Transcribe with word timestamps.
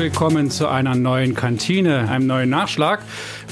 willkommen 0.00 0.50
zu 0.50 0.66
einer 0.66 0.94
neuen 0.94 1.34
Kantine, 1.34 2.08
einem 2.08 2.26
neuen 2.26 2.48
Nachschlag. 2.48 3.02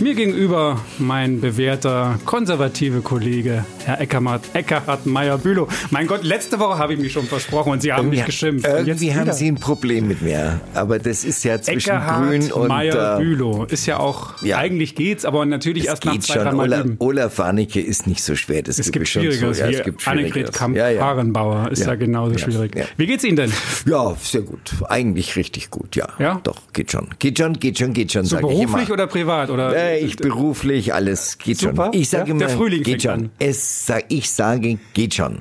Mir 0.00 0.14
gegenüber 0.14 0.80
mein 0.98 1.40
bewährter 1.40 2.20
konservative 2.24 3.00
Kollege, 3.00 3.64
Herr 3.84 4.00
Eckerhard, 4.00 4.42
Eckerhard 4.52 5.06
Meyer-Bülow. 5.06 5.66
Mein 5.90 6.06
Gott, 6.06 6.22
letzte 6.22 6.60
Woche 6.60 6.78
habe 6.78 6.94
ich 6.94 7.00
mich 7.00 7.12
schon 7.12 7.24
versprochen 7.26 7.72
und 7.72 7.82
Sie 7.82 7.92
haben 7.92 8.08
mich 8.08 8.24
geschimpft. 8.24 8.64
Irgendwie 8.64 9.12
haben 9.12 9.32
Sie 9.32 9.48
ein 9.48 9.56
Problem 9.56 10.06
mit 10.06 10.22
mir, 10.22 10.60
aber 10.72 11.00
das 11.00 11.24
ist 11.24 11.42
ja 11.42 11.60
zwischen 11.60 11.90
Eckerhard 11.90 12.28
Grün 12.28 12.52
und... 12.52 12.68
Meyer-Bülow 12.68 13.64
ist 13.64 13.86
ja 13.86 13.98
auch, 13.98 14.40
ja. 14.42 14.58
eigentlich 14.58 14.94
geht's, 14.94 15.24
aber 15.24 15.44
natürlich 15.46 15.82
es 15.84 15.88
erst 15.90 16.04
nach 16.04 16.16
zwei, 16.20 16.34
schon. 16.34 16.42
drei 16.44 16.52
Mal 16.52 16.66
Olaf. 16.68 16.86
Olaf 17.00 17.38
Warnecke 17.38 17.80
ist 17.80 18.06
nicht 18.06 18.22
so 18.22 18.36
schwer, 18.36 18.62
das 18.62 18.78
Es 18.78 18.92
gibt 18.92 19.08
Schwierigeres, 19.08 19.56
zu. 19.58 19.64
Ja, 19.64 19.70
es 19.70 19.82
gibt 19.84 20.06
Annegret. 20.06 20.52
Kamp-Harenbauer 20.52 21.72
ist 21.72 21.80
ja, 21.80 21.88
Ja. 21.88 21.94
genauso 21.96 22.34
Ja. 22.34 22.38
schwierig. 22.38 22.76
Ja. 22.76 22.84
Wie 22.96 23.06
geht's 23.06 23.24
Ihnen 23.24 23.36
denn? 23.36 23.52
Ja, 23.84 24.14
sehr 24.22 24.42
gut. 24.42 24.74
Eigentlich 24.88 25.34
richtig 25.34 25.70
gut, 25.70 25.96
ja. 25.96 26.06
Ja? 26.20 26.40
Doch, 26.44 26.56
geht 26.72 26.92
schon. 26.92 27.08
Geht 27.18 27.38
schon, 27.38 27.54
geht 27.54 27.78
schon, 27.78 27.92
geht 27.94 28.12
schon, 28.12 28.24
So 28.24 28.36
sage 28.36 28.46
ich 28.46 28.52
beruflich 28.52 28.86
immer. 28.88 28.94
oder 28.94 29.06
privat? 29.08 29.50
Oder? 29.50 29.74
Äh, 29.74 29.87
ich 29.96 30.16
beruflich, 30.16 30.92
alles 30.94 31.38
geht 31.38 31.58
Super, 31.58 31.86
schon. 31.86 32.00
Ich 32.00 32.08
sage 32.08 32.24
ja. 32.26 32.30
immer, 32.30 32.38
Der 32.46 32.48
Frühling 32.50 32.82
geht 32.82 33.02
schon. 33.02 33.30
Es, 33.38 33.90
ich 34.08 34.30
sage, 34.30 34.78
geht 34.94 35.14
schon. 35.14 35.38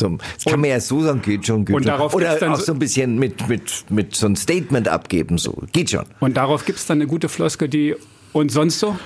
So, 0.00 0.18
das 0.34 0.44
kann 0.44 0.60
man 0.60 0.70
ja 0.70 0.80
so 0.80 1.02
sagen, 1.02 1.22
geht 1.22 1.46
schon, 1.46 1.64
geht 1.64 1.76
und 1.76 1.82
schon. 1.82 1.92
darauf 1.92 2.14
Oder 2.14 2.36
dann 2.36 2.52
auch 2.54 2.58
so- 2.60 2.72
ein 2.72 2.78
bisschen 2.78 3.18
mit, 3.18 3.46
mit, 3.48 3.84
mit 3.90 4.16
so 4.16 4.26
ein 4.26 4.36
Statement 4.36 4.88
abgeben, 4.88 5.38
so, 5.38 5.62
geht 5.72 5.90
schon. 5.90 6.04
Und 6.20 6.36
darauf 6.36 6.64
gibt's 6.64 6.86
dann 6.86 6.98
eine 6.98 7.06
gute 7.06 7.28
Floskel, 7.28 7.68
die 7.68 7.94
und 8.32 8.50
sonst 8.50 8.78
so? 8.80 8.96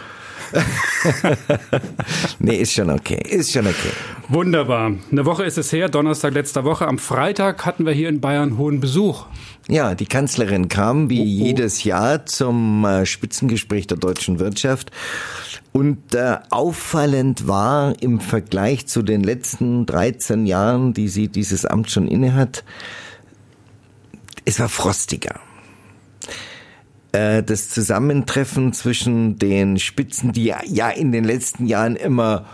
Nee, 2.39 2.57
ist 2.57 2.73
schon 2.73 2.91
okay, 2.91 3.21
ist 3.29 3.53
schon 3.53 3.67
okay. 3.67 3.91
Wunderbar. 4.29 4.93
Eine 5.11 5.25
Woche 5.25 5.45
ist 5.45 5.59
es 5.59 5.73
her, 5.73 5.89
Donnerstag 5.89 6.35
letzter 6.35 6.65
Woche. 6.65 6.87
Am 6.87 6.99
Freitag 6.99 7.65
hatten 7.65 7.87
wir 7.87 7.93
hier 7.93 8.09
in 8.09 8.21
Bayern 8.21 8.59
hohen 8.59 8.81
Besuch. 8.81 9.27
Ja, 9.69 9.95
die 9.95 10.07
Kanzlerin 10.07 10.69
kam 10.69 11.11
wie 11.11 11.21
Oh, 11.21 11.25
jedes 11.47 11.85
Jahr 11.85 12.27
zum 12.27 12.85
äh, 12.85 13.07
Spitzengespräch 13.07 13.87
der 13.87 13.97
deutschen 13.97 14.39
Wirtschaft. 14.39 14.91
Und 15.73 16.15
äh, 16.15 16.39
auffallend 16.51 17.49
war 17.49 17.95
im 18.01 18.21
Vergleich 18.21 18.87
zu 18.87 19.03
den 19.03 19.23
letzten 19.23 19.87
13 19.87 20.47
Jahren, 20.47 20.95
die 20.95 21.09
sie 21.09 21.29
dieses 21.29 21.67
Amt 21.67 21.91
schon 21.91 22.09
innehat, 22.09 22.65
es 24.45 24.61
war 24.61 24.69
frostiger. 24.69 25.41
Äh, 27.17 27.43
Das 27.43 27.71
Zusammentreffen 27.71 28.73
zwischen 28.73 29.39
den 29.39 29.79
Spitzen, 29.79 30.33
die 30.33 30.53
ja- 30.67 30.91
in 30.91 31.13
den 31.13 31.25
letzten 31.25 31.67
Jahren 31.67 31.97
immer 31.97 32.45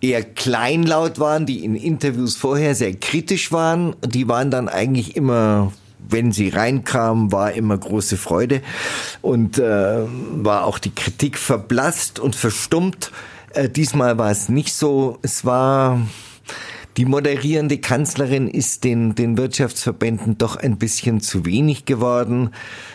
eher 0.00 0.22
kleinlaut 0.22 1.18
waren, 1.18 1.46
die 1.46 1.64
in 1.64 1.74
Interviews 1.74 2.36
vorher 2.36 2.74
sehr 2.74 2.94
kritisch 2.94 3.50
waren, 3.52 3.96
die 4.04 4.28
waren 4.28 4.50
dann 4.50 4.68
eigentlich 4.68 5.16
immer 5.16 5.72
wenn 6.10 6.32
sie 6.32 6.48
reinkamen, 6.48 7.32
war 7.32 7.52
immer 7.52 7.76
große 7.76 8.16
Freude 8.16 8.62
und 9.20 9.58
äh, 9.58 10.04
war 10.06 10.64
auch 10.64 10.78
die 10.78 10.94
Kritik 10.94 11.36
verblasst 11.36 12.18
und 12.18 12.34
verstummt. 12.34 13.10
Äh, 13.52 13.68
diesmal 13.68 14.16
war 14.16 14.30
es 14.30 14.48
nicht 14.48 14.72
so. 14.72 15.18
Es 15.22 15.44
war 15.44 16.00
die 16.98 17.04
moderierende 17.06 17.78
Kanzlerin 17.78 18.48
ist 18.48 18.82
den, 18.84 19.14
den 19.14 19.38
Wirtschaftsverbänden 19.38 20.36
doch 20.36 20.56
ein 20.56 20.76
bisschen 20.78 21.20
zu 21.20 21.46
wenig 21.46 21.84
geworden. 21.84 22.50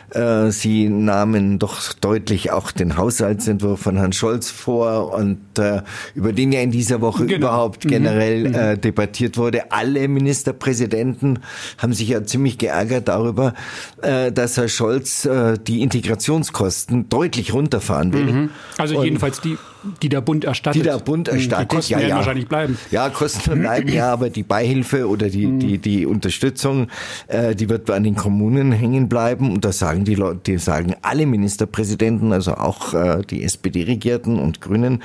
Äh, 0.10 0.52
Sie 0.52 0.90
nahmen 0.90 1.58
doch 1.58 1.94
deutlich 1.94 2.52
auch 2.52 2.72
den 2.72 2.98
Haushaltsentwurf 2.98 3.80
von 3.80 3.96
Herrn 3.96 4.12
Scholz 4.12 4.52
vor 4.52 5.14
und 5.14 5.40
äh, 5.58 5.82
über 6.16 6.34
den 6.34 6.52
ja 6.52 6.60
in 6.60 6.70
dieser 6.72 7.00
Woche 7.00 7.26
Genau. 7.26 7.48
überhaupt 7.48 7.88
generell 7.88 8.54
äh, 8.54 8.78
debattiert 8.78 9.38
wurde. 9.38 9.72
Alle 9.72 10.08
Ministerpräsidenten 10.10 11.40
haben 11.78 11.94
sich 11.94 12.10
ja 12.10 12.24
ziemlich 12.26 12.58
geärgert 12.58 13.08
darüber, 13.08 13.54
dass 14.02 14.58
Herr 14.58 14.68
Scholz 14.68 15.28
die 15.68 15.82
Integrationskosten 15.82 17.08
deutlich 17.08 17.54
runterfahren 17.54 18.12
will. 18.12 18.50
Also 18.78 18.98
Und- 18.98 19.06
jedenfalls 19.06 19.40
die, 19.40 19.58
die 20.02 20.10
der 20.10 20.22
Bund 20.22 20.46
erstattet. 20.46 20.82
die 20.82 20.84
der 20.84 21.00
Bund 21.00 21.28
erstattet, 21.28 21.72
Die 21.72 21.76
Kosten 21.76 21.94
ja, 21.94 22.00
werden 22.00 22.10
ja. 22.10 22.16
wahrscheinlich 22.18 22.48
bleiben. 22.48 22.78
Ja, 22.92 23.10
Kosten 23.10 23.60
bleiben, 23.60 23.90
ja, 23.90 24.12
aber 24.12 24.30
die 24.30 24.44
Beihilfe 24.44 25.08
oder 25.08 25.30
die, 25.30 25.58
die, 25.58 25.78
die 25.78 26.06
Unterstützung, 26.06 26.88
äh, 27.28 27.56
die 27.56 27.70
wird 27.70 27.90
an 27.90 28.04
den 28.04 28.16
Kommunen 28.16 28.72
hängen 28.72 29.10
bleiben. 29.10 29.52
Und 29.52 29.66
das 29.66 29.80
sagen 29.80 30.06
die 30.06 30.16
Leute, 30.16 30.42
die 30.46 30.58
sagen 30.58 30.96
alle 31.02 31.26
Ministerpräsidenten, 31.26 32.32
also 32.32 32.56
auch 32.56 32.94
äh, 32.94 33.22
die 33.30 33.44
SPD-Regierten 33.44 34.40
und 34.40 34.62
Grünen, 34.62 35.04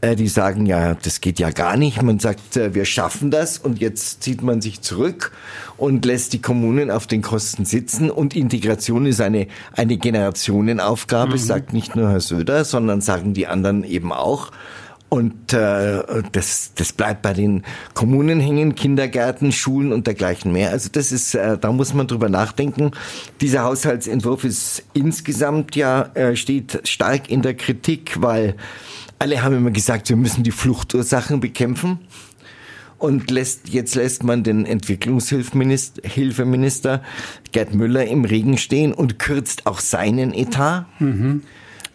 äh, 0.00 0.16
die 0.16 0.28
sagen 0.28 0.66
ja, 0.66 0.94
das 0.94 1.20
geht 1.20 1.38
ja 1.38 1.50
gar 1.50 1.76
nicht. 1.76 2.00
Man 2.02 2.18
sagt, 2.18 2.56
äh, 2.56 2.74
wir 2.74 2.84
schaffen 2.84 3.30
das 3.30 3.58
und 3.58 3.80
jetzt 3.80 4.22
zieht 4.22 4.42
man 4.42 4.60
sich 4.60 4.80
zurück 4.80 5.32
und 5.82 6.04
lässt 6.04 6.32
die 6.32 6.40
Kommunen 6.40 6.92
auf 6.92 7.08
den 7.08 7.22
Kosten 7.22 7.64
sitzen. 7.64 8.08
Und 8.08 8.36
Integration 8.36 9.04
ist 9.04 9.20
eine, 9.20 9.48
eine 9.72 9.96
Generationenaufgabe, 9.96 11.36
sagt 11.38 11.72
nicht 11.72 11.96
nur 11.96 12.08
Herr 12.08 12.20
Söder, 12.20 12.64
sondern 12.64 13.00
sagen 13.00 13.34
die 13.34 13.48
anderen 13.48 13.82
eben 13.82 14.12
auch. 14.12 14.52
Und 15.08 15.52
äh, 15.52 16.04
das, 16.30 16.74
das 16.76 16.92
bleibt 16.92 17.22
bei 17.22 17.32
den 17.32 17.64
Kommunen 17.94 18.38
hängen, 18.38 18.76
Kindergärten, 18.76 19.50
Schulen 19.50 19.92
und 19.92 20.06
dergleichen 20.06 20.52
mehr. 20.52 20.70
Also 20.70 20.88
das 20.88 21.10
ist, 21.10 21.34
äh, 21.34 21.58
da 21.58 21.72
muss 21.72 21.94
man 21.94 22.06
drüber 22.06 22.28
nachdenken. 22.28 22.92
Dieser 23.40 23.64
Haushaltsentwurf 23.64 24.44
ist 24.44 24.84
insgesamt 24.94 25.74
ja 25.74 26.02
äh, 26.14 26.36
steht 26.36 26.88
stark 26.88 27.28
in 27.28 27.42
der 27.42 27.54
Kritik, 27.54 28.22
weil 28.22 28.54
alle 29.18 29.42
haben 29.42 29.56
immer 29.56 29.72
gesagt, 29.72 30.08
wir 30.08 30.16
müssen 30.16 30.44
die 30.44 30.52
Fluchtursachen 30.52 31.40
bekämpfen. 31.40 31.98
Und 33.02 33.32
lässt, 33.32 33.68
jetzt 33.68 33.96
lässt 33.96 34.22
man 34.22 34.44
den 34.44 34.64
Entwicklungshilfeminister 34.64 36.08
Hilfeminister 36.08 37.02
Gerd 37.50 37.74
Müller 37.74 38.06
im 38.06 38.24
Regen 38.24 38.58
stehen 38.58 38.92
und 38.92 39.18
kürzt 39.18 39.66
auch 39.66 39.80
seinen 39.80 40.32
Etat. 40.32 40.86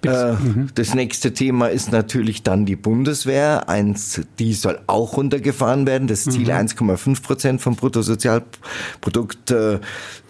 Äh, 0.08 0.36
Das 0.76 0.94
nächste 0.96 1.34
Thema 1.34 1.68
ist 1.68 1.92
natürlich 1.92 2.44
dann 2.44 2.66
die 2.66 2.76
Bundeswehr. 2.76 3.70
Eins, 3.70 4.22
die 4.40 4.54
soll 4.54 4.80
auch 4.88 5.18
runtergefahren 5.18 5.86
werden. 5.86 6.08
Das 6.08 6.24
Ziel 6.24 6.50
1,5 6.52 7.22
Prozent 7.24 7.62
vom 7.62 7.76
Bruttosozialprodukt. 7.76 9.52
äh, 9.52 9.80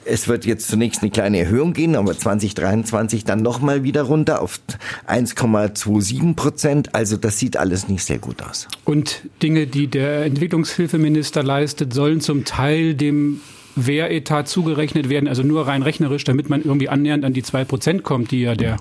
Es 0.06 0.28
wird 0.30 0.46
jetzt 0.46 0.70
zunächst 0.70 1.02
eine 1.02 1.12
kleine 1.12 1.40
Erhöhung 1.40 1.74
gehen, 1.74 1.96
aber 1.96 2.18
2023 2.18 3.26
dann 3.26 3.42
nochmal 3.42 3.84
wieder 3.84 4.04
runter 4.04 4.42
auf 4.42 4.60
1,27 5.08 6.34
Prozent. 6.36 6.96
Also 6.96 7.18
das 7.18 7.40
sieht 7.40 7.58
alles 7.58 7.88
nicht 7.90 8.04
sehr 8.06 8.18
gut 8.20 8.42
aus. 8.42 8.68
Und 8.86 9.22
Dinge, 9.44 9.68
die 9.68 9.88
der 9.88 10.26
Entwicklungshilfeminister 10.26 11.44
leistet, 11.44 11.94
sollen 11.94 12.22
zum 12.22 12.46
Teil 12.46 12.96
dem 12.96 13.42
Wehretat 13.78 14.48
zugerechnet 14.48 15.10
werden, 15.10 15.28
also 15.28 15.44
nur 15.44 15.68
rein 15.68 15.84
rechnerisch, 15.84 16.24
damit 16.24 16.50
man 16.50 16.64
irgendwie 16.64 16.90
annähernd 16.90 17.24
an 17.24 17.34
die 17.34 17.44
zwei 17.44 17.64
Prozent 17.64 18.04
kommt, 18.04 18.32
die 18.32 18.42
ja 18.42 18.56
der, 18.56 18.78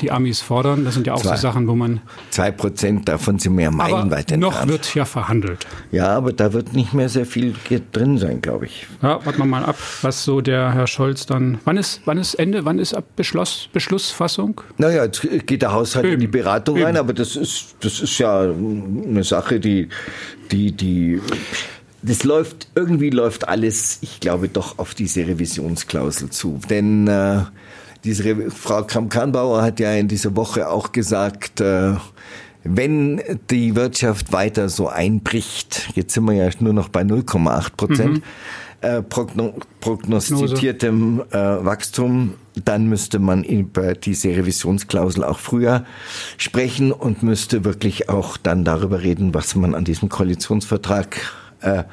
die 0.00 0.10
Amis 0.12 0.40
fordern. 0.40 0.84
Das 0.84 0.94
sind 0.94 1.06
ja 1.06 1.14
auch 1.14 1.22
Zwei. 1.22 1.36
so 1.36 1.42
Sachen, 1.42 1.66
wo 1.66 1.74
man. 1.74 2.00
Zwei 2.30 2.50
Prozent 2.50 3.08
davon 3.08 3.38
sind 3.38 3.54
mehr 3.54 3.70
meilenweit 3.70 4.30
noch 4.36 4.48
entfernt. 4.52 4.70
wird 4.70 4.94
ja 4.94 5.04
verhandelt. 5.04 5.66
Ja, 5.90 6.08
aber 6.08 6.32
da 6.32 6.52
wird 6.52 6.72
nicht 6.74 6.92
mehr 6.94 7.08
sehr 7.08 7.26
viel 7.26 7.54
drin 7.92 8.18
sein, 8.18 8.42
glaube 8.42 8.66
ich. 8.66 8.86
Ja, 9.02 9.24
warten 9.24 9.38
wir 9.38 9.46
mal 9.46 9.64
ab, 9.64 9.76
was 10.02 10.24
so 10.24 10.40
der 10.40 10.72
Herr 10.74 10.86
Scholz 10.86 11.26
dann. 11.26 11.58
Wann 11.64 11.76
ist, 11.76 12.02
wann 12.04 12.18
ist 12.18 12.34
Ende? 12.34 12.64
Wann 12.64 12.78
ist 12.78 12.94
ab 12.94 13.04
Beschluss, 13.16 13.68
Beschlussfassung? 13.72 14.60
Naja, 14.78 15.04
jetzt 15.04 15.26
geht 15.46 15.62
der 15.62 15.72
Haushalt 15.72 16.04
in 16.06 16.12
Eben. 16.12 16.20
die 16.20 16.26
Beratung 16.26 16.76
Eben. 16.76 16.86
rein, 16.86 16.96
aber 16.96 17.12
das 17.12 17.36
ist, 17.36 17.76
das 17.80 18.00
ist 18.00 18.18
ja 18.18 18.42
eine 18.42 19.24
Sache, 19.24 19.60
die, 19.60 19.88
die, 20.50 20.72
die, 20.72 21.20
das 22.06 22.24
läuft, 22.24 22.68
irgendwie 22.74 23.10
läuft 23.10 23.48
alles, 23.48 23.98
ich 24.02 24.20
glaube, 24.20 24.48
doch 24.48 24.78
auf 24.78 24.94
diese 24.94 25.26
Revisionsklausel 25.26 26.30
zu. 26.30 26.60
Denn 26.68 27.08
äh, 27.08 27.42
diese 28.04 28.24
Re 28.24 28.50
Frau 28.50 28.84
Kramp-Karrenbauer 28.84 29.62
hat 29.62 29.80
ja 29.80 29.92
in 29.94 30.08
dieser 30.08 30.36
Woche 30.36 30.68
auch 30.68 30.92
gesagt, 30.92 31.60
äh, 31.60 31.94
wenn 32.62 33.22
die 33.50 33.74
Wirtschaft 33.74 34.32
weiter 34.32 34.68
so 34.68 34.88
einbricht, 34.88 35.90
jetzt 35.94 36.14
sind 36.14 36.24
wir 36.24 36.34
ja 36.34 36.50
nur 36.60 36.72
noch 36.72 36.88
bei 36.88 37.02
0,8 37.02 37.76
Prozent, 37.76 38.22
äh, 38.80 39.02
progno 39.02 39.54
prognostiziertem 39.80 41.22
äh, 41.30 41.36
Wachstum, 41.36 42.34
dann 42.64 42.86
müsste 42.88 43.18
man 43.18 43.44
über 43.44 43.94
diese 43.94 44.28
Revisionsklausel 44.28 45.24
auch 45.24 45.38
früher 45.38 45.84
sprechen 46.36 46.92
und 46.92 47.22
müsste 47.22 47.64
wirklich 47.64 48.08
auch 48.08 48.36
dann 48.36 48.64
darüber 48.64 49.02
reden, 49.02 49.34
was 49.34 49.54
man 49.54 49.74
an 49.74 49.84
diesem 49.84 50.08
Koalitionsvertrag 50.08 51.20
äh, 51.64 51.84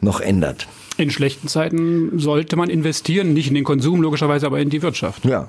noch 0.00 0.20
ändert. 0.20 0.66
In 0.96 1.10
schlechten 1.10 1.48
Zeiten 1.48 2.18
sollte 2.18 2.56
man 2.56 2.68
investieren, 2.68 3.32
nicht 3.32 3.48
in 3.48 3.54
den 3.54 3.64
Konsum 3.64 4.02
logischerweise, 4.02 4.46
aber 4.46 4.60
in 4.60 4.68
die 4.70 4.82
Wirtschaft. 4.82 5.24
Ja. 5.24 5.48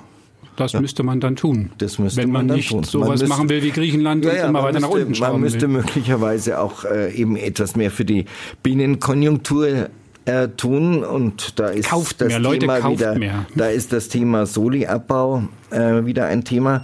Das 0.56 0.74
müsste 0.74 1.02
man 1.02 1.18
dann 1.18 1.34
tun. 1.36 1.70
Das 1.78 1.98
müsste 1.98 2.20
wenn 2.22 2.28
man, 2.30 2.42
man 2.42 2.48
dann 2.48 2.56
nicht 2.58 2.68
tun. 2.68 2.84
sowas 2.84 3.06
Man 3.08 3.12
müsste- 3.14 3.28
machen 3.28 3.48
will 3.48 3.62
wie 3.62 3.70
Griechenland 3.70 4.24
und 4.26 4.32
immer 4.32 4.52
man 4.52 4.64
weiter 4.64 4.80
nach 4.80 4.88
müsste, 4.88 4.94
unten 4.98 5.06
Man 5.08 5.14
schrauben 5.14 5.40
müsste 5.40 5.60
will. 5.62 5.68
möglicherweise 5.68 6.58
auch 6.60 6.84
äh, 6.84 7.12
eben 7.14 7.36
etwas 7.36 7.74
mehr 7.74 7.90
für 7.90 8.04
die 8.04 8.26
Binnenkonjunktur 8.62 9.88
äh, 10.24 10.48
tun 10.56 11.02
und 11.04 11.58
da 11.58 11.68
ist 11.68 11.88
Kauft 11.88 12.20
das 12.20 12.28
mehr, 12.28 12.38
Leute, 12.38 12.60
Thema 12.60 12.80
kauft 12.80 12.98
wieder, 13.00 13.18
mehr. 13.18 13.46
da 13.56 13.66
ist 13.68 13.92
das 13.92 14.08
Thema 14.08 14.44
Soli-Abbau 14.46 15.44
äh, 15.70 16.04
wieder 16.04 16.26
ein 16.26 16.44
Thema. 16.44 16.82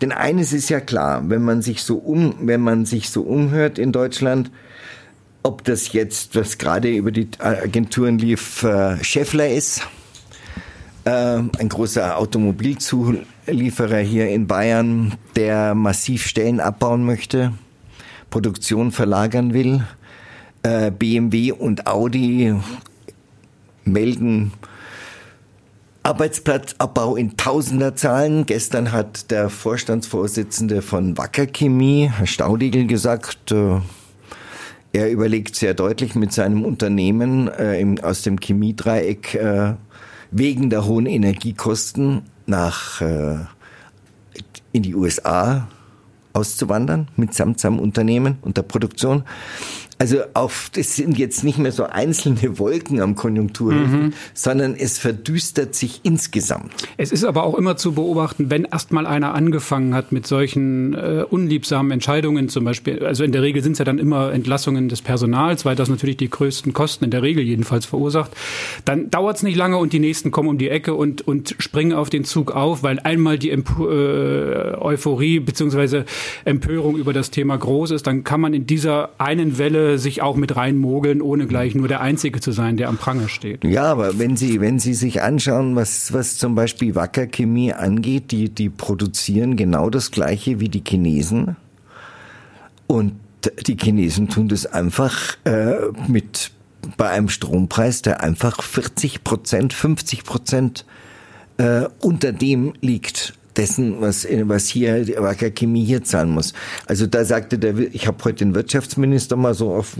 Denn 0.00 0.10
eines 0.10 0.52
ist 0.52 0.70
ja 0.70 0.80
klar, 0.80 1.22
wenn 1.28 1.42
man 1.44 1.62
sich 1.62 1.82
so 1.82 1.96
um, 1.96 2.34
wenn 2.42 2.60
man 2.62 2.84
sich 2.86 3.10
so 3.10 3.22
umhört 3.22 3.78
in 3.78 3.92
Deutschland, 3.92 4.50
ob 5.44 5.62
das 5.62 5.92
jetzt, 5.92 6.34
was 6.34 6.58
gerade 6.58 6.88
über 6.88 7.12
die 7.12 7.28
Agenturen 7.38 8.18
lief, 8.18 8.62
äh, 8.64 9.02
Scheffler 9.04 9.48
ist 9.48 9.82
äh, 11.04 11.10
ein 11.10 11.68
großer 11.68 12.16
Automobilzulieferer 12.16 13.98
hier 13.98 14.28
in 14.30 14.46
Bayern, 14.46 15.14
der 15.36 15.74
massiv 15.74 16.26
Stellen 16.26 16.60
abbauen 16.60 17.04
möchte, 17.04 17.52
Produktion 18.30 18.90
verlagern 18.90 19.52
will. 19.52 19.84
Äh, 20.62 20.90
BMW 20.90 21.52
und 21.52 21.86
Audi 21.86 22.54
melden 23.84 24.52
Arbeitsplatzabbau 26.04 27.16
in 27.16 27.36
Tausenderzahlen. 27.36 28.46
Gestern 28.46 28.92
hat 28.92 29.30
der 29.30 29.50
Vorstandsvorsitzende 29.50 30.80
von 30.80 31.18
Wacker 31.18 31.46
Chemie, 31.46 32.10
Herr 32.10 32.26
Staudigel, 32.26 32.86
gesagt, 32.86 33.52
er 34.94 35.10
überlegt 35.10 35.56
sehr 35.56 35.74
deutlich 35.74 36.14
mit 36.14 36.32
seinem 36.32 36.64
Unternehmen 36.64 37.48
äh, 37.48 37.80
im, 37.80 37.98
aus 37.98 38.22
dem 38.22 38.38
Chemiedreieck 38.38 39.34
äh, 39.34 39.74
wegen 40.30 40.70
der 40.70 40.86
hohen 40.86 41.06
Energiekosten 41.06 42.22
nach 42.46 43.00
äh, 43.00 43.38
in 44.72 44.82
die 44.82 44.94
USA 44.94 45.68
auszuwandern 46.32 47.08
mitsamt 47.16 47.58
seinem 47.58 47.80
Unternehmen 47.80 48.38
und 48.42 48.56
der 48.56 48.62
Produktion. 48.62 49.24
Also 49.98 50.18
auf, 50.34 50.70
das 50.74 50.96
sind 50.96 51.18
jetzt 51.18 51.44
nicht 51.44 51.58
mehr 51.58 51.70
so 51.70 51.84
einzelne 51.84 52.58
Wolken 52.58 53.00
am 53.00 53.14
Konjunkturhöfen, 53.14 54.02
mhm. 54.06 54.12
sondern 54.34 54.74
es 54.74 54.98
verdüstert 54.98 55.74
sich 55.74 56.00
insgesamt. 56.02 56.72
Es 56.96 57.12
ist 57.12 57.24
aber 57.24 57.44
auch 57.44 57.54
immer 57.54 57.76
zu 57.76 57.92
beobachten, 57.92 58.50
wenn 58.50 58.64
erst 58.64 58.92
mal 58.92 59.06
einer 59.06 59.34
angefangen 59.34 59.94
hat 59.94 60.10
mit 60.10 60.26
solchen 60.26 60.94
äh, 60.94 61.24
unliebsamen 61.28 61.92
Entscheidungen, 61.92 62.48
zum 62.48 62.64
Beispiel, 62.64 63.04
also 63.04 63.22
in 63.22 63.30
der 63.30 63.42
Regel 63.42 63.62
sind 63.62 63.72
es 63.72 63.78
ja 63.78 63.84
dann 63.84 63.98
immer 63.98 64.32
Entlassungen 64.32 64.88
des 64.88 65.00
Personals, 65.00 65.64
weil 65.64 65.76
das 65.76 65.88
natürlich 65.88 66.16
die 66.16 66.30
größten 66.30 66.72
Kosten 66.72 67.04
in 67.04 67.10
der 67.10 67.22
Regel 67.22 67.44
jedenfalls 67.44 67.86
verursacht, 67.86 68.32
dann 68.84 69.10
dauert 69.10 69.36
es 69.36 69.42
nicht 69.44 69.56
lange 69.56 69.78
und 69.78 69.92
die 69.92 70.00
nächsten 70.00 70.32
kommen 70.32 70.48
um 70.48 70.58
die 70.58 70.70
Ecke 70.70 70.94
und, 70.94 71.26
und 71.26 71.54
springen 71.58 71.92
auf 71.92 72.10
den 72.10 72.24
Zug 72.24 72.50
auf, 72.50 72.82
weil 72.82 72.98
einmal 72.98 73.38
die 73.38 73.50
Emp 73.50 73.70
äh, 73.78 74.74
Euphorie 74.74 75.38
beziehungsweise 75.38 76.04
Empörung 76.44 76.96
über 76.96 77.12
das 77.12 77.30
Thema 77.30 77.56
groß 77.56 77.92
ist, 77.92 78.06
dann 78.06 78.24
kann 78.24 78.40
man 78.40 78.54
in 78.54 78.66
dieser 78.66 79.10
einen 79.18 79.56
Welle 79.58 79.83
sich 79.98 80.22
auch 80.22 80.36
mit 80.36 80.56
reinmogeln, 80.56 81.22
ohne 81.22 81.46
gleich 81.46 81.74
nur 81.74 81.88
der 81.88 82.00
Einzige 82.00 82.40
zu 82.40 82.52
sein, 82.52 82.76
der 82.76 82.88
am 82.88 82.96
Pranger 82.96 83.28
steht. 83.28 83.64
Ja, 83.64 83.84
aber 83.84 84.18
wenn 84.18 84.36
Sie, 84.36 84.60
wenn 84.60 84.78
Sie 84.78 84.94
sich 84.94 85.22
anschauen, 85.22 85.76
was, 85.76 86.12
was 86.12 86.36
zum 86.36 86.54
Beispiel 86.54 86.94
Wacker 86.94 87.26
Chemie 87.26 87.72
angeht, 87.72 88.30
die, 88.30 88.48
die 88.48 88.70
produzieren 88.70 89.56
genau 89.56 89.90
das 89.90 90.10
Gleiche 90.10 90.60
wie 90.60 90.68
die 90.68 90.82
Chinesen. 90.86 91.56
Und 92.86 93.14
die 93.66 93.76
Chinesen 93.76 94.28
tun 94.28 94.48
das 94.48 94.66
einfach 94.66 95.36
äh, 95.44 95.76
mit 96.08 96.50
bei 96.96 97.08
einem 97.08 97.28
Strompreis, 97.28 98.02
der 98.02 98.22
einfach 98.22 98.62
40 98.62 99.24
Prozent, 99.24 99.72
50 99.72 100.24
Prozent 100.24 100.84
äh, 101.56 101.86
unter 102.00 102.32
dem 102.32 102.74
liegt 102.80 103.34
dessen, 103.56 104.00
was, 104.00 104.26
was 104.44 104.68
hier 104.68 105.04
die 105.04 105.16
Wacker 105.16 105.50
Chemie 105.50 105.84
hier 105.84 106.04
zahlen 106.04 106.30
muss. 106.30 106.52
Also 106.86 107.06
da 107.06 107.24
sagte 107.24 107.58
der, 107.58 107.76
ich 107.78 108.06
habe 108.06 108.22
heute 108.24 108.44
den 108.44 108.54
Wirtschaftsminister 108.54 109.36
mal 109.36 109.54
so 109.54 109.72
auf 109.72 109.96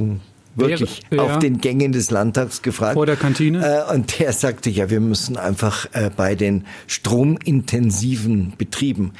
wirklich 0.57 1.03
Wäre, 1.11 1.23
auf 1.23 1.39
den 1.39 1.61
Gängen 1.61 1.93
des 1.93 2.11
Landtags 2.11 2.63
gefragt. 2.63 2.95
Vor 2.95 3.07
der 3.07 3.17
Kantine? 3.17 3.87
Äh, 3.89 3.95
und 3.95 4.19
der 4.19 4.33
sagte, 4.33 4.71
ja, 4.71 4.91
wir 4.91 5.01
müssen 5.01 5.37
einfach 5.37 5.87
äh, 5.93 6.11
bei 6.15 6.35
den 6.35 6.65
stromintensiven 6.87 8.55
Betrieben, 8.57 9.13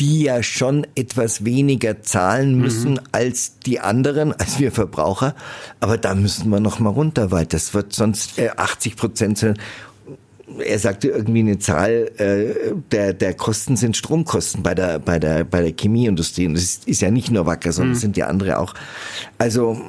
die 0.00 0.24
ja 0.24 0.42
schon 0.42 0.86
etwas 0.94 1.44
weniger 1.44 2.02
zahlen 2.02 2.58
müssen 2.58 2.92
mhm. 2.92 3.00
als 3.12 3.58
die 3.60 3.80
anderen, 3.80 4.32
als 4.32 4.58
wir 4.58 4.70
Verbraucher. 4.72 5.34
Aber 5.80 5.96
da 5.98 6.14
müssen 6.14 6.50
wir 6.50 6.60
noch 6.60 6.78
mal 6.78 6.90
runter, 6.90 7.30
weil 7.30 7.46
das 7.46 7.74
wird 7.74 7.92
sonst 7.92 8.38
äh, 8.38 8.50
80 8.56 8.96
Prozent 8.96 9.38
sein 9.38 9.58
er 10.60 10.78
sagte 10.78 11.08
irgendwie 11.08 11.40
eine 11.40 11.58
Zahl, 11.58 12.10
äh, 12.18 12.74
der, 12.90 13.12
der 13.12 13.34
Kosten 13.34 13.76
sind 13.76 13.96
Stromkosten 13.96 14.62
bei 14.62 14.74
der, 14.74 14.98
bei 14.98 15.18
der, 15.18 15.44
bei 15.44 15.62
der 15.62 15.72
Chemieindustrie. 15.72 16.46
Und 16.46 16.54
das 16.54 16.62
ist, 16.62 16.88
ist 16.88 17.00
ja 17.02 17.10
nicht 17.10 17.30
nur 17.30 17.46
Wacker, 17.46 17.72
sondern 17.72 17.94
mhm. 17.94 18.00
sind 18.00 18.16
die 18.16 18.24
andere 18.24 18.58
auch. 18.58 18.74
Also, 19.38 19.80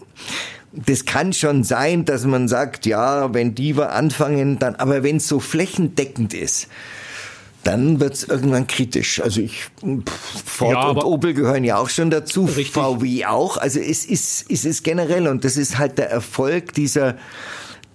das 0.74 1.06
kann 1.06 1.34
schon 1.34 1.64
sein, 1.64 2.06
dass 2.06 2.26
man 2.26 2.48
sagt, 2.48 2.86
ja, 2.86 3.34
wenn 3.34 3.56
die 3.56 3.78
wir 3.78 3.94
anfangen, 3.94 4.60
dann, 4.60 4.76
aber 4.76 5.04
wenn 5.04 5.18
es 5.18 5.28
so 5.28 5.40
flächendeckend 5.40 6.34
ist, 6.34 6.68
dann 7.64 8.00
wird 8.00 8.14
es 8.14 8.24
irgendwann 8.24 8.66
kritisch. 8.68 9.22
Also 9.22 9.42
ich, 9.42 9.66
Ford 10.46 10.74
ja, 10.74 10.90
und 10.90 11.04
Opel 11.04 11.34
gehören 11.34 11.66
ja 11.66 11.78
auch 11.78 11.90
schon 11.90 12.10
dazu, 12.10 12.46
richtig. 12.46 12.72
VW 12.72 13.26
auch. 13.26 13.58
Also 13.58 13.80
es 13.80 14.06
ist, 14.06 14.46
es 14.50 14.64
ist 14.64 14.84
generell 14.84 15.28
und 15.28 15.44
das 15.44 15.58
ist 15.58 15.78
halt 15.78 15.98
der 15.98 16.10
Erfolg 16.10 16.74
dieser 16.74 17.16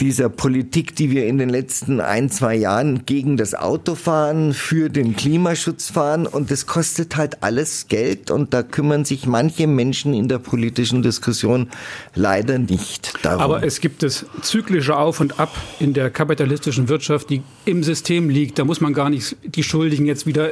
dieser 0.02 0.28
Politik, 0.28 0.96
die 0.96 1.12
wir 1.12 1.26
in 1.28 1.38
den 1.38 1.48
letzten 1.48 2.00
ein, 2.00 2.28
zwei 2.28 2.56
Jahren 2.56 3.06
gegen 3.06 3.36
das 3.36 3.54
Autofahren, 3.54 4.52
für 4.52 4.90
den 4.90 5.14
Klimaschutz 5.14 5.90
fahren. 5.90 6.26
Und 6.26 6.50
das 6.50 6.66
kostet 6.66 7.16
halt 7.16 7.44
alles 7.44 7.86
Geld. 7.86 8.32
Und 8.32 8.52
da 8.52 8.64
kümmern 8.64 9.04
sich 9.04 9.26
manche 9.26 9.68
Menschen 9.68 10.12
in 10.12 10.26
der 10.26 10.38
politischen 10.38 11.02
Diskussion 11.02 11.68
leider 12.16 12.58
nicht 12.58 13.12
darum. 13.22 13.42
Aber 13.42 13.62
es 13.62 13.80
gibt 13.80 14.02
das 14.02 14.26
zyklische 14.40 14.96
Auf 14.96 15.20
und 15.20 15.38
Ab 15.38 15.56
in 15.78 15.94
der 15.94 16.10
kapitalistischen 16.10 16.88
Wirtschaft, 16.88 17.30
die 17.30 17.42
im 17.64 17.84
System 17.84 18.28
liegt. 18.28 18.58
Da 18.58 18.64
muss 18.64 18.80
man 18.80 18.94
gar 18.94 19.08
nicht 19.08 19.36
die 19.44 19.62
Schuldigen 19.62 20.06
jetzt 20.06 20.26
wieder 20.26 20.50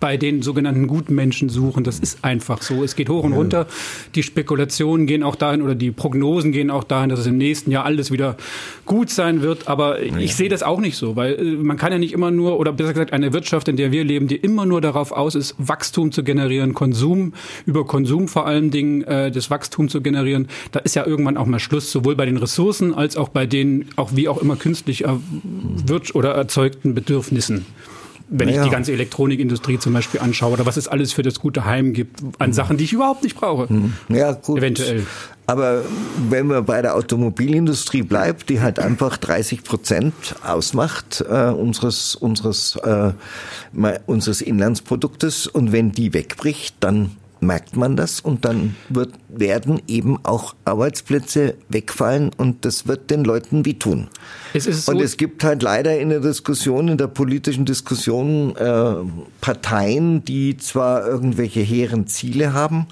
bei 0.00 0.16
den 0.16 0.42
sogenannten 0.42 0.86
guten 0.86 1.14
Menschen 1.14 1.48
suchen. 1.48 1.84
Das 1.84 1.98
ist 1.98 2.24
einfach 2.24 2.62
so. 2.62 2.84
Es 2.84 2.96
geht 2.96 3.08
hoch 3.08 3.24
und 3.24 3.32
runter. 3.32 3.66
Die 4.14 4.22
Spekulationen 4.22 5.06
gehen 5.06 5.22
auch 5.22 5.36
dahin 5.36 5.62
oder 5.62 5.74
die 5.74 5.90
Prognosen 5.90 6.52
gehen 6.52 6.70
auch 6.70 6.84
dahin, 6.84 7.08
dass 7.08 7.20
es 7.20 7.26
im 7.26 7.38
nächsten 7.38 7.70
Jahr 7.70 7.84
alles 7.84 8.10
wieder 8.10 8.36
gut 8.84 9.10
sein 9.10 9.42
wird. 9.42 9.68
Aber 9.68 10.02
ja. 10.04 10.18
ich 10.18 10.34
sehe 10.34 10.48
das 10.48 10.62
auch 10.62 10.80
nicht 10.80 10.96
so, 10.96 11.16
weil 11.16 11.34
äh, 11.34 11.42
man 11.56 11.76
kann 11.76 11.92
ja 11.92 11.98
nicht 11.98 12.12
immer 12.12 12.30
nur, 12.30 12.58
oder 12.58 12.72
besser 12.72 12.92
gesagt, 12.92 13.12
eine 13.12 13.32
Wirtschaft, 13.32 13.68
in 13.68 13.76
der 13.76 13.92
wir 13.92 14.04
leben, 14.04 14.28
die 14.28 14.36
immer 14.36 14.66
nur 14.66 14.80
darauf 14.80 15.12
aus 15.12 15.34
ist, 15.34 15.54
Wachstum 15.58 16.12
zu 16.12 16.22
generieren, 16.24 16.74
Konsum, 16.74 17.32
über 17.64 17.86
Konsum 17.86 18.28
vor 18.28 18.46
allen 18.46 18.70
Dingen 18.70 19.02
äh, 19.04 19.30
das 19.30 19.50
Wachstum 19.50 19.88
zu 19.88 20.02
generieren. 20.02 20.48
Da 20.72 20.80
ist 20.80 20.94
ja 20.94 21.06
irgendwann 21.06 21.36
auch 21.36 21.46
mal 21.46 21.58
Schluss, 21.58 21.90
sowohl 21.90 22.16
bei 22.16 22.26
den 22.26 22.36
Ressourcen 22.36 22.94
als 22.94 23.16
auch 23.16 23.30
bei 23.30 23.46
den, 23.46 23.86
auch 23.96 24.10
wie 24.14 24.28
auch 24.28 24.42
immer 24.42 24.56
künstlich 24.56 25.04
er, 25.04 25.20
oder 26.14 26.32
erzeugten 26.32 26.94
Bedürfnissen 26.94 27.64
wenn 28.28 28.48
naja. 28.48 28.62
ich 28.62 28.68
die 28.68 28.72
ganze 28.72 28.92
Elektronikindustrie 28.92 29.78
zum 29.78 29.92
Beispiel 29.92 30.20
anschaue 30.20 30.52
oder 30.52 30.66
was 30.66 30.76
es 30.76 30.88
alles 30.88 31.12
für 31.12 31.22
das 31.22 31.38
gute 31.38 31.64
Heim 31.64 31.92
gibt 31.92 32.20
an 32.38 32.50
mhm. 32.50 32.54
Sachen, 32.54 32.76
die 32.76 32.84
ich 32.84 32.92
überhaupt 32.92 33.22
nicht 33.22 33.36
brauche. 33.36 33.72
Mhm. 33.72 33.94
Ja, 34.08 34.32
gut. 34.32 34.58
Eventuell. 34.58 35.06
Aber 35.46 35.82
wenn 36.28 36.48
man 36.48 36.64
bei 36.64 36.82
der 36.82 36.96
Automobilindustrie 36.96 38.02
bleibt, 38.02 38.48
die 38.48 38.60
halt 38.60 38.80
einfach 38.80 39.16
30 39.16 39.62
Prozent 39.62 40.14
ausmacht 40.44 41.24
äh, 41.28 41.50
unseres 41.50 42.16
unseres 42.16 42.76
äh, 42.76 43.12
unseres 44.06 44.40
Inlandsproduktes 44.40 45.46
und 45.46 45.70
wenn 45.70 45.92
die 45.92 46.12
wegbricht, 46.12 46.76
dann 46.80 47.12
merkt 47.40 47.76
man 47.76 47.96
das 47.96 48.20
und 48.20 48.44
dann 48.44 48.76
wird, 48.88 49.14
werden 49.28 49.80
eben 49.86 50.18
auch 50.24 50.54
Arbeitsplätze 50.64 51.54
wegfallen 51.68 52.30
und 52.36 52.64
das 52.64 52.86
wird 52.86 53.10
den 53.10 53.24
Leuten 53.24 53.64
wehtun. 53.64 54.08
Es 54.54 54.66
ist 54.66 54.86
so 54.86 54.92
und 54.92 55.00
es 55.00 55.16
gibt 55.16 55.44
halt 55.44 55.62
leider 55.62 55.98
in 55.98 56.08
der 56.08 56.20
Diskussion, 56.20 56.88
in 56.88 56.98
der 56.98 57.08
politischen 57.08 57.64
Diskussion 57.64 58.56
äh, 58.56 58.94
Parteien, 59.40 60.24
die 60.24 60.56
zwar 60.56 61.06
irgendwelche 61.06 61.60
hehren 61.60 62.06
Ziele 62.06 62.52
haben, 62.52 62.86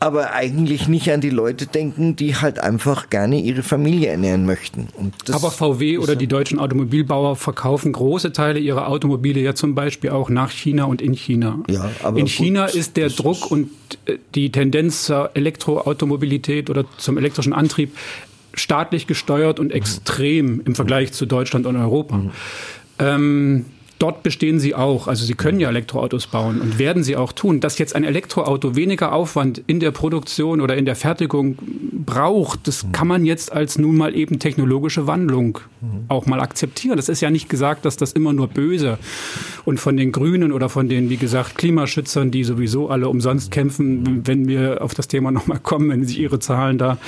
aber 0.00 0.32
eigentlich 0.32 0.88
nicht 0.88 1.12
an 1.12 1.20
die 1.20 1.30
Leute 1.30 1.66
denken, 1.66 2.16
die 2.16 2.34
halt 2.34 2.58
einfach 2.58 3.10
gerne 3.10 3.38
ihre 3.38 3.62
Familie 3.62 4.08
ernähren 4.08 4.46
möchten. 4.46 4.88
aber 5.30 5.50
VW 5.50 5.98
oder 5.98 6.16
die 6.16 6.26
deutschen 6.26 6.58
Automobilbauer 6.58 7.36
verkaufen 7.36 7.92
große 7.92 8.32
Teile 8.32 8.58
ihrer 8.58 8.88
Automobile 8.88 9.38
ja 9.40 9.54
zum 9.54 9.74
Beispiel 9.74 10.10
auch 10.10 10.30
nach 10.30 10.50
China 10.50 10.84
und 10.84 11.02
in 11.02 11.12
China. 11.12 11.58
Ja, 11.68 11.90
aber 12.02 12.18
in 12.18 12.26
China 12.26 12.66
gut, 12.66 12.74
ist 12.74 12.96
der 12.96 13.10
Druck 13.10 13.50
und 13.50 13.68
äh, 14.06 14.16
die 14.34 14.50
Tendenz 14.50 15.04
zur 15.04 15.32
Elektroautomobilität 15.34 16.70
oder 16.70 16.86
zum 16.96 17.18
elektrischen 17.18 17.52
Antrieb 17.52 17.94
staatlich 18.54 19.06
gesteuert 19.06 19.60
und 19.60 19.66
mhm. 19.66 19.74
extrem 19.74 20.62
im 20.64 20.74
Vergleich 20.74 21.12
zu 21.12 21.26
Deutschland 21.26 21.66
und 21.66 21.76
Europa. 21.76 22.16
Mhm. 22.16 22.30
Ähm, 22.98 23.64
dort 24.00 24.24
bestehen 24.24 24.58
sie 24.58 24.74
auch. 24.74 25.06
Also 25.06 25.24
sie 25.24 25.34
können 25.34 25.60
ja 25.60 25.68
Elektroautos 25.68 26.26
bauen 26.26 26.60
und 26.60 26.78
werden 26.78 27.04
sie 27.04 27.16
auch 27.16 27.32
tun. 27.32 27.60
Dass 27.60 27.78
jetzt 27.78 27.94
ein 27.94 28.02
Elektroauto 28.02 28.74
weniger 28.74 29.12
Aufwand 29.12 29.62
in 29.66 29.78
der 29.78 29.92
Produktion 29.92 30.60
oder 30.60 30.76
in 30.76 30.86
der 30.86 30.96
Fertigung 30.96 31.56
braucht, 31.92 32.66
das 32.66 32.86
kann 32.92 33.06
man 33.06 33.24
jetzt 33.24 33.52
als 33.52 33.78
nun 33.78 33.96
mal 33.96 34.16
eben 34.16 34.38
technologische 34.38 35.06
Wandlung 35.06 35.60
auch 36.08 36.26
mal 36.26 36.40
akzeptieren. 36.40 36.96
Das 36.96 37.08
ist 37.08 37.20
ja 37.20 37.30
nicht 37.30 37.48
gesagt, 37.48 37.84
dass 37.84 37.96
das 37.96 38.12
immer 38.12 38.32
nur 38.32 38.48
böse 38.48 38.98
und 39.64 39.78
von 39.78 39.96
den 39.96 40.12
Grünen 40.12 40.50
oder 40.52 40.68
von 40.68 40.88
den, 40.88 41.10
wie 41.10 41.16
gesagt, 41.16 41.56
Klimaschützern, 41.58 42.30
die 42.30 42.44
sowieso 42.44 42.88
alle 42.88 43.08
umsonst 43.08 43.50
kämpfen, 43.50 44.26
wenn 44.26 44.48
wir 44.48 44.82
auf 44.82 44.94
das 44.94 45.08
Thema 45.08 45.30
nochmal 45.30 45.58
kommen, 45.58 45.90
wenn 45.90 46.04
sich 46.04 46.18
ihre 46.18 46.38
Zahlen 46.38 46.78
da 46.78 46.98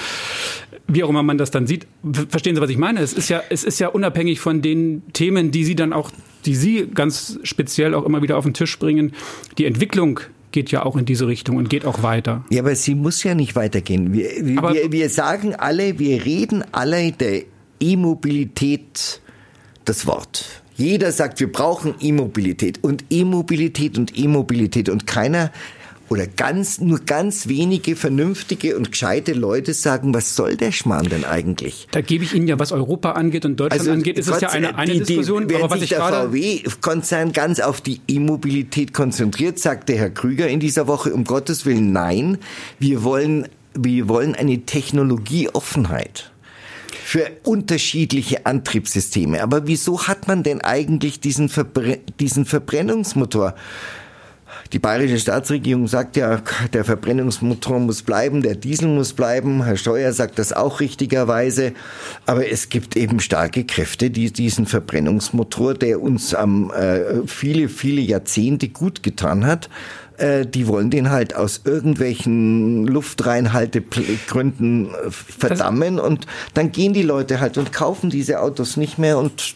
wie 0.88 1.04
auch 1.04 1.08
immer 1.08 1.22
man 1.22 1.38
das 1.38 1.50
dann 1.50 1.66
sieht. 1.66 1.86
Verstehen 2.28 2.54
Sie, 2.54 2.60
was 2.60 2.68
ich 2.68 2.76
meine? 2.76 3.00
Es 3.00 3.12
ist 3.12 3.28
ja, 3.28 3.42
es 3.48 3.64
ist 3.64 3.78
ja 3.78 3.88
unabhängig 3.88 4.40
von 4.40 4.62
den 4.62 5.02
Themen, 5.12 5.50
die 5.50 5.64
Sie 5.64 5.74
dann 5.74 5.92
auch, 5.92 6.10
die 6.44 6.54
Sie 6.54 6.88
ganz 6.92 7.38
speziell 7.42 7.94
auch 7.94 8.04
immer 8.04 8.22
wieder 8.22 8.36
auf 8.36 8.44
den 8.44 8.54
Tisch 8.54 8.78
bringen. 8.78 9.12
Die 9.58 9.66
Entwicklung 9.66 10.20
geht 10.52 10.70
ja 10.70 10.84
auch 10.84 10.96
in 10.96 11.04
diese 11.04 11.26
Richtung 11.26 11.56
und 11.56 11.70
geht 11.70 11.84
auch 11.86 12.02
weiter. 12.02 12.44
Ja, 12.50 12.62
aber 12.62 12.74
sie 12.74 12.94
muss 12.94 13.22
ja 13.22 13.34
nicht 13.34 13.56
weitergehen. 13.56 14.12
Wir, 14.12 14.28
wir, 14.44 14.92
wir 14.92 15.08
sagen 15.08 15.54
alle, 15.54 15.98
wir 15.98 16.24
reden 16.24 16.62
alle 16.72 17.10
der 17.12 17.42
E-Mobilität 17.80 19.20
das 19.84 20.06
Wort. 20.06 20.62
Jeder 20.76 21.12
sagt, 21.12 21.40
wir 21.40 21.50
brauchen 21.50 21.94
E-Mobilität 22.00 22.78
und 22.82 23.04
E-Mobilität 23.10 23.98
und 23.98 24.16
E-Mobilität 24.16 24.88
und 24.88 25.06
keiner 25.06 25.50
oder 26.12 26.26
ganz, 26.26 26.78
nur 26.78 26.98
ganz 27.00 27.48
wenige 27.48 27.96
vernünftige 27.96 28.76
und 28.76 28.90
gescheite 28.90 29.32
Leute 29.32 29.72
sagen, 29.72 30.12
was 30.12 30.36
soll 30.36 30.58
der 30.58 30.70
Schmarrn 30.70 31.08
denn 31.08 31.24
eigentlich? 31.24 31.88
Da 31.90 32.02
gebe 32.02 32.22
ich 32.22 32.34
Ihnen 32.34 32.46
ja, 32.46 32.58
was 32.58 32.70
Europa 32.70 33.12
angeht 33.12 33.46
und 33.46 33.58
Deutschland 33.58 33.80
also, 33.80 33.92
angeht, 33.92 34.18
ist 34.18 34.28
es 34.28 34.42
ja 34.42 34.50
eine, 34.50 34.76
eine 34.76 34.92
die, 34.92 34.98
Diskussion. 34.98 35.48
Die, 35.48 35.56
aber 35.56 35.70
was 35.70 35.80
sich 35.80 35.88
der 35.88 36.00
VW-Konzern 36.00 37.32
ganz 37.32 37.60
auf 37.60 37.80
die 37.80 38.02
E-Mobilität 38.06 38.92
konzentriert, 38.92 39.58
sagte 39.58 39.94
Herr 39.94 40.10
Krüger 40.10 40.48
in 40.48 40.60
dieser 40.60 40.86
Woche, 40.86 41.14
um 41.14 41.24
Gottes 41.24 41.64
Willen, 41.64 41.92
nein, 41.92 42.36
wir 42.78 43.02
wollen, 43.04 43.48
wir 43.72 44.06
wollen 44.06 44.34
eine 44.34 44.66
Technologieoffenheit 44.66 46.30
für 47.02 47.30
unterschiedliche 47.42 48.44
Antriebssysteme. 48.44 49.42
Aber 49.42 49.66
wieso 49.66 50.08
hat 50.08 50.28
man 50.28 50.42
denn 50.42 50.60
eigentlich 50.60 51.20
diesen, 51.20 51.48
Verbre 51.48 52.00
diesen 52.20 52.44
Verbrennungsmotor? 52.44 53.54
Die 54.72 54.78
bayerische 54.78 55.18
Staatsregierung 55.18 55.86
sagt 55.86 56.16
ja, 56.16 56.40
der 56.72 56.84
Verbrennungsmotor 56.84 57.78
muss 57.78 58.02
bleiben, 58.02 58.42
der 58.42 58.54
Diesel 58.54 58.88
muss 58.88 59.12
bleiben. 59.12 59.64
Herr 59.64 59.76
Steuer 59.76 60.14
sagt 60.14 60.38
das 60.38 60.54
auch 60.54 60.80
richtigerweise. 60.80 61.74
Aber 62.24 62.48
es 62.48 62.70
gibt 62.70 62.96
eben 62.96 63.20
starke 63.20 63.64
Kräfte, 63.64 64.10
die 64.10 64.32
diesen 64.32 64.64
Verbrennungsmotor, 64.64 65.74
der 65.74 66.00
uns 66.00 66.34
am 66.34 66.70
äh, 66.70 67.26
viele, 67.26 67.68
viele 67.68 68.00
Jahrzehnte 68.00 68.70
gut 68.70 69.02
getan 69.02 69.44
hat, 69.44 69.68
äh, 70.16 70.46
die 70.46 70.66
wollen 70.66 70.90
den 70.90 71.10
halt 71.10 71.36
aus 71.36 71.60
irgendwelchen 71.64 72.86
Luftreinhaltegründen 72.86 74.86
äh, 74.86 75.10
verdammen 75.10 75.98
und 75.98 76.26
dann 76.54 76.72
gehen 76.72 76.94
die 76.94 77.02
Leute 77.02 77.40
halt 77.40 77.58
und 77.58 77.72
kaufen 77.72 78.08
diese 78.08 78.40
Autos 78.40 78.78
nicht 78.78 78.98
mehr 78.98 79.18
und 79.18 79.54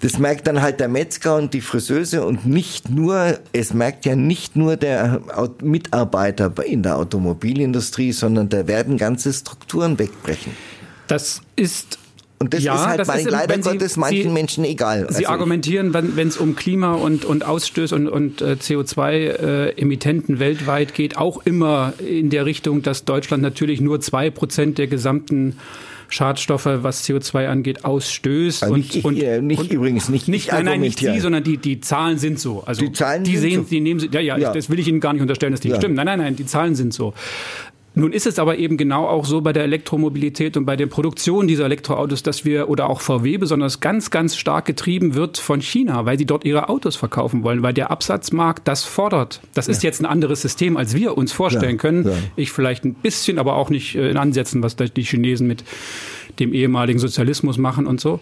das 0.00 0.18
merkt 0.18 0.46
dann 0.46 0.62
halt 0.62 0.80
der 0.80 0.88
Metzger 0.88 1.36
und 1.36 1.54
die 1.54 1.60
Friseuse 1.60 2.24
und 2.24 2.46
nicht 2.46 2.90
nur, 2.90 3.38
es 3.52 3.74
merkt 3.74 4.04
ja 4.04 4.16
nicht 4.16 4.56
nur 4.56 4.76
der 4.76 5.20
Mitarbeiter 5.62 6.52
in 6.64 6.82
der 6.82 6.96
Automobilindustrie, 6.96 8.12
sondern 8.12 8.48
da 8.48 8.66
werden 8.66 8.96
ganze 8.96 9.32
Strukturen 9.32 9.98
wegbrechen. 9.98 10.52
Das 11.06 11.42
ist 11.56 11.98
und 12.44 12.52
das 12.52 12.62
ja, 12.62 12.74
ist 12.74 12.86
halt 12.86 13.00
das 13.00 13.08
ist, 13.16 13.30
leider 13.30 13.56
Gottes 13.56 13.96
manchen 13.96 14.22
Sie, 14.24 14.28
Menschen 14.28 14.64
egal. 14.64 15.06
Sie 15.08 15.26
also 15.26 15.28
argumentieren, 15.28 15.94
wenn 15.94 16.28
es 16.28 16.36
um 16.36 16.56
Klima 16.56 16.92
und, 16.92 17.24
und 17.24 17.44
Ausstöße 17.44 17.94
und, 17.94 18.06
und 18.06 18.42
äh, 18.42 18.56
CO2-Emittenten 18.60 20.36
äh, 20.36 20.40
weltweit 20.40 20.92
geht, 20.92 21.16
auch 21.16 21.46
immer 21.46 21.94
in 22.06 22.28
der 22.28 22.44
Richtung, 22.44 22.82
dass 22.82 23.06
Deutschland 23.06 23.42
natürlich 23.42 23.80
nur 23.80 24.00
zwei 24.00 24.30
Prozent 24.30 24.76
der 24.76 24.88
gesamten 24.88 25.56
Schadstoffe, 26.14 26.66
was 26.66 27.04
CO2 27.04 27.48
angeht, 27.48 27.84
ausstößt. 27.84 28.62
Also 28.62 28.76
nicht, 28.76 29.04
und, 29.04 29.16
ich, 29.16 29.40
nicht 29.42 29.58
und, 29.58 29.72
übrigens 29.72 30.08
nicht, 30.08 30.28
nicht 30.28 30.52
nein, 30.52 30.64
nein, 30.64 30.80
nicht 30.80 31.00
die, 31.00 31.18
sondern 31.18 31.42
die, 31.42 31.56
die 31.56 31.80
Zahlen 31.80 32.18
sind 32.18 32.38
so. 32.38 32.62
Also 32.64 32.82
die 32.82 32.92
Zahlen 32.92 33.24
die 33.24 33.36
sehen, 33.36 33.64
so. 33.64 33.68
die 33.68 33.80
nehmen 33.80 33.98
sie, 33.98 34.08
ja, 34.12 34.20
ja, 34.20 34.38
ja. 34.38 34.52
das 34.52 34.70
will 34.70 34.78
ich 34.78 34.86
Ihnen 34.86 35.00
gar 35.00 35.12
nicht 35.12 35.22
unterstellen, 35.22 35.50
dass 35.50 35.60
die 35.60 35.70
ja. 35.70 35.76
stimmen. 35.76 35.94
Nein, 35.96 36.06
nein, 36.06 36.20
nein, 36.20 36.36
die 36.36 36.46
Zahlen 36.46 36.76
sind 36.76 36.94
so. 36.94 37.14
Nun 37.96 38.12
ist 38.12 38.26
es 38.26 38.40
aber 38.40 38.58
eben 38.58 38.76
genau 38.76 39.06
auch 39.06 39.24
so 39.24 39.40
bei 39.40 39.52
der 39.52 39.62
Elektromobilität 39.62 40.56
und 40.56 40.64
bei 40.64 40.74
der 40.74 40.86
Produktion 40.86 41.46
dieser 41.46 41.66
Elektroautos, 41.66 42.24
dass 42.24 42.44
wir 42.44 42.68
oder 42.68 42.90
auch 42.90 43.00
VW 43.00 43.38
besonders 43.38 43.78
ganz, 43.78 44.10
ganz 44.10 44.36
stark 44.36 44.64
getrieben 44.64 45.14
wird 45.14 45.38
von 45.38 45.60
China, 45.60 46.04
weil 46.04 46.18
sie 46.18 46.26
dort 46.26 46.44
ihre 46.44 46.68
Autos 46.68 46.96
verkaufen 46.96 47.44
wollen, 47.44 47.62
weil 47.62 47.72
der 47.72 47.92
Absatzmarkt 47.92 48.66
das 48.66 48.82
fordert. 48.82 49.40
Das 49.54 49.68
ist 49.68 49.84
jetzt 49.84 50.00
ein 50.00 50.06
anderes 50.06 50.42
System, 50.42 50.76
als 50.76 50.94
wir 50.94 51.16
uns 51.16 51.32
vorstellen 51.32 51.76
ja, 51.76 51.78
können. 51.78 52.04
Ja. 52.04 52.12
Ich 52.34 52.50
vielleicht 52.50 52.84
ein 52.84 52.94
bisschen, 52.94 53.38
aber 53.38 53.54
auch 53.54 53.70
nicht 53.70 53.94
äh, 53.94 54.10
in 54.10 54.16
Ansätzen, 54.16 54.62
was 54.62 54.74
die 54.74 55.02
Chinesen 55.02 55.46
mit 55.46 55.62
dem 56.40 56.52
ehemaligen 56.52 56.98
Sozialismus 56.98 57.58
machen 57.58 57.86
und 57.86 58.00
so. 58.00 58.18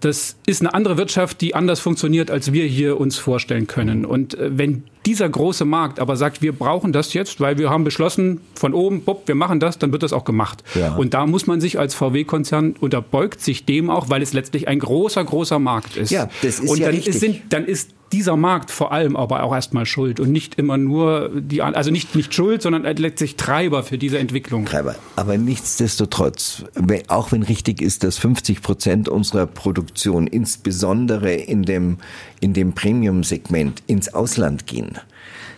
Das 0.00 0.36
ist 0.46 0.60
eine 0.60 0.74
andere 0.74 0.96
Wirtschaft, 0.96 1.40
die 1.40 1.54
anders 1.54 1.80
funktioniert, 1.80 2.30
als 2.30 2.52
wir 2.52 2.64
hier 2.64 3.00
uns 3.00 3.16
vorstellen 3.16 3.66
können. 3.66 4.04
Und 4.04 4.34
äh, 4.34 4.56
wenn 4.56 4.84
dieser 5.06 5.28
große 5.28 5.64
Markt 5.64 6.00
aber 6.00 6.16
sagt, 6.16 6.42
wir 6.42 6.52
brauchen 6.52 6.92
das 6.92 7.14
jetzt, 7.14 7.40
weil 7.40 7.58
wir 7.58 7.70
haben 7.70 7.84
beschlossen, 7.84 8.40
von 8.54 8.74
oben, 8.74 9.02
bopp, 9.02 9.28
wir 9.28 9.34
machen 9.34 9.60
das, 9.60 9.78
dann 9.78 9.92
wird 9.92 10.02
das 10.02 10.12
auch 10.12 10.24
gemacht. 10.24 10.64
Ja. 10.74 10.96
Und 10.96 11.14
da 11.14 11.26
muss 11.26 11.46
man 11.46 11.60
sich 11.60 11.78
als 11.78 11.94
VW-Konzern 11.94 12.74
unterbeugt 12.78 13.40
sich 13.40 13.64
dem 13.64 13.88
auch, 13.88 14.10
weil 14.10 14.20
es 14.20 14.32
letztlich 14.32 14.68
ein 14.68 14.80
großer, 14.80 15.24
großer 15.24 15.58
Markt 15.58 15.96
ist. 15.96 16.10
Ja, 16.10 16.28
das 16.42 16.60
ist 16.60 16.70
und 16.70 16.78
ja 16.78 16.86
dann 16.86 16.94
richtig. 16.96 17.18
Sind, 17.18 17.42
dann 17.50 17.64
ist 17.64 17.95
dieser 18.12 18.36
Markt 18.36 18.70
vor 18.70 18.92
allem 18.92 19.16
aber 19.16 19.42
auch 19.42 19.54
erstmal 19.54 19.86
schuld 19.86 20.20
und 20.20 20.30
nicht 20.30 20.56
immer 20.56 20.76
nur 20.76 21.30
die, 21.34 21.62
also 21.62 21.90
nicht, 21.90 22.14
nicht 22.14 22.32
schuld, 22.32 22.62
sondern 22.62 22.82
letztlich 22.96 23.36
Treiber 23.36 23.82
für 23.82 23.98
diese 23.98 24.18
Entwicklung. 24.18 24.64
Treiber. 24.64 24.94
Aber 25.16 25.36
nichtsdestotrotz, 25.36 26.64
auch 27.08 27.32
wenn 27.32 27.42
richtig 27.42 27.82
ist, 27.82 28.04
dass 28.04 28.18
50 28.18 28.62
Prozent 28.62 29.08
unserer 29.08 29.46
Produktion 29.46 30.26
insbesondere 30.26 31.32
in 31.32 31.64
dem, 31.64 31.98
in 32.40 32.52
dem 32.52 32.74
Premium-Segment 32.74 33.82
ins 33.86 34.14
Ausland 34.14 34.66
gehen, 34.66 34.98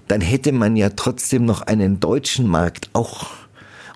dann 0.09 0.21
hätte 0.23 0.53
man 0.53 0.77
ja 0.77 0.91
trotzdem 0.91 1.45
noch 1.45 1.63
einen 1.63 2.01
deutschen 2.01 2.47
Markt 2.47 2.89
auch. 2.95 3.27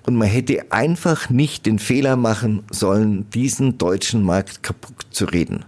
Und 0.04 0.16
man 0.16 0.28
hätte 0.28 0.72
einfach 0.72 1.30
nicht 1.30 1.64
den 1.64 1.78
Fehler 1.78 2.16
machen 2.16 2.64
sollen, 2.70 3.30
diesen 3.30 3.78
deutschen 3.78 4.22
Markt 4.24 4.62
kaputt 4.62 5.06
zu 5.10 5.24
reden 5.26 5.64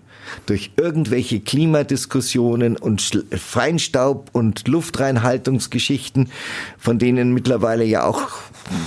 durch 0.46 0.72
irgendwelche 0.76 1.40
Klimadiskussionen 1.40 2.76
und 2.76 3.24
Feinstaub 3.30 4.30
und 4.32 4.66
Luftreinhaltungsgeschichten, 4.68 6.30
von 6.78 6.98
denen 6.98 7.32
mittlerweile 7.32 7.84
ja 7.84 8.04
auch 8.04 8.28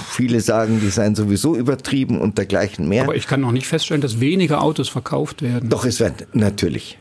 viele 0.09 0.41
sagen, 0.41 0.79
die 0.81 0.89
seien 0.89 1.15
sowieso 1.15 1.55
übertrieben 1.55 2.19
und 2.19 2.37
dergleichen 2.37 2.87
mehr. 2.87 3.03
Aber 3.03 3.15
ich 3.15 3.27
kann 3.27 3.41
noch 3.41 3.51
nicht 3.51 3.67
feststellen, 3.67 4.01
dass 4.01 4.19
weniger 4.19 4.61
Autos 4.61 4.89
verkauft 4.89 5.41
werden. 5.41 5.69
Doch, 5.69 5.85
es 5.85 5.99
wird 5.99 6.33
natürlich. 6.33 6.97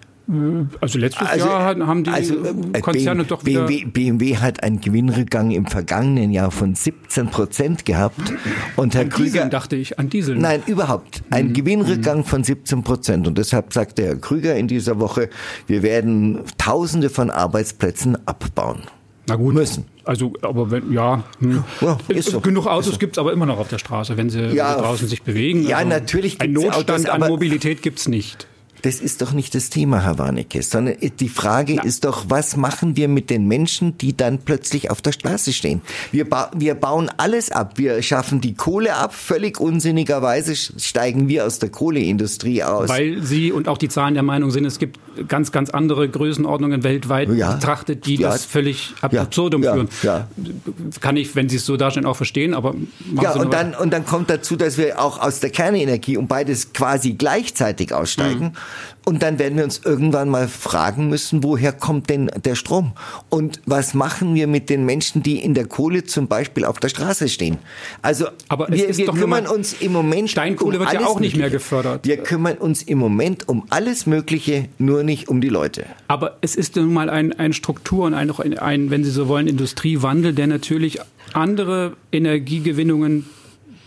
Also 0.80 0.99
letztes 0.99 1.28
also, 1.28 1.47
Jahr 1.47 1.76
haben 1.87 2.02
die 2.02 2.11
also, 2.11 2.35
äh, 2.35 2.80
Konzerne 2.80 3.23
BMW, 3.23 3.28
doch 3.28 3.45
wieder... 3.45 3.66
BMW, 3.66 3.85
BMW 3.85 4.37
hat 4.37 4.62
einen 4.64 4.80
Gewinnrückgang 4.80 5.52
im 5.52 5.66
vergangenen 5.66 6.33
Jahr 6.33 6.50
von 6.50 6.75
17 6.75 7.28
Prozent 7.28 7.85
gehabt. 7.85 8.33
Und 8.75 8.95
Herr 8.95 9.02
an 9.02 9.09
Krüger... 9.09 9.25
Dieseln, 9.25 9.50
dachte 9.50 9.76
ich, 9.76 10.00
an 10.00 10.11
Diesel. 10.11 10.37
Nein, 10.37 10.64
überhaupt. 10.66 11.23
Ein 11.30 11.49
mhm. 11.49 11.52
Gewinnrückgang 11.52 12.25
von 12.25 12.42
17 12.42 12.83
Prozent. 12.83 13.28
Und 13.28 13.38
deshalb 13.38 13.73
sagte 13.73 14.04
Herr 14.04 14.16
Krüger 14.16 14.56
in 14.56 14.66
dieser 14.66 14.99
Woche, 14.99 15.30
wir 15.68 15.85
werden 15.85 16.40
Tausende 16.59 17.09
von 17.09 17.30
Arbeitsplätzen 17.30 18.18
abbauen. 18.26 18.83
Na 19.28 19.37
gut. 19.37 19.54
Müssen. 19.54 19.85
Also, 20.04 20.33
aber 20.42 20.71
wenn, 20.71 20.92
ja, 20.92 21.25
hm. 21.40 21.64
ja 21.80 21.99
so. 22.23 22.40
genug 22.40 22.66
Autos 22.66 22.92
so. 22.92 22.99
gibt's 22.99 23.18
aber 23.18 23.33
immer 23.33 23.47
noch 23.47 23.59
auf 23.59 23.68
der 23.68 23.78
Straße, 23.78 24.16
wenn 24.16 24.30
sie, 24.30 24.47
ja, 24.54 24.76
draußen 24.76 25.09
sich 25.09 25.23
bewegen. 25.23 25.66
Ja, 25.66 25.78
also 25.78 25.88
natürlich. 25.88 26.40
Ein 26.40 26.52
Notstand 26.52 26.90
Autos, 26.90 27.06
an 27.06 27.21
Mobilität 27.28 27.83
gibt's 27.83 28.06
nicht. 28.09 28.47
Das 28.83 29.00
ist 29.00 29.23
doch 29.23 29.33
nicht 29.33 29.54
das 29.54 29.71
Thema, 29.71 30.02
Herr 30.02 30.18
Warnecke, 30.18 30.62
sondern 30.62 30.97
die 31.18 31.28
Frage 31.28 31.75
Na. 31.76 31.83
ist 31.83 32.04
doch, 32.04 32.26
was 32.28 32.56
machen 32.56 32.97
wir 32.97 33.09
mit 33.09 33.30
den 33.30 33.47
Menschen, 33.47 33.99
die 33.99 34.16
dann 34.16 34.38
plötzlich 34.38 34.90
auf 34.90 35.02
der 35.02 35.12
Straße 35.12 35.52
stehen? 35.52 35.80
Wir, 36.12 36.28
ba 36.28 36.50
wir 36.54 36.75
bauen 36.75 37.11
alles 37.16 37.50
ab. 37.50 37.75
Wir 37.76 38.02
schaffen 38.02 38.40
die 38.40 38.54
Kohle 38.54 38.95
ab. 38.95 39.14
Völlig 39.14 39.61
unsinnigerweise 39.61 40.54
steigen 40.56 41.28
wir 41.28 41.47
aus 41.47 41.59
der 41.59 41.71
Kohleindustrie 41.71 42.62
aus. 42.62 42.88
Weil 42.88 43.23
Sie 43.23 43.52
und 43.52 43.68
auch 43.68 43.78
die 43.78 43.88
Zahlen 43.88 44.14
der 44.14 44.23
Meinung 44.23 44.50
sind, 44.50 44.64
es 44.64 44.78
gibt 44.78 44.99
ganz, 45.28 45.52
ganz 45.52 45.71
andere 45.71 46.09
Größenordnungen 46.09 46.85
weltweit 46.85 47.28
ja. 47.30 47.52
betrachtet, 47.52 48.06
die 48.06 48.16
ja. 48.16 48.30
das 48.30 48.45
völlig 48.45 48.95
ab 49.00 49.12
ja. 49.12 49.23
absurdum 49.23 49.62
führen. 49.62 49.88
Kann 51.00 51.16
ich, 51.16 51.35
wenn 51.35 51.49
Sie 51.49 51.56
es 51.56 51.66
so 51.66 51.76
darstellen, 51.76 52.06
auch 52.06 52.16
verstehen, 52.16 52.54
aber 52.54 52.75
ja, 53.21 53.33
und 53.35 53.52
dann, 53.52 53.75
und 53.75 53.90
dann 53.92 54.04
kommt 54.04 54.30
dazu, 54.30 54.56
dass 54.56 54.78
wir 54.78 55.00
auch 55.00 55.18
aus 55.21 55.40
der 55.40 55.50
Kernenergie 55.50 56.16
und 56.16 56.28
beides 56.28 56.73
quasi 56.73 57.12
gleichzeitig 57.12 57.92
aussteigen. 57.92 58.47
Mhm. 58.47 58.52
Und 59.04 59.23
dann 59.23 59.38
werden 59.38 59.56
wir 59.56 59.64
uns 59.64 59.80
irgendwann 59.85 60.28
mal 60.28 60.49
fragen 60.49 61.09
müssen, 61.09 61.45
woher 61.45 61.73
kommt 61.73 62.11
denn 62.11 62.30
der 62.45 62.54
Strom? 62.54 62.92
Und 63.28 63.61
was 63.66 63.95
machen 63.95 64.35
wir 64.35 64.47
mit 64.47 64.68
den 64.68 64.85
Menschen, 64.85 65.23
die 65.23 65.38
in 65.38 65.54
der 65.54 65.66
Kohle 65.66 66.04
zum 66.04 66.26
Beispiel 66.26 66.64
auf 66.64 66.80
der 66.80 66.88
Straße 66.88 67.28
stehen? 67.28 67.59
Also 68.02 68.26
Aber 68.49 68.68
wir, 68.68 68.97
wir 68.97 69.06
kümmern 69.06 69.47
uns 69.47 69.75
im 69.75 69.92
Moment 69.92 70.30
Steinkohle 70.30 70.78
um 70.78 70.85
wird 70.85 70.95
ja 70.95 71.06
auch 71.06 71.21
nicht 71.21 71.37
mehr 71.37 71.50
gefördert. 71.50 72.06
Wir 72.06 72.16
kümmern 72.18 72.59
uns 72.59 72.83
im 72.83 72.99
Moment 72.99 73.49
um 73.49 73.64
alles 73.71 74.06
Mögliche, 74.06 74.68
nur 74.78 75.02
nicht 75.02 75.28
um 75.28 75.40
die 75.40 75.49
Leute. 75.49 75.87
Aber 76.09 76.38
es 76.40 76.56
ist 76.56 76.76
nun 76.76 76.92
mal 76.92 77.11
ein, 77.11 77.33
ein 77.33 77.52
Struktur 77.52 78.06
und 78.06 78.14
ein, 78.14 78.59
ein, 78.59 78.90
wenn 78.90 79.04
Sie 79.04 79.11
so 79.11 79.28
wollen, 79.28 79.47
Industriewandel, 79.47 80.33
der 80.33 80.47
natürlich 80.47 80.99
andere 81.33 81.92
Energiegewinnungen 82.12 83.26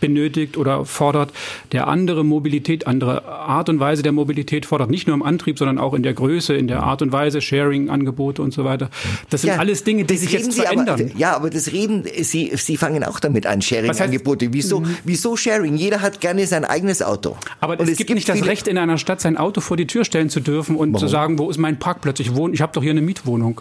benötigt 0.00 0.56
oder 0.56 0.84
fordert, 0.84 1.32
der 1.72 1.88
andere 1.88 2.24
Mobilität, 2.24 2.86
andere 2.86 3.24
Art 3.26 3.68
und 3.68 3.80
Weise 3.80 4.02
der 4.02 4.12
Mobilität 4.12 4.66
fordert. 4.66 4.90
Nicht 4.90 5.06
nur 5.06 5.14
im 5.14 5.22
Antrieb, 5.22 5.58
sondern 5.58 5.78
auch 5.78 5.94
in 5.94 6.02
der 6.02 6.14
Größe, 6.14 6.54
in 6.54 6.68
der 6.68 6.82
Art 6.82 7.02
und 7.02 7.12
Weise, 7.12 7.40
Sharing-Angebote 7.40 8.42
und 8.42 8.52
so 8.52 8.64
weiter. 8.64 8.90
Das 9.28 9.42
sind 9.42 9.50
ja, 9.50 9.56
alles 9.56 9.84
Dinge, 9.84 10.04
die 10.04 10.16
sich 10.16 10.32
jetzt 10.32 10.54
verändern. 10.54 11.00
Aber, 11.00 11.18
ja, 11.18 11.36
aber 11.36 11.50
das 11.50 11.72
reden, 11.72 12.04
Sie, 12.22 12.52
Sie 12.54 12.76
fangen 12.76 13.04
auch 13.04 13.20
damit 13.20 13.46
an, 13.46 13.62
Sharing-Angebote. 13.62 14.52
Wieso, 14.52 14.80
mhm. 14.80 14.96
wieso 15.04 15.36
Sharing? 15.36 15.76
Jeder 15.76 16.00
hat 16.00 16.20
gerne 16.20 16.46
sein 16.46 16.64
eigenes 16.64 17.02
Auto. 17.02 17.36
Aber 17.60 17.74
es, 17.74 17.88
es 17.88 17.98
gibt, 17.98 18.08
gibt 18.08 18.14
nicht 18.16 18.28
das 18.28 18.44
Recht, 18.44 18.68
in 18.68 18.78
einer 18.78 18.98
Stadt 18.98 19.20
sein 19.20 19.36
Auto 19.36 19.60
vor 19.60 19.76
die 19.76 19.86
Tür 19.86 20.04
stellen 20.04 20.30
zu 20.30 20.40
dürfen 20.40 20.76
und 20.76 20.92
Warum? 20.92 21.06
zu 21.06 21.08
sagen, 21.08 21.38
wo 21.38 21.50
ist 21.50 21.58
mein 21.58 21.78
Parkplatz? 21.78 22.20
Ich 22.20 22.34
wohne, 22.34 22.54
ich 22.54 22.60
habe 22.60 22.72
doch 22.72 22.82
hier 22.82 22.92
eine 22.92 23.02
Mietwohnung. 23.02 23.60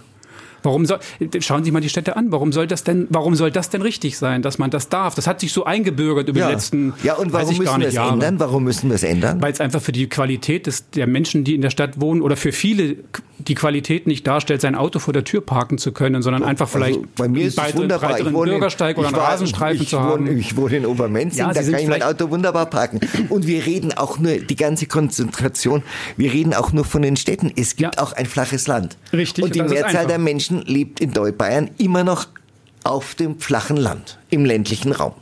Warum 0.63 0.85
soll, 0.85 0.99
schauen 1.39 1.63
Sie 1.63 1.71
mal 1.71 1.81
die 1.81 1.89
Städte 1.89 2.15
an. 2.15 2.31
Warum 2.31 2.51
soll 2.51 2.67
das 2.67 2.83
denn, 2.83 3.07
warum 3.09 3.35
soll 3.35 3.51
das 3.51 3.69
denn 3.69 3.81
richtig 3.81 4.17
sein, 4.17 4.41
dass 4.41 4.57
man 4.57 4.69
das 4.69 4.89
darf? 4.89 5.15
Das 5.15 5.27
hat 5.27 5.39
sich 5.39 5.51
so 5.51 5.65
eingebürgert 5.65 6.29
über 6.29 6.39
ja. 6.39 6.47
die 6.47 6.53
letzten 6.53 6.93
Ja, 7.03 7.15
und 7.15 7.33
warum 7.33 7.57
müssen 7.57 7.81
wir 7.81 7.87
es 7.87 7.95
ändern? 7.95 8.39
Warum 8.39 8.63
müssen 8.63 8.89
wir 8.89 8.95
es 8.95 9.03
ändern? 9.03 9.41
Weil 9.41 9.53
es 9.53 9.61
einfach 9.61 9.81
für 9.81 9.91
die 9.91 10.07
Qualität 10.07 10.67
des, 10.67 10.89
der 10.91 11.07
Menschen, 11.07 11.43
die 11.43 11.55
in 11.55 11.61
der 11.61 11.69
Stadt 11.69 11.99
wohnen 11.99 12.21
oder 12.21 12.35
für 12.35 12.51
viele 12.51 12.97
die 13.39 13.55
Qualität 13.55 14.05
nicht 14.05 14.27
darstellt, 14.27 14.62
sein 14.62 14.75
Auto 14.75 15.00
vor 15.00 15.13
der 15.13 15.24
Tür 15.24 15.41
parken 15.41 15.77
zu 15.77 15.91
können, 15.91 16.22
sondern 16.22 16.43
einfach 16.43 16.65
also 16.67 16.77
vielleicht 16.77 16.98
also 17.00 17.10
bei 17.15 17.27
mir 17.27 17.46
ist 17.46 17.58
einen 17.58 17.77
wunderbar. 17.77 18.10
breiteren 18.10 18.34
wohne, 18.34 18.51
Bürgersteig 18.51 18.98
oder 18.98 19.08
einen 19.08 19.17
war, 19.17 19.31
Rasenstreifen 19.31 19.81
ich 19.81 19.89
zu 19.89 19.98
wohne, 19.98 20.08
haben. 20.08 20.38
Ich 20.38 20.58
wohne 20.58 20.77
in 20.77 20.86
Obermenzing, 20.86 21.39
ja, 21.39 21.53
da 21.53 21.63
kann 21.63 21.75
ich 21.75 21.88
mein 21.88 22.03
Auto 22.03 22.29
wunderbar 22.29 22.65
parken. 22.65 23.00
Und 23.29 23.48
wir 23.48 23.65
reden 23.65 23.93
auch 23.93 24.19
nur, 24.19 24.38
die 24.38 24.55
ganze 24.55 24.86
Konzentration, 24.88 25.84
wir 26.17 26.34
reden 26.34 26.53
auch 26.53 26.74
nur 26.74 26.84
von 26.84 27.01
den 27.01 27.15
Städten. 27.15 27.51
Es 27.55 27.75
gibt 27.75 27.96
ja. 27.96 28.03
auch 28.03 28.13
ein 28.13 28.25
flaches 28.25 28.67
Land. 28.67 28.98
Richtig. 29.13 29.43
Und 29.43 29.55
die 29.55 29.63
Mehrzahl 29.63 30.05
der 30.05 30.19
Menschen 30.19 30.62
lebt 30.63 31.00
in 31.00 31.13
Bayern 31.38 31.69
immer 31.77 32.03
noch 32.03 32.27
auf 32.84 33.15
dem 33.15 33.39
flachen 33.39 33.77
Land, 33.77 34.19
im 34.29 34.46
ländlichen 34.46 34.91
Raum. 34.91 35.13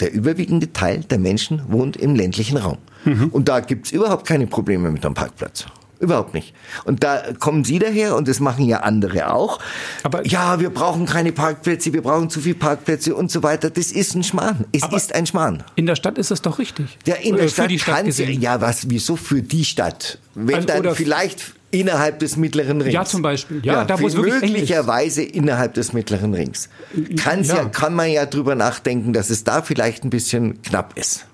Der 0.00 0.12
überwiegende 0.12 0.72
Teil 0.72 1.00
der 1.00 1.18
Menschen 1.18 1.62
wohnt 1.68 1.96
im 1.96 2.14
ländlichen 2.14 2.56
Raum. 2.56 2.78
Mhm. 3.04 3.28
Und 3.28 3.48
da 3.48 3.60
gibt's 3.60 3.92
überhaupt 3.92 4.26
keine 4.26 4.46
Probleme 4.46 4.90
mit 4.90 5.04
einem 5.04 5.14
Parkplatz. 5.14 5.66
Überhaupt 6.04 6.34
nicht. 6.34 6.54
Und 6.84 7.02
da 7.02 7.22
kommen 7.38 7.64
Sie 7.64 7.78
daher, 7.78 8.14
und 8.14 8.28
das 8.28 8.38
machen 8.38 8.66
ja 8.66 8.80
andere 8.80 9.32
auch. 9.32 9.58
Aber 10.02 10.26
ja, 10.26 10.60
wir 10.60 10.68
brauchen 10.68 11.06
keine 11.06 11.32
Parkplätze, 11.32 11.94
wir 11.94 12.02
brauchen 12.02 12.28
zu 12.28 12.40
viele 12.40 12.56
Parkplätze 12.56 13.14
und 13.14 13.30
so 13.30 13.42
weiter. 13.42 13.70
Das 13.70 13.90
ist 13.90 14.14
ein 14.14 14.22
Schmarrn. 14.22 14.66
Es 14.70 14.84
ist 14.92 15.14
ein 15.14 15.24
Schmarrn. 15.24 15.62
In 15.76 15.86
der 15.86 15.96
Stadt 15.96 16.18
ist 16.18 16.30
es 16.30 16.42
doch 16.42 16.58
richtig. 16.58 16.98
Ja, 17.06 17.14
in 17.14 17.36
der 17.36 17.46
äh, 17.46 17.48
Stadt, 17.48 17.64
für 17.64 17.68
die 17.68 17.78
Stadt 17.78 17.94
kann 17.96 18.04
gesehen. 18.04 18.42
Ja, 18.42 18.60
was, 18.60 18.90
wieso 18.90 19.16
für 19.16 19.40
die 19.40 19.64
Stadt? 19.64 20.18
Wenn 20.34 20.56
also, 20.56 20.68
dann 20.68 20.94
vielleicht 20.94 21.54
innerhalb 21.70 22.18
des 22.18 22.36
mittleren 22.36 22.82
Rings. 22.82 22.92
Ja, 22.92 23.06
zum 23.06 23.22
Beispiel. 23.22 23.62
Ja, 23.64 23.72
ja 23.72 23.84
da 23.86 23.98
wo 23.98 24.06
es 24.06 24.14
wirklich 24.14 24.42
möglicherweise 24.42 25.22
innerhalb 25.22 25.72
des 25.72 25.94
mittleren 25.94 26.34
Rings. 26.34 26.68
Kann's 27.16 27.48
ja. 27.48 27.56
ja. 27.56 27.64
kann 27.64 27.94
man 27.94 28.10
ja 28.10 28.26
drüber 28.26 28.54
nachdenken, 28.56 29.14
dass 29.14 29.30
es 29.30 29.42
da 29.44 29.62
vielleicht 29.62 30.04
ein 30.04 30.10
bisschen 30.10 30.60
knapp 30.60 30.98
ist. 30.98 31.26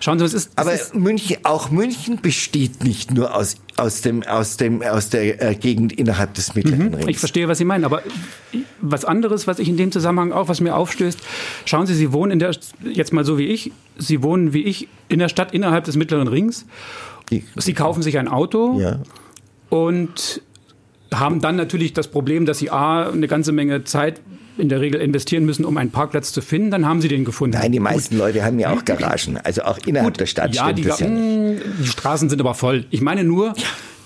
Schauen 0.00 0.18
Sie, 0.18 0.24
es 0.24 0.34
ist. 0.34 0.52
Aber 0.56 0.72
ist 0.72 0.94
München, 0.94 1.38
auch 1.44 1.70
München 1.70 2.20
besteht 2.20 2.84
nicht 2.84 3.12
nur 3.12 3.34
aus 3.34 3.56
aus 3.76 4.00
dem 4.00 4.22
aus 4.22 4.56
dem 4.56 4.82
aus 4.82 5.10
der 5.10 5.42
äh, 5.42 5.54
Gegend 5.54 5.92
innerhalb 5.92 6.34
des 6.34 6.54
mittleren 6.54 6.88
mhm, 6.88 6.94
Rings. 6.94 7.08
Ich 7.08 7.18
verstehe, 7.18 7.48
was 7.48 7.58
Sie 7.58 7.64
meinen, 7.64 7.84
aber 7.84 8.02
was 8.80 9.04
anderes, 9.04 9.46
was 9.46 9.58
ich 9.58 9.68
in 9.68 9.76
dem 9.76 9.92
Zusammenhang 9.92 10.32
auch, 10.32 10.48
was 10.48 10.60
mir 10.60 10.74
aufstößt, 10.74 11.18
schauen 11.64 11.86
Sie, 11.86 11.94
Sie 11.94 12.12
wohnen 12.12 12.32
in 12.32 12.38
der 12.38 12.56
jetzt 12.82 13.12
mal 13.12 13.24
so 13.24 13.38
wie 13.38 13.46
ich, 13.46 13.72
Sie 13.98 14.22
wohnen 14.22 14.52
wie 14.52 14.62
ich 14.62 14.88
in 15.08 15.18
der 15.18 15.28
Stadt 15.28 15.52
innerhalb 15.52 15.84
des 15.84 15.96
mittleren 15.96 16.28
Rings. 16.28 16.66
Sie 17.56 17.74
kaufen 17.74 18.02
sich 18.02 18.18
ein 18.18 18.28
Auto. 18.28 18.78
Ja. 18.78 19.00
Und 19.68 20.42
haben 21.12 21.40
dann 21.40 21.56
natürlich 21.56 21.92
das 21.92 22.08
Problem, 22.08 22.46
dass 22.46 22.58
sie 22.58 22.70
A, 22.70 23.08
eine 23.08 23.28
ganze 23.28 23.52
Menge 23.52 23.84
Zeit 23.84 24.20
in 24.58 24.68
der 24.68 24.80
Regel 24.80 25.00
investieren 25.00 25.44
müssen, 25.44 25.64
um 25.64 25.76
einen 25.76 25.90
Parkplatz 25.90 26.32
zu 26.32 26.40
finden, 26.40 26.70
dann 26.70 26.86
haben 26.86 27.00
sie 27.00 27.08
den 27.08 27.24
gefunden. 27.24 27.56
Nein, 27.58 27.72
die 27.72 27.80
meisten 27.80 28.16
Gut. 28.16 28.26
Leute 28.26 28.44
haben 28.44 28.58
ja 28.58 28.72
auch 28.72 28.84
Garagen, 28.84 29.38
also 29.38 29.62
auch 29.62 29.78
innerhalb 29.86 30.14
Gut. 30.14 30.20
der 30.20 30.26
Stadt 30.26 30.54
ja, 30.54 30.72
die, 30.72 30.82
das 30.82 31.00
ja 31.00 31.08
nicht. 31.08 31.62
Die 31.80 31.86
Straßen 31.86 32.28
sind 32.28 32.40
aber 32.40 32.54
voll. 32.54 32.86
Ich 32.90 33.00
meine 33.00 33.24
nur, 33.24 33.54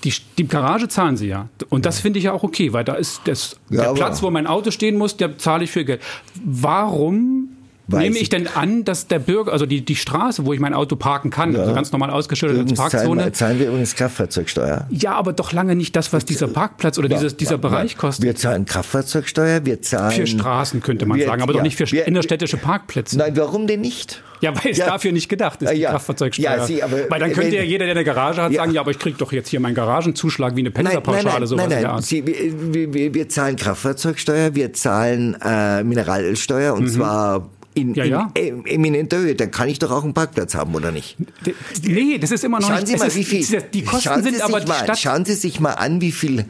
die, 0.05 0.13
die 0.39 0.47
Garage 0.47 0.89
zahlen 0.89 1.17
sie 1.17 1.29
ja. 1.29 1.49
Und 1.69 1.87
das 1.87 2.01
finde 2.01 2.19
ich 2.19 2.27
ja 2.27 2.33
auch 2.33 2.43
okay, 2.43 2.73
weil 2.73 2.85
da 2.85 2.95
ist 2.95 3.23
das, 3.25 3.57
ja, 3.69 3.85
der 3.85 3.93
Platz, 3.93 4.23
wo 4.23 4.31
mein 4.31 4.47
Auto 4.47 4.71
stehen 4.71 4.97
muss, 4.97 5.17
der 5.17 5.39
zahle 5.39 5.65
ich 5.65 5.71
für 5.71 5.85
Geld. 5.85 6.03
Warum 6.45 7.40
Weiß 7.91 8.03
Nehme 8.03 8.19
ich 8.19 8.29
denn 8.29 8.47
an, 8.47 8.85
dass 8.85 9.07
der 9.09 9.19
Bürger, 9.19 9.53
also 9.53 9.67
die, 9.67 9.85
die 9.85 9.97
Straße, 9.97 10.47
wo 10.47 10.53
ich 10.53 10.61
mein 10.61 10.75
Auto 10.75 10.97
parken 10.97 11.31
kann, 11.31 11.53
ja. 11.53 11.61
also 11.61 11.75
ganz 11.75 11.91
normal 11.93 12.11
ausgeschildert 12.11 12.71
als 12.71 12.75
Parkzone. 12.75 13.21
Zahlen, 13.23 13.35
zahlen 13.35 13.59
wir 13.59 13.69
übrigens 13.69 13.97
Kraftfahrzeugsteuer. 13.97 14.87
Ja, 14.91 15.15
aber 15.15 15.33
doch 15.33 15.53
lange 15.53 15.75
nicht 15.75 15.97
das, 15.97 16.13
was 16.13 16.25
dieser 16.25 16.49
Parkplatz 16.49 16.99
oder 16.99 17.09
ja, 17.09 17.17
dieses, 17.17 17.37
dieser 17.37 17.53
ja, 17.53 17.57
Bereich 17.57 17.97
kostet. 17.97 18.25
Wir 18.25 18.37
zahlen 18.37 18.65
Kraftfahrzeugsteuer, 18.65 19.67
wir 19.67 19.83
zahlen. 19.83 20.13
Für 20.13 20.27
Straßen 20.27 20.81
könnte 20.81 21.07
man 21.07 21.19
wir, 21.19 21.27
sagen, 21.27 21.43
aber 21.43 21.53
doch 21.53 21.63
nicht 21.63 21.77
für 21.77 21.91
wir, 21.91 22.07
innerstädtische 22.07 22.57
Parkplätze. 22.57 23.19
Nein, 23.19 23.37
warum 23.37 23.67
denn 23.67 23.81
nicht? 23.81 24.23
Ja, 24.41 24.55
weil 24.57 24.73
es 24.73 24.79
dafür 24.79 25.13
nicht 25.13 25.29
gedacht 25.29 25.63
ist, 25.63 25.73
die 25.73 25.83
Kraftfahrzeugsteuer. 25.83 26.57
Ja, 26.57 26.67
Sie, 26.67 26.83
aber, 26.83 27.11
weil 27.11 27.21
dann 27.21 27.33
könnte 27.33 27.57
ja 27.57 27.63
jeder, 27.63 27.85
der 27.85 27.95
eine 27.95 28.05
Garage 28.05 28.43
hat, 28.43 28.55
sagen, 28.55 28.73
ja, 28.73 28.81
aber 28.81 28.91
ich 28.91 28.99
kriege 28.99 29.17
doch 29.19 29.33
jetzt 29.33 29.49
hier 29.49 29.61
meinen 29.61 29.75
Garagenzuschlag 29.75 30.57
wie 30.57 30.61
eine 30.61 30.71
Pendlerpauschale, 30.71 31.47
sowas 31.47 31.69
nein, 31.69 31.83
nein, 31.83 31.93
nein. 31.93 32.03
Sie, 32.03 32.27
wir, 32.27 32.95
wir, 32.95 33.15
wir, 33.15 33.29
zahlen 33.29 33.57
Kraftfahrzeugsteuer, 33.57 34.55
wir 34.55 34.73
zahlen 34.73 35.37
äh, 35.43 35.85
Mineralölsteuer 35.85 36.75
und 36.75 36.85
mhm. 36.85 36.89
zwar 36.89 37.51
in, 37.75 37.95
ja, 37.95 38.05
ja. 38.05 38.31
in 38.35 38.67
eminenter 38.67 39.19
Höhe, 39.19 39.35
dann 39.35 39.51
kann 39.51 39.69
ich 39.69 39.79
doch 39.79 39.91
auch 39.91 40.03
einen 40.03 40.15
Parkplatz 40.15 40.55
haben, 40.55 40.75
oder 40.75 40.91
nicht? 40.91 41.17
Nee, 41.83 42.19
das 42.19 42.31
ist 42.31 42.45
immer 42.45 42.59
noch 42.59 42.69
schauen 42.69 42.79
nicht. 42.79 42.89
Sie 42.89 42.97
mal, 42.97 43.15
wie 43.15 43.25
viel, 43.25 43.63
die 43.73 43.85
Kosten 43.85 44.23
sind 44.23 44.43
aber 44.43 44.67
mal, 44.67 44.85
Stadt 44.85 44.99
Schauen 44.99 45.25
Sie 45.25 45.35
sich 45.35 45.61
mal 45.61 45.73
an, 45.73 46.01
wie 46.01 46.13
viel 46.13 46.47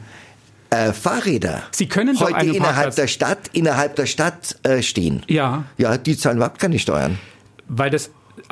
äh, 0.71 0.93
Fahrräder 0.93 1.63
Sie 1.71 1.87
können 1.87 2.19
heute 2.19 2.45
innerhalb 2.45 2.95
der 2.95 3.07
Stadt 3.07 3.49
innerhalb 3.53 3.95
der 3.97 4.05
Stadt 4.05 4.57
äh, 4.63 4.81
stehen. 4.81 5.23
Ja. 5.27 5.65
Ja, 5.77 5.97
die 5.97 6.17
zahlen 6.17 6.37
überhaupt 6.37 6.59
keine 6.59 6.79
Steuern. 6.79 7.19
Weil 7.67 7.89
das 7.89 8.09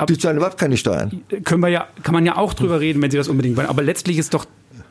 die 0.08 0.16
zahlen 0.16 0.36
überhaupt 0.36 0.58
keine 0.58 0.76
Steuern. 0.76 1.22
Können 1.44 1.60
wir 1.62 1.68
ja, 1.68 1.88
kann 2.02 2.14
man 2.14 2.24
ja 2.24 2.36
auch 2.36 2.54
drüber 2.54 2.80
reden, 2.80 3.02
wenn 3.02 3.10
Sie 3.10 3.16
das 3.16 3.28
unbedingt 3.28 3.56
wollen. 3.56 3.66
Aber 3.66 3.82
letztlich 3.82 4.18
ist 4.18 4.34
doch 4.34 4.46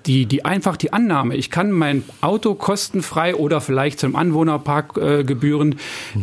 die, 0.09 0.25
die 0.25 0.43
einfach 0.43 0.75
die 0.75 0.91
Annahme, 0.91 1.35
ich 1.35 1.51
kann 1.51 1.71
mein 1.71 2.03
Auto 2.19 2.55
kostenfrei 2.55 3.35
oder 3.35 3.61
vielleicht 3.61 3.99
zum 3.99 4.15
Anwohnerparkgebühren 4.15 5.73
äh, 5.73 5.75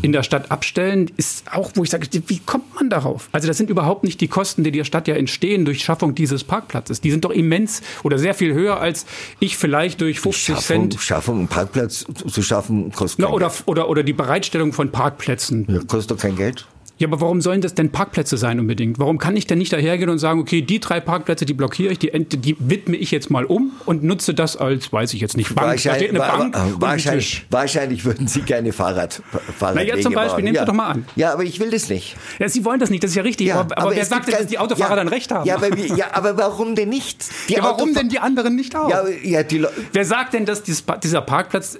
in 0.03 0.11
der 0.11 0.25
Stadt 0.25 0.51
abstellen, 0.51 1.09
ist 1.17 1.45
auch, 1.53 1.71
wo 1.77 1.85
ich 1.85 1.91
sage, 1.91 2.09
wie 2.27 2.41
kommt 2.41 2.75
man 2.75 2.91
darauf? 2.91 3.29
Also 3.31 3.47
das 3.47 3.57
sind 3.57 3.71
überhaupt 3.71 4.03
nicht 4.03 4.21
die 4.21 4.27
Kosten, 4.27 4.65
die 4.65 4.73
der 4.73 4.83
Stadt 4.83 5.07
ja 5.07 5.15
entstehen 5.15 5.65
durch 5.65 5.85
Schaffung 5.85 6.17
dieses 6.17 6.43
Parkplatzes. 6.43 7.01
Die 7.01 7.13
sind 7.13 7.25
doch 7.25 7.31
immens 7.31 7.81
oder 8.03 8.19
sehr 8.19 8.35
viel 8.35 8.55
höher, 8.55 8.81
als 8.81 9.07
ich 9.39 9.57
vielleicht 9.57 10.01
durch 10.01 10.19
50 10.19 10.57
Schaffung, 10.57 10.91
Cent. 10.91 11.01
Schaffung, 11.01 11.39
einen 11.39 11.49
Parkplatz 11.49 12.07
zu 12.27 12.43
schaffen, 12.43 12.91
kostet 12.91 13.21
Na, 13.21 13.29
oder, 13.29 13.53
oder, 13.67 13.89
oder 13.89 14.03
die 14.03 14.15
Bereitstellung 14.15 14.73
von 14.73 14.91
Parkplätzen. 14.91 15.65
Ja, 15.69 15.79
kostet 15.87 16.11
doch 16.11 16.19
kein 16.19 16.35
Geld. 16.35 16.67
Ja, 16.99 17.09
aber 17.09 17.21
warum 17.21 17.43
sollen 17.43 17.61
das 17.61 17.75
denn 17.75 17.93
Parkplätze 17.93 18.39
sein 18.39 18.59
unbedingt? 18.59 18.99
Warum 18.99 19.19
kann 19.19 19.37
ich 19.37 19.47
denn 19.47 19.59
nicht 19.59 19.71
dahergehen 19.71 20.09
und 20.09 20.19
sagen, 20.19 20.41
okay, 20.41 20.63
die 20.63 20.81
drei 20.81 20.99
Parkplätze, 20.99 21.45
die 21.45 21.53
blockiere 21.53 21.93
ich, 21.93 21.99
die, 21.99 22.11
die 22.11 22.57
widme 22.59 22.97
ich 22.97 23.11
jetzt 23.11 23.31
mal 23.31 23.45
um 23.45 23.73
und 23.85 24.03
nutze 24.03 24.33
das 24.33 24.57
als, 24.57 24.91
weiß 24.95 25.13
ich 25.13 25.21
jetzt 25.21 25.37
nicht, 25.37 25.55
Bank. 25.55 25.69
Wahrscheinlich, 25.69 26.13
Bank 26.13 26.57
wahrscheinlich, 26.81 27.45
wahrscheinlich 27.51 28.05
würden 28.07 28.29
Sie 28.29 28.41
gerne 28.41 28.73
Fahrrad, 28.73 29.23
Fahrrad 29.59 29.77
Na 29.77 29.83
ja, 29.83 30.01
zum 30.01 30.15
Beispiel, 30.15 30.45
nehmen 30.45 30.57
ja. 30.57 30.63
Sie 30.63 30.67
doch 30.67 30.73
mal 30.73 30.89
an. 30.89 31.07
Ja, 31.17 31.35
aber 31.35 31.45
ich 31.45 31.61
will 31.61 31.71
das 31.71 31.91
nicht. 31.91 32.17
Ja, 32.39 32.49
Sie 32.49 32.65
wollen 32.65 32.81
das 32.81 32.89
nicht, 32.89 33.05
das 33.05 33.11
ist 33.11 33.17
ja 33.17 33.23
richtig. 33.23 33.49
Ja, 33.49 33.61
aber, 33.61 33.77
aber 33.77 33.95
wer 33.95 34.05
sagt 34.07 34.29
denn, 34.29 34.35
dass 34.35 34.47
die 34.47 34.59
Autofahrer 34.59 34.93
ja, 34.93 34.97
dann 34.97 35.09
recht 35.09 35.31
haben? 35.31 35.47
Ja, 35.47 35.57
aber, 35.57 35.77
ja, 35.77 36.07
aber 36.13 36.39
warum 36.39 36.75
denn 36.77 36.89
nicht? 36.89 37.27
ja, 37.49 37.63
warum 37.63 37.93
denn 37.93 38.09
die 38.09 38.21
anderen 38.21 38.57
nicht 38.57 38.75
auch? 38.75 38.89
Ja, 38.89 39.05
ja, 39.23 39.43
die 39.43 39.67
wer 39.93 40.05
sagt 40.07 40.33
denn, 40.33 40.47
dass 40.47 40.63
dieses, 40.63 40.83
dieser 41.03 41.21
Parkplatz 41.21 41.79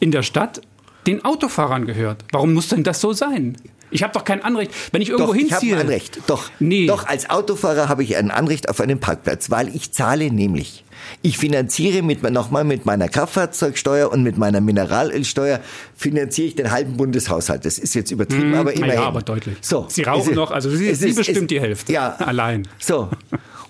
in 0.00 0.10
der 0.10 0.22
Stadt 0.22 0.62
den 1.06 1.24
Autofahrern 1.24 1.84
gehört? 1.84 2.24
Warum 2.32 2.54
muss 2.54 2.68
denn 2.68 2.82
das 2.82 3.00
so 3.02 3.12
sein? 3.12 3.56
Ich 3.90 4.02
habe 4.02 4.12
doch 4.12 4.24
kein 4.24 4.42
Anrecht, 4.42 4.72
wenn 4.92 5.02
ich 5.02 5.08
irgendwo 5.08 5.32
doch, 5.32 5.36
hinziehe. 5.36 5.56
Ich 5.56 5.72
habe 5.72 5.74
ein 5.76 5.86
Anrecht. 5.86 6.20
Doch. 6.26 6.50
Nee. 6.58 6.86
Doch 6.86 7.06
als 7.06 7.30
Autofahrer 7.30 7.88
habe 7.88 8.02
ich 8.02 8.16
ein 8.16 8.30
Anrecht 8.30 8.68
auf 8.68 8.80
einen 8.80 9.00
Parkplatz, 9.00 9.50
weil 9.50 9.74
ich 9.74 9.92
zahle 9.92 10.30
nämlich. 10.30 10.84
Ich 11.22 11.38
finanziere 11.38 12.02
mit 12.02 12.22
nochmal 12.22 12.64
mit 12.64 12.84
meiner 12.84 13.08
Kraftfahrzeugsteuer 13.08 14.10
und 14.10 14.22
mit 14.22 14.36
meiner 14.36 14.60
Mineralölsteuer 14.60 15.60
finanziere 15.96 16.48
ich 16.48 16.56
den 16.56 16.70
halben 16.70 16.96
Bundeshaushalt. 16.96 17.64
Das 17.64 17.78
ist 17.78 17.94
jetzt 17.94 18.10
übertrieben, 18.10 18.52
hm, 18.52 18.58
aber 18.58 18.72
immerhin. 18.72 18.96
Ja, 18.96 19.06
aber 19.06 19.22
deutlich. 19.22 19.56
So. 19.60 19.86
Sie 19.88 20.02
rauchen 20.02 20.34
noch, 20.34 20.50
also 20.50 20.70
Sie, 20.70 20.94
Sie 20.94 21.10
ist, 21.10 21.16
bestimmt 21.16 21.42
ist, 21.42 21.50
die 21.50 21.60
Hälfte. 21.60 21.92
Ja. 21.92 22.16
Allein. 22.16 22.66
So. 22.78 23.08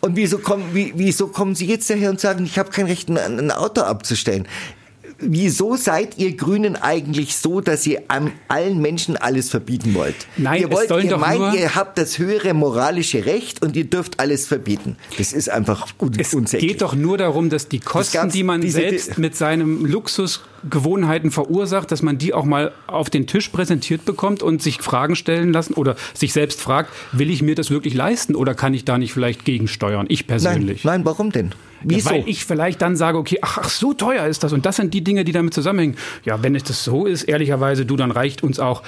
Und 0.00 0.16
wieso 0.16 0.38
kommen, 0.38 0.64
wie, 0.72 0.92
wieso 0.96 1.28
kommen 1.28 1.54
Sie 1.54 1.66
jetzt 1.66 1.90
daher 1.90 2.11
und 2.11 2.20
sagen, 2.20 2.44
ich 2.44 2.59
habe 2.59 2.70
kein 2.70 2.87
Recht, 2.87 3.09
ein, 3.09 3.18
ein 3.18 3.50
Auto 3.50 3.83
abzustellen? 3.83 4.46
Wieso 5.18 5.76
seid 5.76 6.18
ihr 6.18 6.37
Grünen 6.37 6.76
eigentlich 6.76 7.37
so, 7.37 7.61
dass 7.61 7.87
ihr 7.87 8.02
allen 8.48 8.81
Menschen 8.81 9.16
alles 9.16 9.50
verbieten 9.50 9.94
wollt? 9.94 10.14
Nein, 10.37 10.62
ihr 10.62 10.70
wollt, 10.70 10.90
ihr 10.90 11.16
meint, 11.16 11.54
ihr 11.54 11.74
habt 11.74 11.98
das 11.98 12.18
höhere 12.18 12.54
moralische 12.54 13.26
Recht 13.26 13.62
und 13.62 13.76
ihr 13.76 13.85
dürft 13.85 14.20
alles 14.20 14.46
verbieten. 14.46 14.96
Das 15.16 15.33
ist 15.33 15.50
einfach 15.50 15.88
un 15.98 16.12
es 16.18 16.35
unsäglich. 16.35 16.70
Es 16.70 16.72
geht 16.74 16.83
doch 16.83 16.94
nur 16.94 17.18
darum, 17.18 17.50
dass 17.50 17.68
die 17.68 17.81
Kosten, 17.81 18.31
die 18.31 18.42
man 18.42 18.62
selbst 18.62 19.18
mit 19.18 19.35
seinem 19.37 19.85
Luxusgewohnheiten 19.85 21.31
verursacht, 21.31 21.90
dass 21.90 22.02
man 22.02 22.18
die 22.18 22.33
auch 22.33 22.44
mal 22.44 22.72
auf 22.87 23.11
den 23.11 23.26
Tisch 23.26 23.48
präsentiert 23.48 24.04
bekommt 24.04 24.42
und 24.42 24.62
sich 24.62 24.78
Fragen 24.78 25.16
stellen 25.16 25.52
lassen 25.52 25.74
oder 25.74 25.96
sich 26.14 26.33
selbst 26.33 26.61
fragt, 26.61 26.92
will 27.12 27.31
ich 27.31 27.42
mir 27.42 27.54
das 27.54 27.70
wirklich 27.70 27.94
leisten 27.94 28.35
oder 28.35 28.54
kann 28.54 28.74
ich 28.74 28.85
da 28.85 28.98
nicht 28.98 29.12
vielleicht 29.12 29.44
gegensteuern? 29.44 30.07
Ich 30.09 30.26
persönlich. 30.26 30.85
Nein, 30.85 31.00
nein 31.00 31.04
warum 31.04 31.33
denn? 31.33 31.52
Wieso? 31.82 32.10
Weil 32.10 32.24
ich 32.26 32.44
vielleicht 32.44 32.82
dann 32.82 32.96
sage, 32.96 33.18
okay, 33.18 33.38
ach, 33.42 33.58
ach, 33.62 33.68
so 33.68 33.92
teuer 33.92 34.26
ist 34.26 34.42
das 34.42 34.52
und 34.52 34.66
das 34.66 34.76
sind 34.76 34.94
die 34.94 35.02
Dinge, 35.02 35.24
die 35.24 35.32
damit 35.32 35.54
zusammenhängen. 35.54 35.96
Ja, 36.24 36.42
wenn 36.42 36.54
es 36.54 36.64
das 36.64 36.84
so 36.84 37.06
ist, 37.06 37.24
ehrlicherweise, 37.24 37.86
du, 37.86 37.96
dann 37.96 38.10
reicht 38.10 38.42
uns 38.42 38.58
auch 38.58 38.82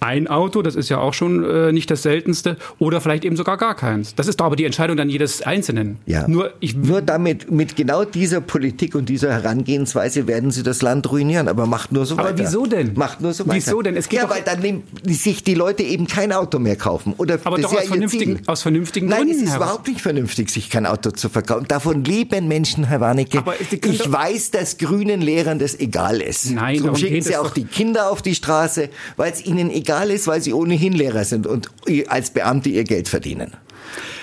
ein 0.00 0.26
Auto, 0.26 0.62
das 0.62 0.74
ist 0.74 0.88
ja 0.88 0.98
auch 0.98 1.14
schon 1.14 1.44
äh, 1.44 1.72
nicht 1.72 1.90
das 1.90 2.02
seltenste, 2.02 2.56
oder 2.78 3.00
vielleicht 3.00 3.24
eben 3.24 3.36
sogar 3.36 3.58
gar 3.58 3.74
keins. 3.74 4.14
Das 4.14 4.26
ist 4.26 4.40
doch 4.40 4.46
aber 4.46 4.56
die 4.56 4.64
Entscheidung 4.64 4.96
dann 4.96 5.10
jedes 5.10 5.42
Einzelnen. 5.42 5.98
Ja. 6.06 6.26
Nur, 6.26 6.52
ich, 6.60 6.74
nur 6.74 7.02
damit, 7.02 7.50
mit 7.50 7.76
genau 7.76 8.04
dieser 8.04 8.40
Politik 8.40 8.94
und 8.94 9.08
dieser 9.08 9.30
Herangehensweise 9.30 10.26
werden 10.26 10.50
sie 10.50 10.62
das 10.62 10.80
Land 10.80 11.10
ruinieren, 11.12 11.48
aber 11.48 11.66
macht 11.66 11.92
nur 11.92 12.06
so 12.06 12.14
aber 12.14 12.24
weiter. 12.24 12.42
Aber 12.42 12.48
wieso 12.48 12.66
denn? 12.66 12.94
Macht 12.94 13.20
nur 13.20 13.34
so 13.34 13.46
weiter. 13.46 13.56
Wieso 13.56 13.82
denn? 13.82 13.96
Es 13.96 14.08
geht 14.08 14.20
ja, 14.20 14.30
weil 14.30 14.42
dann 14.42 14.60
nehmen 14.60 14.82
sich 15.06 15.44
die 15.44 15.54
Leute 15.54 15.82
eben 15.82 16.06
kein 16.06 16.32
Auto 16.32 16.58
mehr 16.58 16.76
kaufen. 16.76 17.14
Oder 17.18 17.38
aber 17.44 17.58
doch 17.58 17.72
aus, 17.72 17.84
vernünftigen, 17.86 18.40
aus 18.46 18.62
vernünftigen 18.62 19.06
Nein, 19.06 19.18
Gründen. 19.18 19.36
Nein, 19.36 19.44
es 19.44 19.50
ist 19.50 19.56
überhaupt 19.56 19.86
nicht 19.86 20.00
vernünftig, 20.00 20.50
sich 20.50 20.70
kein 20.70 20.86
Auto 20.86 21.10
zu 21.10 21.28
verkaufen. 21.28 21.66
Davon 21.68 22.04
leben 22.04 22.48
Menschen, 22.48 22.84
Herr 22.84 23.00
Warnecke. 23.00 23.44
Ich 23.70 24.10
weiß, 24.10 24.50
dass 24.50 24.78
grünen 24.78 25.20
Lehrern 25.20 25.58
das 25.58 25.78
egal 25.78 26.22
ist. 26.22 26.50
Nein, 26.50 26.78
Darum 26.78 26.96
schicken 26.96 27.20
sie 27.20 27.36
auch 27.36 27.50
die 27.50 27.64
Kinder 27.64 28.10
auf 28.10 28.22
die 28.22 28.34
Straße, 28.34 28.88
weil 29.16 29.32
es 29.32 29.44
ihnen 29.44 29.70
egal 29.70 29.89
ist, 30.10 30.26
weil 30.26 30.40
sie 30.40 30.52
ohne 30.52 30.74
ohnehin 30.74 30.92
Lehrer 30.92 31.24
sind 31.24 31.46
und 31.46 31.68
als 32.08 32.30
Beamte 32.30 32.68
ihr 32.68 32.84
Geld 32.84 33.08
verdienen. 33.08 33.52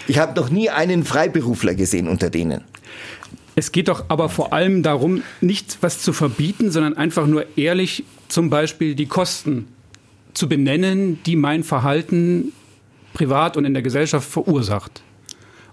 Ich 0.07 0.17
habe 0.17 0.39
noch 0.39 0.49
nie 0.49 0.69
einen 0.69 1.03
Freiberufler 1.03 1.75
gesehen 1.75 2.07
unter 2.07 2.29
denen. 2.29 2.63
Es 3.55 3.71
geht 3.71 3.87
doch 3.87 4.05
aber 4.07 4.29
vor 4.29 4.53
allem 4.53 4.83
darum, 4.83 5.23
nicht 5.41 5.77
was 5.81 6.01
zu 6.01 6.13
verbieten, 6.13 6.71
sondern 6.71 6.95
einfach 6.95 7.27
nur 7.27 7.45
ehrlich 7.57 8.03
zum 8.27 8.49
Beispiel 8.49 8.95
die 8.95 9.07
Kosten 9.07 9.67
zu 10.33 10.47
benennen, 10.47 11.19
die 11.25 11.35
mein 11.35 11.63
Verhalten 11.63 12.53
privat 13.13 13.57
und 13.57 13.65
in 13.65 13.73
der 13.73 13.81
Gesellschaft 13.81 14.29
verursacht. 14.29 15.01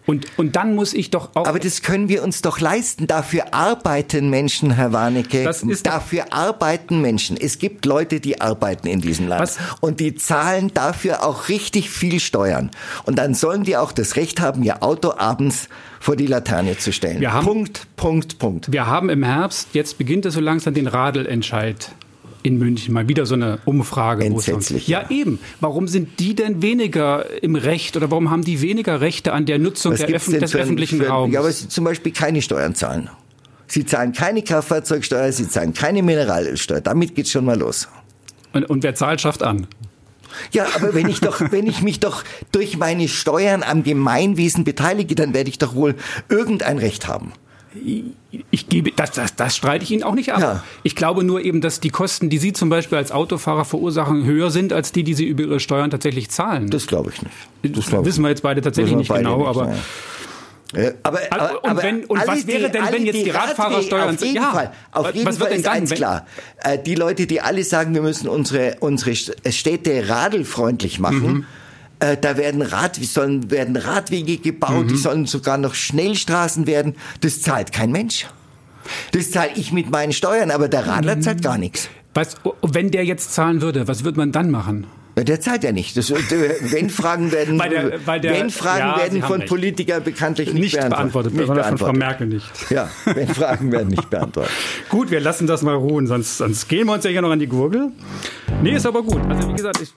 Und, 0.07 0.27
und 0.37 0.55
dann 0.57 0.75
muss 0.75 0.93
ich 0.93 1.11
doch 1.11 1.31
auch. 1.35 1.47
Aber 1.47 1.59
das 1.59 1.83
können 1.83 2.09
wir 2.09 2.23
uns 2.23 2.43
doch 2.43 2.61
leisten. 2.61 3.07
Dafür 3.07 3.55
arbeiten 3.55 4.29
Menschen, 4.29 4.73
Herr 4.73 4.93
Warnecke. 4.93 5.45
Das 5.45 5.63
ist 5.63 5.87
dafür 5.87 6.33
arbeiten 6.33 7.01
Menschen. 7.01 7.39
Es 7.39 7.59
gibt 7.59 7.87
Leute, 7.87 8.21
die 8.21 8.41
arbeiten 8.41 8.87
in 8.87 9.01
diesem 9.01 9.29
Land. 9.29 9.43
Was? 9.43 9.59
Und 9.81 10.01
die 10.01 10.15
zahlen 10.15 10.73
dafür 10.75 11.25
auch 11.25 11.49
richtig 11.49 11.91
viel 11.91 12.21
Steuern. 12.21 12.71
Und 13.05 13.19
dann 13.19 13.35
sollen 13.35 13.65
die 13.65 13.77
auch 13.77 13.93
das 13.93 14.17
Recht 14.17 14.41
haben, 14.41 14.63
ihr 14.63 14.83
Auto 14.83 15.13
abends 15.17 15.69
vor 16.01 16.17
die 16.17 16.27
Laterne 16.27 16.77
zu 16.77 16.93
stellen. 16.93 17.21
Wir 17.21 17.33
haben, 17.33 17.47
Punkt, 17.47 17.87
Punkt, 17.97 18.39
Punkt. 18.39 18.73
Wir 18.73 18.87
haben 18.87 19.09
im 19.09 19.25
Herbst, 19.25 19.69
jetzt 19.73 19.97
beginnt 19.97 20.27
es 20.27 20.35
so 20.35 20.41
langsam, 20.41 20.75
den 20.75 20.87
Radelentscheid 20.87 21.93
in 22.45 22.59
München. 22.59 22.95
Mal 22.95 23.09
wieder 23.09 23.27
so 23.27 23.35
eine 23.35 23.59
Umfrage. 23.65 24.25
Entsetzlich. 24.25 24.87
Ja, 24.87 25.11
eben. 25.11 25.41
Warum 25.61 25.89
sind 25.89 26.21
die 26.21 26.37
denn 26.37 26.63
weniger 26.63 27.25
im 27.43 27.57
Recht 27.57 27.97
oder 27.97 28.11
warum 28.11 28.31
haben 28.31 28.45
die 28.45 28.61
weniger 28.61 29.01
Rechte 29.01 29.33
an 29.33 29.47
der 29.47 29.59
Nutzung 29.59 29.97
der 29.97 30.09
Öff 30.11 30.27
des 30.27 30.53
für, 30.53 30.59
öffentlichen 30.59 30.99
für, 30.99 31.09
Raums? 31.09 31.35
Ja, 31.35 31.41
aber 31.41 31.51
sie 31.51 31.69
zum 31.69 31.85
Beispiel 31.85 32.13
keine 32.13 32.43
Steuern 32.43 32.75
zahlen. 32.75 33.11
Sie 33.67 33.87
zahlen 33.87 34.13
keine 34.13 34.43
Kraftfahrzeugsteuer, 34.43 35.33
sie 35.33 35.49
zahlen 35.49 35.73
keine 35.73 36.03
Mineralölsteuer. 36.03 36.83
Damit 36.83 37.15
geht's 37.15 37.31
schon 37.31 37.47
mal 37.47 37.59
los. 37.59 37.89
Und, 38.53 38.69
und 38.69 38.83
wer 38.83 38.95
zahlt, 38.95 39.23
schafft 39.23 39.43
an. 39.43 39.67
Ja, 40.53 40.67
aber 40.77 40.95
wenn 40.95 41.09
ich 41.09 41.21
doch, 41.21 41.41
wenn 41.51 41.67
ich 41.67 41.81
mich 41.81 41.99
doch 41.99 42.25
durch 42.53 42.77
meine 42.77 43.09
Steuern 43.09 43.63
am 43.63 43.85
Gemeinwesen 43.85 44.65
beteilige, 44.65 45.15
dann 45.15 45.33
werde 45.33 45.49
ich 45.49 45.59
doch 45.59 45.75
wohl 45.75 45.95
irgendein 46.29 46.79
Recht 46.79 47.09
haben 47.09 47.33
ich 48.51 48.69
gebe, 48.69 48.93
das, 48.93 49.13
das, 49.13 49.35
das 49.35 49.57
streite 49.57 49.85
ich 49.85 49.91
Ihnen 49.91 50.03
auch 50.03 50.15
nicht 50.15 50.33
ab. 50.33 50.41
Ja. 50.41 50.63
Ich 50.83 50.95
glaube 50.95 51.25
nur 51.25 51.41
eben, 51.41 51.61
dass 51.61 51.81
die 51.81 51.91
Kosten, 51.91 52.31
die 52.31 52.39
Sie 52.39 52.53
zum 52.53 52.69
Beispiel 52.69 52.99
als 52.99 53.11
Autofahrer 53.11 53.65
verursachen, 53.65 54.25
höher 54.25 54.51
sind 54.51 54.73
als 54.73 54.93
die, 54.93 55.03
die 55.03 55.15
Sie 55.15 55.25
über 55.25 55.43
Ihre 55.43 55.61
Steuern 55.61 55.91
tatsächlich 55.91 56.31
zahlen. 56.31 56.71
Das 56.71 56.87
glaube 56.87 57.11
ich 57.13 57.23
nicht. 57.23 57.77
Das, 57.77 57.91
das 57.91 58.05
wissen 58.05 58.23
wir 58.23 58.29
jetzt 58.29 58.43
beide 58.43 58.61
tatsächlich 58.61 58.97
nicht 58.97 59.09
beide 59.09 59.25
genau, 59.25 59.39
nicht, 59.39 59.49
aber. 59.49 59.73
Ja. 60.77 60.91
Aber, 61.05 61.21
aber, 61.31 61.65
und, 61.65 61.83
wenn, 61.83 62.05
und 62.05 62.27
was 62.27 62.49
wäre 62.49 62.69
denn, 62.69 62.83
wenn 62.91 63.07
jetzt 63.07 63.17
die, 63.17 63.25
die 63.25 63.31
Radfahrersteuern... 63.31 64.17
Auf 64.17 64.21
jeden 64.21 64.35
ja, 64.35 64.51
Fall, 64.51 64.73
auf 64.91 65.15
jeden 65.15 65.27
was 65.27 65.39
Fall 65.39 65.53
ist 65.53 65.67
dann, 65.67 65.73
eins 65.73 65.91
klar. 65.91 66.27
Äh, 66.65 66.79
die 66.81 66.97
Leute, 66.97 67.29
die 67.29 67.41
alle 67.41 67.63
sagen, 67.63 67.95
wir 67.95 68.03
müssen 68.03 68.29
unsere, 68.29 68.79
unsere 68.81 69.15
Städte 69.15 70.09
radelfreundlich 70.09 70.99
machen, 70.99 71.33
mhm 71.33 71.47
äh, 72.05 72.17
da 72.21 72.37
werden, 72.37 72.63
Rad, 72.63 72.97
sollen, 72.97 73.51
werden 73.51 73.77
Radwege 73.77 74.37
gebaut, 74.39 74.85
mhm. 74.85 74.89
die 74.89 74.97
sollen 74.97 75.27
sogar 75.27 75.57
noch 75.59 75.75
Schnellstraßen 75.75 76.67
werden. 76.67 76.95
Das 77.21 77.41
zahlt 77.41 77.73
kein 77.73 77.91
Mensch. 77.93 78.27
Das 79.13 79.31
zahle 79.31 79.51
ich 79.55 79.73
mit 79.73 79.91
meinen 79.91 80.13
Steuern, 80.13 80.51
aber 80.51 80.69
der 80.69 80.87
Radler 80.87 81.21
zahlt 81.21 81.43
gar 81.43 81.57
nichts. 81.57 81.89
Was, 82.13 82.37
wenn 82.63 82.91
der 82.91 83.05
jetzt 83.05 83.35
zahlen 83.35 83.63
würde, 83.63 83.89
was 83.89 84.05
würde 84.05 84.19
man 84.19 84.33
dann 84.33 84.51
machen? 84.51 84.87
Der 85.17 85.41
zahlt 85.41 85.63
ja 85.63 85.71
nicht. 85.71 85.97
Das, 85.97 86.11
wenn 86.11 86.91
Fragen 86.91 87.33
werden, 87.33 87.57
bei 87.59 87.69
der, 87.69 87.99
bei 88.05 88.19
der, 88.19 88.33
wenn 88.33 88.51
Fragen 88.51 88.89
ja, 88.89 88.99
werden 88.99 89.23
von. 89.23 89.45
Politikern 89.47 90.03
bekanntlich 90.03 90.53
nicht, 90.53 90.75
nicht 90.75 90.89
beantwortet. 90.89 91.35
Nicht 91.35 91.47
beantwortet. 91.47 91.79
von 91.79 91.89
Frau 91.89 91.93
Merkel 91.93 92.27
nicht. 92.27 92.51
Ja, 92.71 92.91
wenn 93.05 93.29
Fragen 93.29 93.71
werden 93.73 93.89
nicht 93.89 94.11
beantwortet. 94.11 94.53
gut, 94.89 95.11
wir 95.11 95.21
lassen 95.21 95.47
das 95.47 95.63
mal 95.63 95.77
ruhen, 95.77 96.07
sonst, 96.07 96.39
sonst 96.39 96.69
gehen 96.69 96.87
wir 96.87 96.95
uns 96.95 97.05
ja 97.05 97.11
hier 97.11 97.23
noch 97.23 97.31
an 97.31 97.39
die 97.39 97.47
Gurgel. 97.47 97.93
Nee, 98.63 98.73
ist 98.75 98.87
aber 98.87 99.03
gut. 99.03 99.21
Also 99.29 99.49
wie 99.49 99.55
gesagt, 99.55 99.81
ich, 99.81 99.95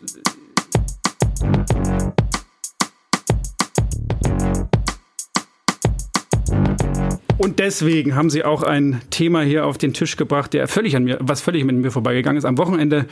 und 7.38 7.60
deswegen 7.60 8.16
haben 8.16 8.30
sie 8.30 8.44
auch 8.44 8.64
ein 8.64 9.02
Thema 9.10 9.42
hier 9.42 9.66
auf 9.66 9.78
den 9.78 9.94
Tisch 9.94 10.16
gebracht, 10.18 10.54
der 10.54 10.68
völlig 10.68 10.96
an 10.96 11.04
mir, 11.04 11.18
was 11.22 11.42
völlig 11.42 11.64
mit 11.64 11.76
mir 11.76 11.92
vorbeigegangen 11.92 12.38
ist. 12.38 12.46
Am 12.46 12.58
Wochenende 12.58 13.06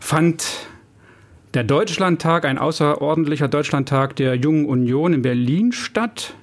fand 0.00 0.66
der 1.54 1.64
Deutschlandtag, 1.64 2.44
ein 2.44 2.58
außerordentlicher 2.58 3.48
Deutschlandtag 3.48 4.16
der 4.16 4.36
Jungen 4.36 4.64
Union 4.64 5.12
in 5.12 5.22
Berlin 5.22 5.72
statt. 5.72 6.34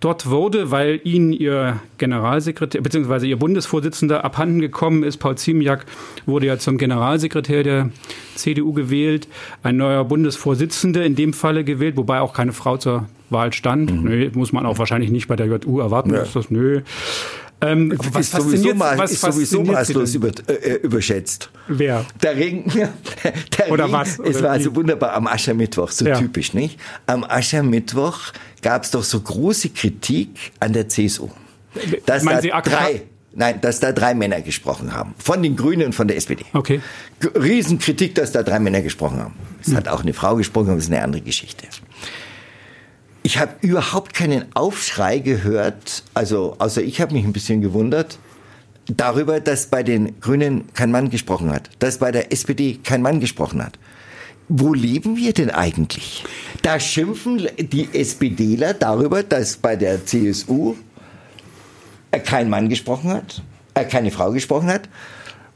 Dort 0.00 0.30
wurde, 0.30 0.70
weil 0.70 1.00
ihnen 1.04 1.32
ihr 1.32 1.78
Generalsekretär 1.98 2.80
bzw. 2.80 3.26
ihr 3.26 3.38
Bundesvorsitzender 3.38 4.24
abhanden 4.24 4.60
gekommen 4.60 5.02
ist, 5.02 5.18
Paul 5.18 5.36
Ziemiak 5.36 5.84
wurde 6.24 6.46
ja 6.46 6.58
zum 6.58 6.78
Generalsekretär 6.78 7.62
der 7.62 7.90
CDU 8.34 8.72
gewählt, 8.72 9.28
ein 9.62 9.76
neuer 9.76 10.04
Bundesvorsitzender 10.04 11.04
in 11.04 11.16
dem 11.16 11.34
Falle 11.34 11.64
gewählt, 11.64 11.98
wobei 11.98 12.20
auch 12.20 12.32
keine 12.32 12.54
Frau 12.54 12.78
zur 12.78 13.08
Wahl 13.28 13.52
stand. 13.52 13.92
Mhm. 13.92 14.02
Nö, 14.02 14.30
muss 14.32 14.52
man 14.52 14.64
auch 14.64 14.78
wahrscheinlich 14.78 15.10
nicht 15.10 15.28
bei 15.28 15.36
der 15.36 15.46
JU 15.46 15.80
erwarten. 15.80 16.14
Ja. 16.14 16.22
Ist 16.22 16.34
das, 16.34 16.50
nö. 16.50 16.80
Ähm, 17.62 17.92
was 18.12 18.26
ist 18.26 18.32
sowieso, 18.32 18.74
mal, 18.74 18.96
was 18.96 19.12
ist 19.12 19.20
sowieso 19.20 19.62
maßlos 19.62 20.14
über, 20.14 20.30
äh, 20.48 20.76
überschätzt. 20.82 21.50
Wer? 21.68 22.06
Der 22.22 22.36
Regen. 22.36 22.64
Der 23.58 23.70
Oder 23.70 23.84
Regen, 23.84 23.92
was? 23.92 24.18
Oder 24.18 24.30
es 24.30 24.42
war 24.42 24.50
also 24.50 24.74
wunderbar 24.74 25.12
am 25.12 25.26
Aschermittwoch, 25.26 25.90
so 25.90 26.06
ja. 26.06 26.18
typisch, 26.18 26.54
nicht? 26.54 26.80
Am 27.06 27.24
Aschermittwoch 27.24 28.32
gab 28.62 28.84
es 28.84 28.90
doch 28.90 29.04
so 29.04 29.20
große 29.20 29.70
Kritik 29.70 30.52
an 30.58 30.72
der 30.72 30.88
CSU. 30.88 31.28
Dass 32.06 32.22
Meinen 32.22 32.36
da 32.36 32.42
Sie 32.42 32.70
drei, 32.70 33.02
Nein, 33.32 33.60
dass 33.60 33.78
da 33.78 33.92
drei 33.92 34.14
Männer 34.14 34.40
gesprochen 34.40 34.92
haben. 34.92 35.14
Von 35.18 35.42
den 35.42 35.54
Grünen 35.54 35.86
und 35.86 35.94
von 35.94 36.08
der 36.08 36.16
SPD. 36.16 36.44
Okay. 36.52 36.80
Riesenkritik, 37.34 38.14
dass 38.16 38.32
da 38.32 38.42
drei 38.42 38.58
Männer 38.58 38.82
gesprochen 38.82 39.20
haben. 39.20 39.34
Es 39.60 39.68
hm. 39.68 39.76
hat 39.76 39.88
auch 39.88 40.00
eine 40.02 40.12
Frau 40.12 40.34
gesprochen, 40.34 40.68
aber 40.68 40.76
das 40.76 40.86
ist 40.86 40.92
eine 40.92 41.02
andere 41.02 41.22
Geschichte. 41.22 41.66
Ich 43.22 43.38
habe 43.38 43.52
überhaupt 43.60 44.14
keinen 44.14 44.44
Aufschrei 44.54 45.18
gehört, 45.18 46.04
also 46.14 46.56
außer 46.58 46.82
ich 46.82 47.00
habe 47.00 47.12
mich 47.12 47.24
ein 47.24 47.32
bisschen 47.32 47.60
gewundert, 47.60 48.18
darüber, 48.86 49.40
dass 49.40 49.66
bei 49.66 49.82
den 49.82 50.18
Grünen 50.20 50.72
kein 50.74 50.90
Mann 50.90 51.10
gesprochen 51.10 51.50
hat, 51.52 51.70
dass 51.78 51.98
bei 51.98 52.12
der 52.12 52.32
SPD 52.32 52.78
kein 52.82 53.02
Mann 53.02 53.20
gesprochen 53.20 53.62
hat. 53.62 53.78
Wo 54.48 54.74
leben 54.74 55.16
wir 55.16 55.32
denn 55.32 55.50
eigentlich? 55.50 56.24
Da 56.62 56.80
schimpfen 56.80 57.46
die 57.58 57.88
SPDler 57.92 58.74
darüber, 58.74 59.22
dass 59.22 59.56
bei 59.56 59.76
der 59.76 60.04
CSU 60.04 60.74
kein 62.24 62.50
Mann 62.50 62.68
gesprochen 62.68 63.10
hat, 63.10 63.42
äh, 63.74 63.84
keine 63.84 64.10
Frau 64.10 64.32
gesprochen 64.32 64.68
hat. 64.68 64.88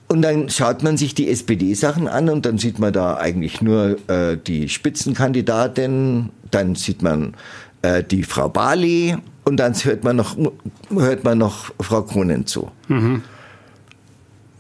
Und 0.07 0.22
dann 0.22 0.48
schaut 0.48 0.83
man 0.83 0.96
sich 0.96 1.14
die 1.14 1.29
SPD-Sachen 1.29 2.07
an 2.07 2.29
und 2.29 2.46
dann 2.46 2.59
sieht 2.59 2.79
man 2.79 2.92
da 2.92 3.16
eigentlich 3.16 3.62
nur 3.62 3.96
äh, 4.09 4.37
die 4.37 4.68
Spitzenkandidatin, 4.68 6.31
dann 6.55 6.75
sieht 6.75 7.03
man 7.03 7.35
äh, 7.83 8.03
die 8.03 8.23
Frau 8.23 8.49
Bali 8.49 9.17
und 9.45 9.59
dann 9.59 9.75
hört 9.75 10.05
man 10.05 10.17
noch, 10.17 10.37
hört 10.90 11.25
man 11.25 11.38
noch 11.38 11.73
Frau 11.81 12.03
Kronen 12.03 12.47
zu. 12.47 12.71
Mhm. 12.88 13.23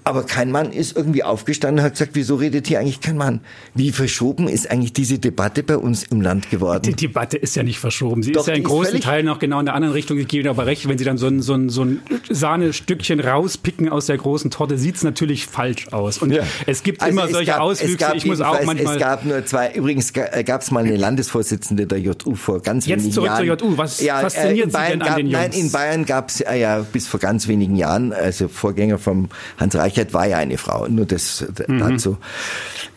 Aber 0.06 0.24
kein 0.24 0.50
Mann 0.50 0.70
ist 0.70 0.94
irgendwie 0.94 1.22
aufgestanden 1.22 1.78
und 1.78 1.84
hat 1.86 1.92
gesagt, 1.94 2.10
wieso 2.12 2.34
redet 2.34 2.66
hier 2.66 2.78
eigentlich 2.78 3.00
kein 3.00 3.16
Mann? 3.16 3.40
Wie 3.74 3.90
verschoben 3.90 4.48
ist 4.48 4.70
eigentlich 4.70 4.92
diese 4.92 5.18
Debatte 5.18 5.62
bei 5.62 5.78
uns 5.78 6.04
im 6.04 6.20
Land 6.20 6.50
geworden? 6.50 6.82
Die 6.82 6.94
Debatte 6.94 7.38
ist 7.38 7.56
ja 7.56 7.62
nicht 7.62 7.78
verschoben. 7.78 8.22
Sie 8.22 8.32
Doch, 8.32 8.42
ist 8.42 8.48
ja 8.48 8.54
in 8.54 8.64
großen 8.64 9.00
Teilen 9.00 9.24
noch 9.24 9.38
genau 9.38 9.60
in 9.60 9.64
der 9.64 9.74
anderen 9.74 9.94
Richtung. 9.94 10.18
Ich 10.18 10.28
gebe 10.28 10.50
aber 10.50 10.66
recht, 10.66 10.86
wenn 10.86 10.98
Sie 10.98 11.06
dann 11.06 11.16
so 11.16 11.26
ein, 11.26 11.40
so 11.40 11.54
ein, 11.54 11.70
so 11.70 11.86
ein 11.86 12.02
Sahnestückchen 12.28 13.18
rauspicken 13.18 13.88
aus 13.88 14.04
der 14.04 14.18
großen 14.18 14.50
Torte, 14.50 14.76
sieht 14.76 14.96
es 14.96 15.04
natürlich 15.04 15.46
falsch 15.46 15.88
aus. 15.90 16.18
Und 16.18 16.32
ja. 16.32 16.42
es 16.66 16.82
gibt 16.82 17.00
also 17.00 17.10
immer 17.10 17.24
es 17.24 17.32
solche 17.32 17.52
gab, 17.52 17.60
Auswüchse. 17.60 18.12
ich 18.14 18.26
muss 18.26 18.42
auch 18.42 18.62
manchmal. 18.62 18.96
Es 18.96 19.00
gab 19.00 19.24
nur 19.24 19.46
zwei. 19.46 19.72
Übrigens 19.72 20.12
gab 20.12 20.60
es 20.60 20.70
mal 20.70 20.84
eine 20.84 20.96
Landesvorsitzende 20.96 21.86
der 21.86 21.98
JU 21.98 22.34
vor 22.34 22.60
ganz 22.60 22.84
Jetzt 22.84 23.04
wenigen 23.04 23.22
Jahren. 23.24 23.46
Jetzt 23.46 23.56
zurück 23.56 23.60
zur 23.60 23.70
JU. 23.70 23.78
Was 23.78 24.00
ja, 24.02 24.20
fasziniert 24.20 24.70
Sie 24.70 24.78
denn 24.90 24.98
gab, 24.98 25.10
an 25.12 25.16
den 25.16 25.26
Jungs? 25.28 25.48
Nein, 25.48 25.52
in 25.52 25.72
Bayern 25.72 26.04
gab 26.04 26.28
es 26.28 26.42
äh, 26.42 26.60
ja 26.60 26.80
bis 26.80 27.06
vor 27.06 27.20
ganz 27.20 27.48
wenigen 27.48 27.76
Jahren, 27.76 28.12
also 28.12 28.48
Vorgänger 28.48 28.98
vom 28.98 29.30
Hans 29.56 29.74
Reich 29.74 29.93
Reichert 29.94 30.12
war 30.12 30.26
ja 30.26 30.38
eine 30.38 30.58
Frau, 30.58 30.88
nur 30.88 31.06
das 31.06 31.44
mhm. 31.68 31.78
dazu. 31.78 32.18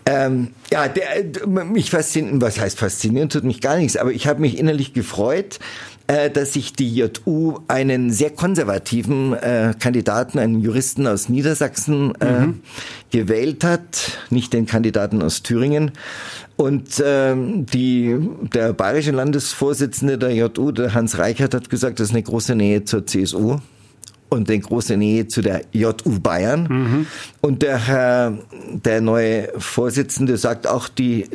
Ähm, 0.06 0.50
ja, 0.72 0.88
der, 0.88 1.48
mich 1.48 1.92
fasziniert, 1.92 2.42
was 2.42 2.60
heißt 2.60 2.80
faszinieren, 2.80 3.30
tut 3.30 3.44
mich 3.44 3.62
gar 3.62 3.78
nichts, 3.78 3.98
aber 3.98 4.12
ich 4.12 4.26
habe 4.26 4.40
mich 4.40 4.58
innerlich 4.58 4.94
gefreut, 4.94 5.60
äh, 6.08 6.32
dass 6.32 6.54
sich 6.54 6.74
die 6.74 6.96
JU 6.96 7.60
einen 7.68 8.12
sehr 8.12 8.32
konservativen 8.32 9.34
äh, 9.34 9.74
Kandidaten, 9.78 10.40
einen 10.40 10.60
Juristen 10.60 11.06
aus 11.06 11.30
Niedersachsen 11.30 12.16
äh, 12.22 12.48
mhm. 12.48 12.62
gewählt 13.12 13.64
hat, 13.64 14.18
nicht 14.30 14.54
den 14.54 14.66
Kandidaten 14.66 15.22
aus 15.22 15.44
Thüringen. 15.44 15.92
Und 16.56 17.04
ähm, 17.06 17.68
die, 17.68 18.18
der 18.54 18.74
bayerische 18.74 19.12
Landesvorsitzende 19.12 20.18
der 20.18 20.34
JU, 20.34 20.72
der 20.72 20.96
Hans 20.96 21.20
Reichert, 21.20 21.54
hat 21.54 21.70
gesagt, 21.70 22.00
das 22.00 22.08
ist 22.08 22.14
eine 22.14 22.24
große 22.24 22.56
Nähe 22.56 22.86
zur 22.86 23.06
CSU 23.06 23.60
und 24.30 24.50
eine 24.50 24.60
große 24.60 24.98
Nähe 24.98 25.28
zu 25.28 25.42
der 25.42 25.62
JU 25.72 26.20
Bayern. 26.22 26.68
Mhm. 26.70 27.08
Und 27.42 27.62
der 27.62 27.88
Herr, 27.88 28.38
der 28.72 29.02
neue 29.02 29.50
Vorsitzende 29.58 30.38
sagt 30.38 30.68
auch, 30.68 30.88
die 30.90 31.26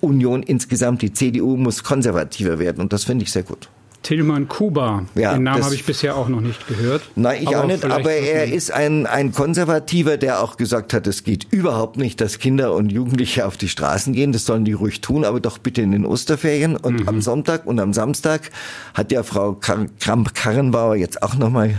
Union 0.00 0.42
insgesamt, 0.42 1.02
die 1.02 1.12
CDU 1.12 1.56
muss 1.56 1.84
konservativer 1.84 2.58
werden 2.58 2.80
und 2.80 2.92
das 2.92 3.04
finde 3.04 3.24
ich 3.24 3.32
sehr 3.32 3.44
gut. 3.44 3.68
Tilman 4.02 4.48
Kuba. 4.48 5.04
Ja, 5.14 5.34
Den 5.34 5.44
Namen 5.44 5.64
habe 5.64 5.74
ich 5.74 5.84
bisher 5.84 6.16
auch 6.16 6.28
noch 6.28 6.40
nicht 6.40 6.66
gehört. 6.66 7.02
Nein, 7.14 7.42
ich 7.42 7.48
aber 7.48 7.62
auch 7.62 7.66
nicht, 7.66 7.84
aber 7.84 8.12
er 8.12 8.52
ist 8.52 8.72
ein, 8.72 9.06
ein 9.06 9.32
Konservativer, 9.32 10.16
der 10.16 10.42
auch 10.42 10.56
gesagt 10.56 10.92
hat, 10.92 11.06
es 11.06 11.24
geht 11.24 11.46
überhaupt 11.50 11.96
nicht, 11.96 12.20
dass 12.20 12.38
Kinder 12.38 12.74
und 12.74 12.90
Jugendliche 12.90 13.46
auf 13.46 13.56
die 13.56 13.68
Straßen 13.68 14.12
gehen. 14.12 14.32
Das 14.32 14.44
sollen 14.44 14.64
die 14.64 14.72
ruhig 14.72 15.00
tun, 15.00 15.24
aber 15.24 15.40
doch 15.40 15.58
bitte 15.58 15.82
in 15.82 15.92
den 15.92 16.04
Osterferien. 16.04 16.76
Und 16.76 17.00
mhm. 17.00 17.08
am 17.08 17.22
Sonntag 17.22 17.66
und 17.66 17.80
am 17.80 17.92
Samstag 17.92 18.50
hat 18.94 19.12
ja 19.12 19.22
Frau 19.22 19.54
Kramp-Karrenbauer 19.54 20.96
jetzt 20.96 21.22
auch 21.22 21.34
nochmal 21.34 21.78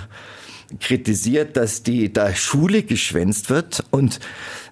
kritisiert, 0.80 1.58
dass 1.58 1.84
die 1.84 2.12
da 2.12 2.34
Schule 2.34 2.84
geschwänzt 2.84 3.50
wird 3.50 3.84
und 3.92 4.20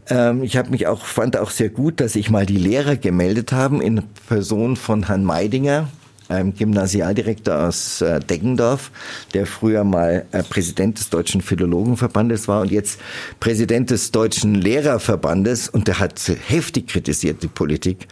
ähm, 0.09 0.43
ich 0.43 0.57
habe 0.57 0.69
mich 0.71 0.87
auch, 0.87 1.05
fand 1.05 1.37
auch 1.37 1.51
sehr 1.51 1.69
gut, 1.69 1.99
dass 1.99 2.13
sich 2.13 2.29
mal 2.29 2.45
die 2.45 2.57
Lehrer 2.57 2.97
gemeldet 2.97 3.51
haben 3.51 3.81
in 3.81 4.03
Person 4.27 4.75
von 4.75 5.07
Herrn 5.07 5.23
Meidinger, 5.23 5.89
einem 6.31 6.55
Gymnasialdirektor 6.55 7.67
aus 7.67 8.01
äh, 8.01 8.19
Deggendorf, 8.19 8.91
der 9.33 9.45
früher 9.45 9.83
mal 9.83 10.25
äh, 10.31 10.43
Präsident 10.43 10.99
des 10.99 11.09
Deutschen 11.09 11.41
Philologenverbandes 11.41 12.47
war 12.47 12.61
und 12.61 12.71
jetzt 12.71 12.99
Präsident 13.39 13.91
des 13.91 14.11
Deutschen 14.11 14.55
Lehrerverbandes. 14.55 15.69
Und 15.69 15.87
der 15.87 15.99
hat 15.99 16.19
heftig 16.47 16.87
kritisiert 16.87 17.43
die 17.43 17.47
Politik 17.47 18.07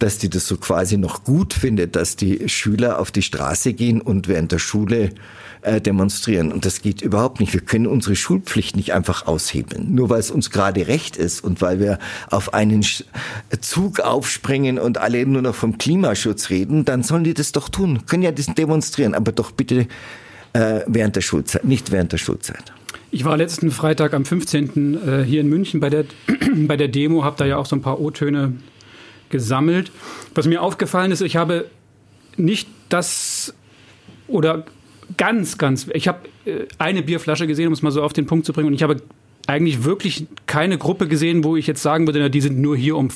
dass 0.00 0.16
die 0.16 0.30
das 0.30 0.46
so 0.46 0.56
quasi 0.56 0.96
noch 0.96 1.24
gut 1.24 1.52
findet, 1.52 1.94
dass 1.94 2.16
die 2.16 2.48
Schüler 2.48 2.98
auf 2.98 3.10
die 3.10 3.20
Straße 3.20 3.74
gehen 3.74 4.00
und 4.00 4.28
während 4.28 4.50
der 4.50 4.58
Schule 4.58 5.10
äh, 5.62 5.80
demonstrieren. 5.80 6.52
Und 6.52 6.64
das 6.64 6.82
geht 6.82 7.02
überhaupt 7.02 7.40
nicht. 7.40 7.52
Wir 7.52 7.60
können 7.60 7.86
unsere 7.86 8.16
Schulpflicht 8.16 8.76
nicht 8.76 8.92
einfach 8.92 9.26
aushebeln. 9.26 9.94
Nur 9.94 10.10
weil 10.10 10.20
es 10.20 10.30
uns 10.30 10.50
gerade 10.50 10.86
recht 10.86 11.16
ist 11.16 11.42
und 11.42 11.60
weil 11.60 11.80
wir 11.80 11.98
auf 12.30 12.54
einen 12.54 12.84
Zug 13.60 14.00
aufspringen 14.00 14.78
und 14.78 14.98
alle 14.98 15.24
nur 15.26 15.42
noch 15.42 15.54
vom 15.54 15.78
Klimaschutz 15.78 16.50
reden, 16.50 16.84
dann 16.84 17.02
sollen 17.02 17.24
die 17.24 17.34
das 17.34 17.52
doch 17.52 17.68
tun. 17.68 18.06
Können 18.06 18.22
ja 18.22 18.32
das 18.32 18.46
demonstrieren, 18.46 19.14
aber 19.14 19.32
doch 19.32 19.50
bitte 19.50 19.86
äh, 20.52 20.80
während 20.86 21.16
der 21.16 21.20
Schulzeit, 21.20 21.64
nicht 21.64 21.90
während 21.90 22.12
der 22.12 22.18
Schulzeit. 22.18 22.72
Ich 23.12 23.24
war 23.24 23.36
letzten 23.36 23.70
Freitag 23.70 24.14
am 24.14 24.24
15. 24.24 24.94
Äh, 25.06 25.24
hier 25.24 25.40
in 25.40 25.48
München 25.48 25.80
bei 25.80 25.90
der, 25.90 26.04
bei 26.54 26.76
der 26.76 26.88
Demo, 26.88 27.24
habe 27.24 27.36
da 27.36 27.44
ja 27.44 27.56
auch 27.56 27.66
so 27.66 27.76
ein 27.76 27.82
paar 27.82 28.00
O-Töne 28.00 28.54
gesammelt. 29.30 29.90
Was 30.34 30.46
mir 30.46 30.62
aufgefallen 30.62 31.10
ist, 31.12 31.20
ich 31.20 31.36
habe 31.36 31.66
nicht 32.36 32.68
das 32.88 33.54
oder 34.26 34.64
ganz, 35.16 35.58
ganz, 35.58 35.88
ich 35.92 36.08
habe 36.08 36.20
äh, 36.44 36.66
eine 36.78 37.02
Bierflasche 37.02 37.46
gesehen, 37.46 37.68
um 37.68 37.72
es 37.72 37.82
mal 37.82 37.90
so 37.90 38.02
auf 38.02 38.12
den 38.12 38.26
Punkt 38.26 38.46
zu 38.46 38.52
bringen, 38.52 38.68
und 38.68 38.74
ich 38.74 38.82
habe 38.82 38.96
eigentlich 39.46 39.84
wirklich 39.84 40.26
keine 40.46 40.78
Gruppe 40.78 41.08
gesehen, 41.08 41.44
wo 41.44 41.56
ich 41.56 41.66
jetzt 41.66 41.82
sagen 41.82 42.06
würde, 42.06 42.20
na, 42.20 42.28
die 42.28 42.40
sind 42.40 42.58
nur 42.58 42.76
hier, 42.76 42.96
um 42.96 43.08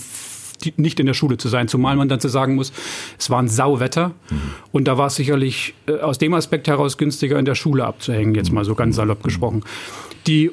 nicht 0.76 0.98
in 1.00 1.06
der 1.06 1.14
Schule 1.14 1.36
zu 1.36 1.48
sein, 1.48 1.68
zumal 1.68 1.96
man 1.96 2.08
dann 2.08 2.20
zu 2.20 2.28
sagen 2.28 2.54
muss, 2.54 2.72
es 3.18 3.28
war 3.28 3.40
ein 3.40 3.48
Sauwetter 3.48 4.08
mhm. 4.30 4.40
und 4.72 4.88
da 4.88 4.96
war 4.96 5.08
es 5.08 5.16
sicherlich 5.16 5.74
äh, 5.86 5.98
aus 5.98 6.18
dem 6.18 6.34
Aspekt 6.34 6.68
heraus 6.68 6.96
günstiger, 6.96 7.38
in 7.38 7.44
der 7.44 7.54
Schule 7.54 7.84
abzuhängen, 7.84 8.34
jetzt 8.34 8.52
mal 8.52 8.64
so 8.64 8.74
ganz 8.74 8.96
salopp 8.96 9.22
gesprochen. 9.22 9.62
Die 10.26 10.50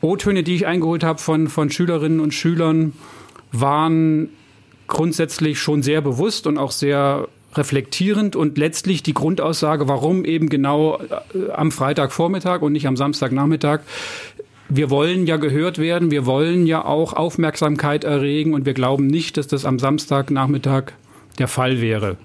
O-Töne, 0.00 0.42
die 0.42 0.54
ich 0.54 0.66
eingeholt 0.66 1.04
habe 1.04 1.18
von, 1.18 1.48
von 1.48 1.70
Schülerinnen 1.70 2.20
und 2.20 2.32
Schülern, 2.32 2.92
waren 3.52 4.28
grundsätzlich 4.86 5.58
schon 5.58 5.82
sehr 5.82 6.00
bewusst 6.00 6.46
und 6.46 6.58
auch 6.58 6.70
sehr 6.70 7.28
reflektierend 7.58 8.36
und 8.36 8.58
letztlich 8.58 9.02
die 9.02 9.14
Grundaussage, 9.14 9.88
warum 9.88 10.24
eben 10.24 10.48
genau 10.48 10.98
äh, 10.98 11.50
am 11.52 11.72
Freitagvormittag 11.72 12.62
und 12.62 12.72
nicht 12.72 12.86
am 12.86 12.96
Samstagnachmittag. 12.96 13.80
Wir 14.68 14.90
wollen 14.90 15.26
ja 15.26 15.36
gehört 15.36 15.78
werden, 15.78 16.10
wir 16.10 16.26
wollen 16.26 16.66
ja 16.66 16.84
auch 16.84 17.12
Aufmerksamkeit 17.12 18.02
erregen 18.04 18.52
und 18.52 18.66
wir 18.66 18.74
glauben 18.74 19.06
nicht, 19.06 19.36
dass 19.36 19.46
das 19.46 19.64
am 19.64 19.78
Samstagnachmittag 19.78 20.92
der 21.36 21.48
Fall 21.48 21.80
wäre. 21.80 22.16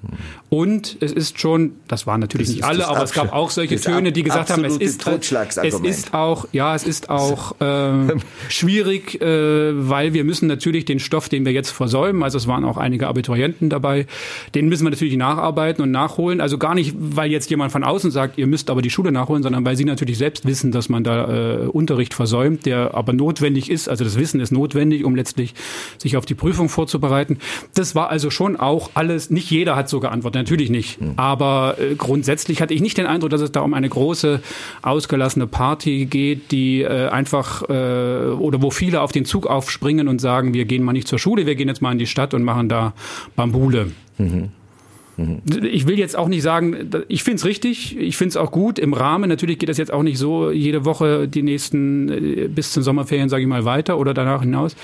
Und 0.50 0.98
es 1.00 1.12
ist 1.12 1.40
schon, 1.40 1.74
das 1.88 2.08
waren 2.08 2.20
natürlich 2.20 2.48
das 2.48 2.56
nicht 2.56 2.66
alle, 2.66 2.88
aber 2.88 3.04
es 3.04 3.14
gab 3.14 3.32
auch 3.32 3.50
solche 3.50 3.80
Töne, 3.80 4.12
die 4.12 4.24
gesagt 4.24 4.50
haben, 4.50 4.66
es 4.66 4.78
ist, 4.78 5.08
es 5.08 5.80
ist 5.80 6.14
auch, 6.14 6.46
ja, 6.52 6.76
es 6.76 6.84
ist 6.84 7.10
auch 7.10 7.60
äh, 7.62 8.14
schwierig, 8.50 9.22
äh, 9.22 9.90
weil 9.90 10.14
wir 10.14 10.24
müssen 10.24 10.48
natürlich 10.48 10.86
den 10.86 11.00
Stoff, 11.00 11.30
den 11.30 11.46
wir 11.46 11.54
jetzt 11.54 11.72
versäumen, 11.72 12.24
also 12.24 12.38
es 12.38 12.48
waren 12.48 12.66
auch 12.66 12.78
einige 12.78 13.08
Abiturienten 13.08 13.70
dabei, 13.70 14.08
den 14.56 14.68
müssen 14.68 14.86
wir 14.86 14.90
natürlich 14.90 15.16
nacharbeiten 15.16 15.82
und 15.84 15.92
nachholen. 15.92 16.42
Also 16.42 16.58
gar 16.58 16.76
nicht, 16.76 16.96
weil 16.98 17.32
jetzt 17.32 17.50
jemand 17.50 17.72
von 17.72 17.84
außen 17.84 18.12
sagt, 18.12 18.38
ihr 18.38 18.48
müsst 18.48 18.70
aber 18.70 18.82
die 18.82 18.90
Schule 18.90 19.12
nachholen, 19.12 19.44
sondern 19.44 19.64
weil 19.66 19.76
sie 19.78 19.86
natürlich 19.86 20.18
selbst 20.18 20.46
wissen, 20.46 20.72
dass 20.72 20.90
man 20.90 21.04
da 21.04 21.62
äh, 21.64 21.68
Unterricht 21.68 22.14
versäumt, 22.14 22.66
der 22.66 22.94
aber 22.94 23.14
notwendig 23.14 23.70
ist. 23.70 23.88
Also 23.88 24.04
das 24.04 24.18
Wissen 24.18 24.40
ist 24.40 24.52
notwendig, 24.52 25.06
um 25.06 25.16
letztlich 25.16 25.54
sich 25.98 26.18
auf 26.18 26.26
die 26.26 26.36
Prüfung 26.36 26.70
vorzubereiten. 26.70 27.38
Das 27.74 27.96
war 27.96 28.10
also 28.10 28.30
schon 28.30 28.58
auch 28.58 28.92
alles, 29.02 29.32
nicht 29.32 29.50
jeder 29.50 29.76
hat 29.76 29.90
so 29.90 30.00
geantwortet, 30.00 30.44
natürlich 30.44 30.70
nicht. 30.70 31.02
Mhm. 31.02 31.14
Aber 31.16 31.78
äh, 31.80 31.96
grundsätzlich 31.96 32.62
hatte 32.62 32.76
ich 32.76 32.82
nicht 32.82 33.00
den 33.00 33.08
Eindruck, 33.08 33.32
dass 33.32 33.42
es 33.42 33.52
da 33.52 33.62
um 33.62 33.74
eine 33.74 33.90
große, 33.90 34.42
ausgelassene 34.84 35.48
Party 35.48 36.06
geht, 36.06 36.52
die 36.52 36.84
äh, 36.84 37.08
einfach 37.08 37.64
äh, 37.68 38.30
oder 38.38 38.62
wo 38.62 38.70
viele 38.70 39.02
auf 39.02 39.12
den 39.12 39.26
Zug 39.26 39.48
aufspringen 39.48 40.08
und 40.08 40.22
sagen, 40.22 40.54
wir 40.54 40.66
gehen 40.66 40.84
mal 40.84 40.94
nicht 40.94 41.08
zur 41.08 41.18
Schule, 41.18 41.48
wir 41.48 41.56
gehen 41.56 41.68
jetzt 41.68 41.82
mal 41.82 41.92
in 41.92 41.98
die 41.98 42.06
Stadt 42.06 42.36
und 42.36 42.44
machen 42.44 42.70
da 42.70 42.94
Bambule. 43.36 43.90
Mhm. 44.20 44.50
mhm. 45.18 45.42
Ich 45.64 45.88
will 45.88 45.98
jetzt 45.98 46.16
auch 46.16 46.28
nicht 46.28 46.44
sagen, 46.44 46.92
ich 47.08 47.24
finde 47.24 47.38
es 47.38 47.46
richtig, 47.46 47.98
ich 47.98 48.18
finde 48.18 48.30
es 48.30 48.38
auch 48.38 48.52
gut 48.52 48.78
im 48.78 48.94
Rahmen. 48.94 49.30
Natürlich 49.30 49.58
geht 49.58 49.70
das 49.70 49.80
jetzt 49.80 49.92
auch 49.92 50.04
nicht 50.04 50.20
so 50.20 50.52
jede 50.52 50.86
Woche 50.86 51.28
die 51.28 51.42
nächsten 51.42 52.10
äh, 52.10 52.48
bis 52.48 52.72
zum 52.72 52.84
Sommerferien, 52.84 53.30
sage 53.30 53.42
ich 53.42 53.50
mal, 53.50 53.66
weiter 53.66 53.98
oder 53.98 54.14
danach 54.14 54.42
hinaus 54.42 54.76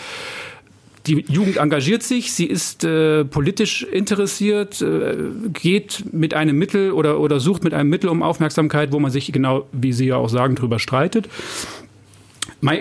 die 1.07 1.25
Jugend 1.29 1.57
engagiert 1.57 2.03
sich, 2.03 2.33
sie 2.33 2.45
ist 2.45 2.83
äh, 2.83 3.23
politisch 3.23 3.83
interessiert, 3.83 4.81
äh, 4.81 5.15
geht 5.53 6.03
mit 6.11 6.33
einem 6.33 6.57
Mittel 6.57 6.91
oder, 6.91 7.19
oder 7.19 7.39
sucht 7.39 7.63
mit 7.63 7.73
einem 7.73 7.89
Mittel 7.89 8.09
um 8.09 8.21
Aufmerksamkeit, 8.21 8.91
wo 8.91 8.99
man 8.99 9.09
sich 9.09 9.31
genau, 9.31 9.67
wie 9.71 9.93
Sie 9.93 10.07
ja 10.07 10.17
auch 10.17 10.29
sagen, 10.29 10.55
drüber 10.55 10.79
streitet. 10.79 11.29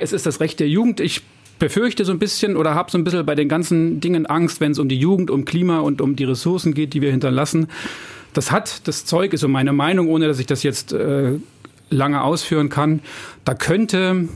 Es 0.00 0.12
ist 0.12 0.26
das 0.26 0.40
Recht 0.40 0.58
der 0.58 0.68
Jugend. 0.68 1.00
Ich 1.00 1.22
befürchte 1.58 2.04
so 2.04 2.12
ein 2.12 2.18
bisschen 2.18 2.56
oder 2.56 2.74
habe 2.74 2.90
so 2.90 2.98
ein 2.98 3.04
bisschen 3.04 3.24
bei 3.24 3.34
den 3.34 3.48
ganzen 3.48 4.00
Dingen 4.00 4.26
Angst, 4.26 4.60
wenn 4.60 4.72
es 4.72 4.78
um 4.78 4.88
die 4.88 4.98
Jugend, 4.98 5.30
um 5.30 5.44
Klima 5.44 5.80
und 5.80 6.00
um 6.00 6.16
die 6.16 6.24
Ressourcen 6.24 6.74
geht, 6.74 6.94
die 6.94 7.02
wir 7.02 7.10
hinterlassen. 7.10 7.68
Das 8.32 8.50
hat, 8.50 8.86
das 8.88 9.04
Zeug 9.04 9.32
ist 9.32 9.40
so 9.40 9.48
meine 9.48 9.72
Meinung, 9.72 10.08
ohne 10.08 10.26
dass 10.26 10.38
ich 10.38 10.46
das 10.46 10.62
jetzt 10.62 10.92
äh, 10.92 11.38
lange 11.90 12.22
ausführen 12.22 12.68
kann. 12.68 13.00
Da 13.44 13.54
könnte 13.54 14.28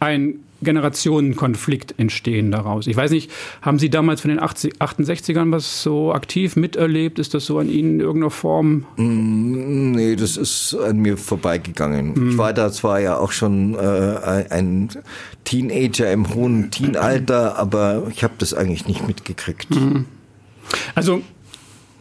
ein 0.00 0.41
Generationenkonflikt 0.62 1.98
entstehen 1.98 2.50
daraus. 2.50 2.86
Ich 2.86 2.96
weiß 2.96 3.10
nicht, 3.10 3.30
haben 3.60 3.78
Sie 3.78 3.90
damals 3.90 4.20
von 4.20 4.30
den 4.30 4.40
80, 4.40 4.74
68ern 4.80 5.52
was 5.52 5.82
so 5.82 6.12
aktiv 6.12 6.56
miterlebt? 6.56 7.18
Ist 7.18 7.34
das 7.34 7.46
so 7.46 7.58
an 7.58 7.68
Ihnen 7.68 7.94
in 7.94 8.00
irgendeiner 8.00 8.30
Form? 8.30 8.84
Mm, 8.96 9.92
nee, 9.92 10.16
das 10.16 10.36
ist 10.36 10.74
an 10.74 10.98
mir 10.98 11.16
vorbeigegangen. 11.16 12.14
Mm. 12.14 12.30
Ich 12.30 12.38
war 12.38 12.52
da 12.52 12.70
zwar 12.72 13.00
ja 13.00 13.18
auch 13.18 13.32
schon 13.32 13.74
äh, 13.74 14.46
ein 14.50 14.88
Teenager 15.44 16.12
im 16.12 16.34
hohen 16.34 16.70
Teenalter, 16.70 17.58
aber 17.58 18.04
ich 18.10 18.24
habe 18.24 18.34
das 18.38 18.54
eigentlich 18.54 18.86
nicht 18.86 19.06
mitgekriegt. 19.06 19.70
Mm. 19.70 20.04
Also 20.94 21.22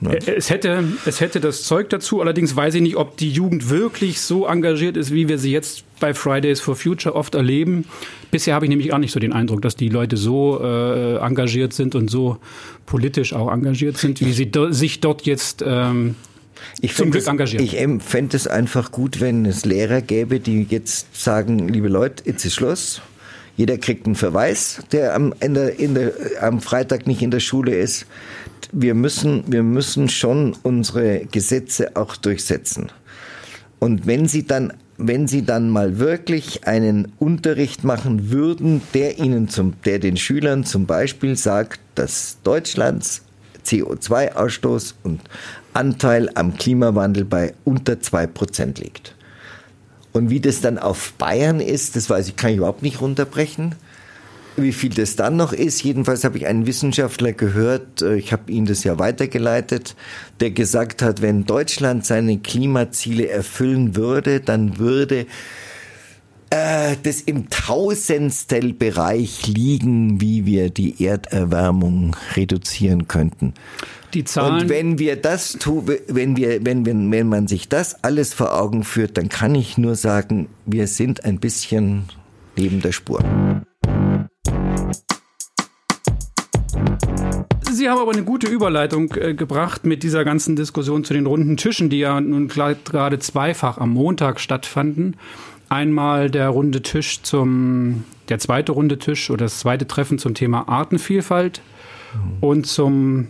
es 0.10 0.50
hätte, 0.50 0.84
es 1.06 1.22
hätte 1.22 1.40
das 1.40 1.64
Zeug 1.64 1.90
dazu, 1.90 2.22
allerdings 2.22 2.56
weiß 2.56 2.76
ich 2.76 2.82
nicht, 2.82 2.96
ob 2.96 3.18
die 3.18 3.30
Jugend 3.30 3.70
wirklich 3.70 4.20
so 4.20 4.48
engagiert 4.48 4.98
ist, 4.98 5.14
wie 5.14 5.28
wir 5.28 5.38
sie 5.38 5.52
jetzt 5.52 5.84
bei 6.00 6.14
Fridays 6.14 6.60
for 6.60 6.76
Future 6.76 7.16
oft 7.16 7.36
erleben. 7.36 7.86
Bisher 8.32 8.56
habe 8.56 8.66
ich 8.66 8.70
nämlich 8.70 8.94
auch 8.94 8.98
nicht 8.98 9.12
so 9.12 9.20
den 9.20 9.34
Eindruck, 9.34 9.62
dass 9.62 9.76
die 9.76 9.90
Leute 9.90 10.18
so 10.18 10.60
äh, 10.60 11.18
engagiert 11.18 11.74
sind 11.74 11.94
und 11.94 12.10
so 12.10 12.38
politisch 12.88 13.34
auch 13.34 13.52
engagiert 13.52 13.98
sind, 13.98 14.22
wie 14.22 14.32
sie 14.32 14.50
do 14.50 14.72
sich 14.72 15.02
dort 15.02 15.24
jetzt 15.24 15.64
ähm, 15.66 16.16
ich 16.80 16.96
zum 16.96 17.12
Glück 17.12 17.28
engagieren. 17.28 17.64
Ich 17.64 17.78
fände 18.04 18.36
es 18.36 18.48
einfach 18.48 18.92
gut, 18.92 19.22
wenn 19.22 19.46
es 19.46 19.66
Lehrer 19.66 20.02
gäbe, 20.02 20.40
die 20.40 20.66
jetzt 20.70 21.16
sagen, 21.16 21.68
liebe 21.68 21.88
Leute, 21.88 22.24
jetzt 22.26 22.44
ist 22.46 22.56
Schluss. 22.56 23.02
Jeder 23.58 23.78
kriegt 23.78 24.06
einen 24.06 24.16
Verweis, 24.16 24.82
der 24.92 25.14
am, 25.14 25.34
Ende, 25.40 25.68
in 25.68 25.94
der, 25.94 26.14
am 26.40 26.62
Freitag 26.62 27.06
nicht 27.06 27.22
in 27.22 27.32
der 27.32 27.42
Schule 27.42 27.76
ist 27.76 28.08
wir 28.72 28.94
müssen, 28.94 29.44
wir 29.48 29.64
müssen 29.64 30.10
schon 30.10 30.56
unsere 30.64 31.26
Gesetze 31.26 31.96
auch 31.96 32.16
durchsetzen. 32.16 32.92
Und 33.80 34.06
wenn 34.06 34.28
sie 34.28 34.46
dann 34.46 34.74
wenn 35.04 35.28
Sie 35.28 35.44
dann 35.44 35.70
mal 35.70 35.98
wirklich 35.98 36.68
einen 36.68 37.12
Unterricht 37.18 37.84
machen 37.84 38.30
würden, 38.30 38.82
der 38.94 39.18
Ihnen 39.18 39.50
zum, 39.50 39.74
der 39.84 40.00
den 40.00 40.16
Schülern 40.16 40.64
zum 40.64 40.86
Beispiel 40.86 41.36
sagt, 41.36 41.80
dass 41.96 42.38
Deutschlands 42.44 43.24
CO2-Ausstoß 43.66 44.96
und 45.04 45.22
Anteil 45.74 46.30
am 46.36 46.56
Klimawandel 46.56 47.26
bei 47.26 47.54
unter 47.64 48.00
zwei 48.00 48.28
Prozent 48.28 48.80
liegt. 48.80 49.16
Und 50.14 50.30
wie 50.30 50.40
das 50.40 50.62
dann 50.62 50.78
auf 50.78 51.14
Bayern 51.14 51.62
ist, 51.62 51.96
das 51.96 52.10
weiß 52.10 52.28
ich, 52.28 52.36
kann 52.36 52.52
ich 52.52 52.58
überhaupt 52.58 52.84
nicht 52.84 53.02
runterbrechen. 53.02 53.76
Wie 54.58 54.74
viel 54.74 54.90
das 54.90 55.16
dann 55.16 55.38
noch 55.38 55.54
ist, 55.54 55.82
jedenfalls 55.82 56.26
habe 56.26 56.38
ich 56.38 56.46
einen 56.46 56.68
Wissenschaftler 56.68 57.32
gehört, 57.32 58.02
äh, 58.02 58.16
ich 58.16 58.34
habe 58.34 58.52
ihn 58.52 58.66
das 58.66 58.84
ja 58.84 59.00
weitergeleitet, 59.00 59.96
der 60.42 60.52
gesagt 60.52 61.02
hat, 61.02 61.22
wenn 61.22 61.46
Deutschland 61.46 62.06
seine 62.06 62.38
Klimaziele 62.38 63.30
erfüllen 63.30 63.96
würde, 63.96 64.42
dann 64.42 64.78
würde 64.78 65.26
äh, 66.50 66.98
das 67.02 67.22
im 67.22 67.50
Tausendstel-Bereich 67.50 69.48
liegen, 69.48 70.20
wie 70.20 70.46
wir 70.46 70.70
die 70.70 71.04
Erderwärmung 71.04 72.18
reduzieren 72.36 73.08
könnten. 73.08 73.54
Die 74.14 74.26
Zahlen. 74.26 74.64
Und 74.64 74.70
wenn 74.70 75.00
wir 75.00 75.16
das 75.16 75.54
tun, 75.54 75.90
wenn 76.08 76.36
wir, 76.36 76.66
wenn, 76.66 76.86
wenn, 76.86 77.10
wenn 77.10 77.30
man 77.30 77.48
sich 77.48 77.70
das 77.70 78.04
alles 78.04 78.34
vor 78.34 78.54
Augen 78.60 78.84
führt, 78.84 79.18
dann 79.18 79.30
kann 79.30 79.56
ich 79.56 79.78
nur 79.78 79.96
sagen, 79.96 80.50
wir 80.66 80.88
sind 80.88 81.24
ein 81.24 81.40
bisschen 81.40 82.10
neben 82.58 82.82
der 82.82 82.92
Spur. 82.92 83.24
Sie 87.82 87.90
haben 87.90 88.00
aber 88.00 88.12
eine 88.12 88.24
gute 88.24 88.48
Überleitung 88.48 89.12
äh, 89.16 89.34
gebracht 89.34 89.88
mit 89.88 90.04
dieser 90.04 90.24
ganzen 90.24 90.56
Diskussion 90.56 91.04
zu 91.04 91.16
den 91.16 91.26
runden 91.26 91.58
Tischen, 91.58 91.90
die 91.90 91.98
ja 91.98 92.22
nun 92.22 92.48
gerade 92.48 93.18
zweifach 93.18 93.80
am 93.80 93.90
Montag 93.90 94.40
stattfanden. 94.40 95.16
Einmal 95.68 96.30
der 96.30 96.50
runde 96.50 96.84
Tisch 96.84 97.24
zum, 97.24 98.04
der 98.30 98.38
zweite 98.38 98.74
runde 98.74 99.00
Tisch 99.00 99.32
oder 99.32 99.46
das 99.46 99.58
zweite 99.58 99.88
Treffen 99.88 100.20
zum 100.20 100.36
Thema 100.36 100.70
Artenvielfalt 100.70 101.64
mhm. 102.14 102.38
und 102.42 102.68
zum 102.68 103.30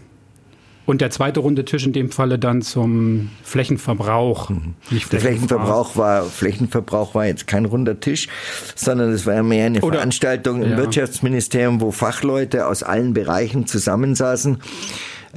und 0.86 1.02
der 1.02 1.12
zweite 1.12 1.40
runde 1.40 1.66
Tisch 1.66 1.86
in 1.86 1.94
dem 1.94 2.12
Falle 2.12 2.40
dann 2.40 2.62
zum 2.62 3.30
Flächenverbrauch. 3.44 4.50
Mhm. 4.50 4.76
Nicht 4.90 5.12
der 5.14 5.20
Flächenverbrauch 5.20 5.96
war, 5.96 6.24
Flächenverbrauch 6.24 7.16
war 7.16 7.26
jetzt 7.26 7.48
kein 7.48 7.66
runder 7.66 8.00
Tisch, 8.00 8.28
sondern 8.76 9.12
es 9.12 9.26
war 9.26 9.44
mehr 9.44 9.68
eine 9.68 9.82
Oder, 9.82 9.98
Veranstaltung 9.98 10.64
im 10.64 10.72
ja. 10.72 10.78
Wirtschaftsministerium, 10.78 11.82
wo 11.82 11.92
Fachleute 11.92 12.68
aus 12.68 12.84
allen 12.84 13.14
Bereichen 13.14 13.68
zusammensaßen 13.68 14.58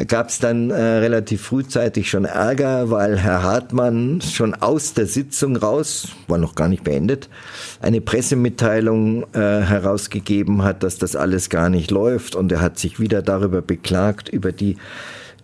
gab 0.08 0.28
es 0.28 0.38
dann 0.40 0.70
äh, 0.70 0.74
relativ 0.74 1.42
frühzeitig 1.42 2.10
schon 2.10 2.24
Ärger, 2.24 2.90
weil 2.90 3.18
Herr 3.18 3.42
Hartmann 3.42 4.20
schon 4.20 4.54
aus 4.54 4.94
der 4.94 5.06
Sitzung 5.06 5.56
raus, 5.56 6.08
war 6.26 6.38
noch 6.38 6.54
gar 6.54 6.68
nicht 6.68 6.82
beendet, 6.84 7.28
eine 7.80 8.00
Pressemitteilung 8.00 9.24
äh, 9.34 9.38
herausgegeben 9.38 10.64
hat, 10.64 10.82
dass 10.82 10.98
das 10.98 11.14
alles 11.14 11.48
gar 11.48 11.68
nicht 11.68 11.90
läuft 11.90 12.34
und 12.34 12.50
er 12.50 12.60
hat 12.60 12.78
sich 12.78 12.98
wieder 12.98 13.22
darüber 13.22 13.62
beklagt, 13.62 14.28
über 14.28 14.50
die 14.50 14.76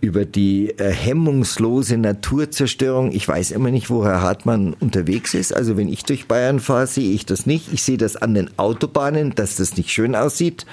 über 0.00 0.24
die 0.24 0.70
äh, 0.78 0.90
hemmungslose 0.90 1.98
Naturzerstörung. 1.98 3.12
Ich 3.12 3.28
weiß 3.28 3.50
immer 3.50 3.70
nicht, 3.70 3.90
wo 3.90 4.04
Herr 4.04 4.22
Hartmann 4.22 4.74
unterwegs 4.80 5.34
ist. 5.34 5.54
Also 5.54 5.76
wenn 5.76 5.88
ich 5.88 6.04
durch 6.04 6.26
Bayern 6.26 6.58
fahre, 6.58 6.86
sehe 6.86 7.12
ich 7.12 7.26
das 7.26 7.44
nicht. 7.44 7.72
Ich 7.72 7.82
sehe 7.82 7.98
das 7.98 8.16
an 8.16 8.34
den 8.34 8.50
Autobahnen, 8.58 9.34
dass 9.34 9.56
das 9.56 9.76
nicht 9.76 9.90
schön 9.90 10.14
aussieht. 10.14 10.64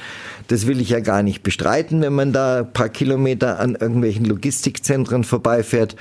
Das 0.47 0.65
will 0.65 0.79
ich 0.79 0.89
ja 0.89 1.01
gar 1.01 1.23
nicht 1.23 1.43
bestreiten, 1.43 2.01
wenn 2.01 2.13
man 2.13 2.31
da 2.31 2.59
ein 2.59 2.71
paar 2.71 2.89
Kilometer 2.89 3.59
an 3.59 3.75
irgendwelchen 3.75 4.25
Logistikzentren 4.25 5.25
vorbeifährt 5.25 5.97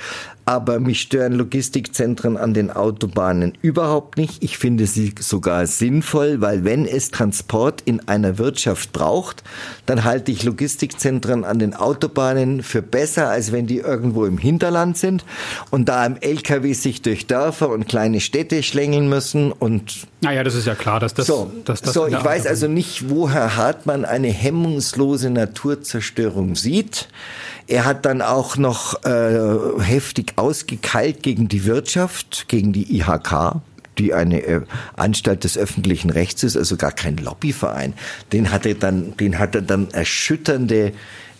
aber 0.47 0.79
mich 0.79 1.01
stören 1.01 1.33
Logistikzentren 1.33 2.37
an 2.37 2.55
den 2.55 2.71
Autobahnen 2.71 3.59
überhaupt 3.63 4.17
nicht. 4.17 4.45
Ich 4.45 4.59
finde 4.59 4.87
sie 4.87 5.13
sogar 5.19 5.67
sinnvoll, 5.67 6.41
weil 6.41 6.65
wenn 6.65 6.87
es 6.87 7.11
Transport 7.11 7.83
in 7.85 8.07
einer 8.09 8.39
Wirtschaft 8.39 8.93
braucht, 8.93 9.43
dann 9.87 10.05
halte 10.05 10.31
ich 10.31 10.45
Logistikzentren 10.45 11.45
an 11.45 11.59
den 11.59 11.75
Autobahnen 11.75 12.63
für 12.63 12.81
besser, 12.81 13.29
als 13.29 13.51
wenn 13.51 13.67
die 13.67 13.79
irgendwo 13.79 14.25
im 14.25 14.39
Hinterland 14.39 14.97
sind 14.97 15.25
und 15.71 15.89
da 15.89 16.07
im 16.07 16.17
LKW 16.17 16.73
sich 16.75 17.03
durch 17.03 17.27
Dörfer 17.27 17.69
und 17.69 17.89
kleine 17.89 18.21
Städte 18.21 18.63
schlängeln 18.63 19.09
müssen 19.09 19.51
und 19.51 20.07
naja, 20.23 20.43
das 20.43 20.55
ist 20.55 20.67
ja 20.67 20.75
klar, 20.75 20.99
dass 20.99 21.13
das. 21.13 21.27
So, 21.27 21.53
dass 21.65 21.83
das 21.83 21.93
so 21.93 22.07
ich 22.07 22.25
weiß 22.25 22.47
also 22.47 22.69
nicht, 22.69 23.11
wo 23.11 23.29
Herr 23.29 23.57
Hartmann 23.57 24.05
eine 24.05 24.29
hemmungslose 24.29 25.31
Naturzerstörung 25.31 26.57
sieht. 26.57 27.09
Er 27.69 27.85
hat 27.85 28.05
dann 28.05 28.23
auch 28.23 28.57
noch 28.57 29.05
äh, 29.05 29.83
heftig 29.83 30.35
ausgekeilt 30.37 31.23
gegen 31.23 31.49
die 31.49 31.65
Wirtschaft, 31.65 32.47
gegen 32.49 32.73
die 32.73 32.99
IHK, 32.99 33.57
die 33.99 34.15
eine 34.15 34.43
äh, 34.43 34.61
Anstalt 34.97 35.43
des 35.43 35.59
öffentlichen 35.59 36.11
Rechts 36.11 36.45
ist, 36.45 36.57
also 36.57 36.77
gar 36.77 36.93
kein 36.93 37.17
Lobbyverein. 37.17 37.95
Den 38.33 38.53
hat 38.53 38.67
er 38.67 38.75
dann, 38.75 39.17
den 39.17 39.39
hat 39.39 39.55
er 39.57 39.63
dann 39.63 39.91
erschütternde, 39.91 40.93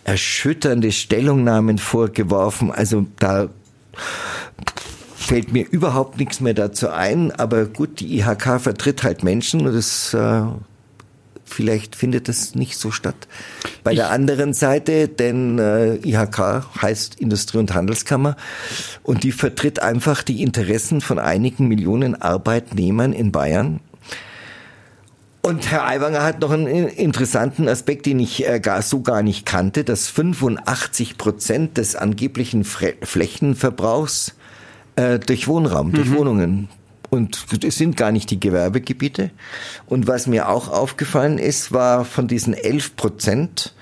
erschütternde 0.03 0.91
Stellungnahmen 0.91 1.77
vorgeworfen. 1.77 2.71
Also 2.71 3.05
da 3.19 3.47
fällt 5.15 5.53
mir 5.53 5.65
überhaupt 5.69 6.17
nichts 6.17 6.41
mehr 6.41 6.53
dazu 6.53 6.89
ein. 6.89 7.31
Aber 7.31 7.65
gut, 7.65 8.01
die 8.01 8.19
IHK 8.19 8.59
vertritt 8.59 9.03
halt 9.03 9.23
Menschen 9.23 9.65
und 9.65 9.73
das 9.73 10.13
äh, 10.13 10.41
vielleicht 11.45 11.95
findet 11.95 12.27
das 12.27 12.55
nicht 12.55 12.77
so 12.77 12.91
statt. 12.91 13.27
Bei 13.87 13.93
ich 13.93 13.99
der 13.99 14.11
anderen 14.11 14.53
Seite, 14.53 15.07
denn 15.07 15.59
äh, 15.59 15.95
IHK 15.95 16.65
heißt 16.81 17.21
Industrie- 17.21 17.57
und 17.57 17.73
Handelskammer 17.73 18.35
und 19.01 19.23
die 19.23 19.31
vertritt 19.31 19.81
einfach 19.81 20.23
die 20.23 20.41
Interessen 20.41 20.99
von 20.99 21.19
einigen 21.19 21.69
Millionen 21.69 22.21
Arbeitnehmern 22.21 23.13
in 23.13 23.31
Bayern. 23.31 23.79
Und 25.41 25.71
Herr 25.71 25.87
Aiwanger 25.87 26.23
hat 26.23 26.41
noch 26.41 26.51
einen 26.51 26.67
interessanten 26.67 27.69
Aspekt, 27.69 28.05
den 28.05 28.19
ich 28.19 28.45
äh, 28.45 28.59
gar, 28.59 28.81
so 28.81 28.99
gar 28.99 29.23
nicht 29.23 29.45
kannte, 29.45 29.85
dass 29.85 30.09
85 30.09 31.17
Prozent 31.17 31.77
des 31.77 31.95
angeblichen 31.95 32.65
Flächenverbrauchs 32.65 34.35
äh, 34.97 35.17
durch 35.17 35.47
Wohnraum, 35.47 35.93
durch 35.93 36.09
mhm. 36.09 36.15
Wohnungen 36.15 36.69
und 37.09 37.63
es 37.63 37.77
sind 37.77 37.95
gar 37.95 38.11
nicht 38.11 38.31
die 38.31 38.39
Gewerbegebiete. 38.39 39.31
Und 39.85 40.07
was 40.07 40.27
mir 40.27 40.49
auch 40.49 40.69
aufgefallen 40.69 41.37
ist, 41.37 41.71
war 41.71 42.05
von 42.05 42.27
diesen 42.27 42.53
11 42.53 42.95
Prozent, 42.95 43.73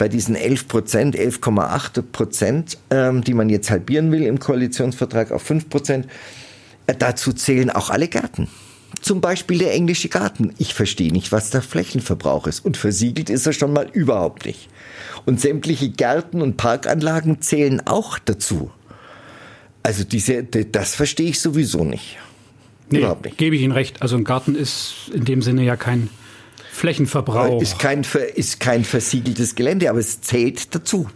bei 0.00 0.08
diesen 0.08 0.34
11 0.34 0.66
Prozent, 0.66 1.14
11,8 1.14 2.00
Prozent, 2.10 2.78
ähm, 2.88 3.22
die 3.22 3.34
man 3.34 3.50
jetzt 3.50 3.70
halbieren 3.70 4.10
will 4.10 4.22
im 4.22 4.40
Koalitionsvertrag 4.40 5.30
auf 5.30 5.42
5 5.42 5.68
Prozent, 5.68 6.06
äh, 6.86 6.94
dazu 6.98 7.34
zählen 7.34 7.68
auch 7.68 7.90
alle 7.90 8.08
Gärten. 8.08 8.48
Zum 9.02 9.20
Beispiel 9.20 9.58
der 9.58 9.74
englische 9.74 10.08
Garten. 10.08 10.54
Ich 10.56 10.72
verstehe 10.72 11.12
nicht, 11.12 11.32
was 11.32 11.50
der 11.50 11.60
Flächenverbrauch 11.60 12.46
ist. 12.46 12.64
Und 12.64 12.78
versiegelt 12.78 13.28
ist 13.28 13.46
er 13.46 13.52
schon 13.52 13.74
mal 13.74 13.90
überhaupt 13.92 14.46
nicht. 14.46 14.70
Und 15.26 15.38
sämtliche 15.38 15.90
Gärten 15.90 16.40
und 16.40 16.56
Parkanlagen 16.56 17.42
zählen 17.42 17.86
auch 17.86 18.18
dazu. 18.18 18.70
Also 19.82 20.04
diese, 20.04 20.44
das 20.44 20.94
verstehe 20.94 21.28
ich 21.28 21.40
sowieso 21.40 21.84
nicht. 21.84 22.16
Nee, 22.88 23.00
Überhaupt 23.00 23.26
nicht. 23.26 23.36
Gebe 23.36 23.54
ich 23.54 23.60
Ihnen 23.60 23.72
recht. 23.72 24.00
Also 24.00 24.16
ein 24.16 24.24
Garten 24.24 24.54
ist 24.54 25.10
in 25.12 25.26
dem 25.26 25.42
Sinne 25.42 25.62
ja 25.62 25.76
kein 25.76 26.08
Flächenverbrauch. 26.72 27.60
Ist 27.60 27.78
kein, 27.78 28.04
ist 28.34 28.60
kein 28.60 28.84
versiegeltes 28.84 29.54
Gelände, 29.54 29.90
aber 29.90 29.98
es 29.98 30.20
zählt 30.20 30.74
dazu. 30.74 31.08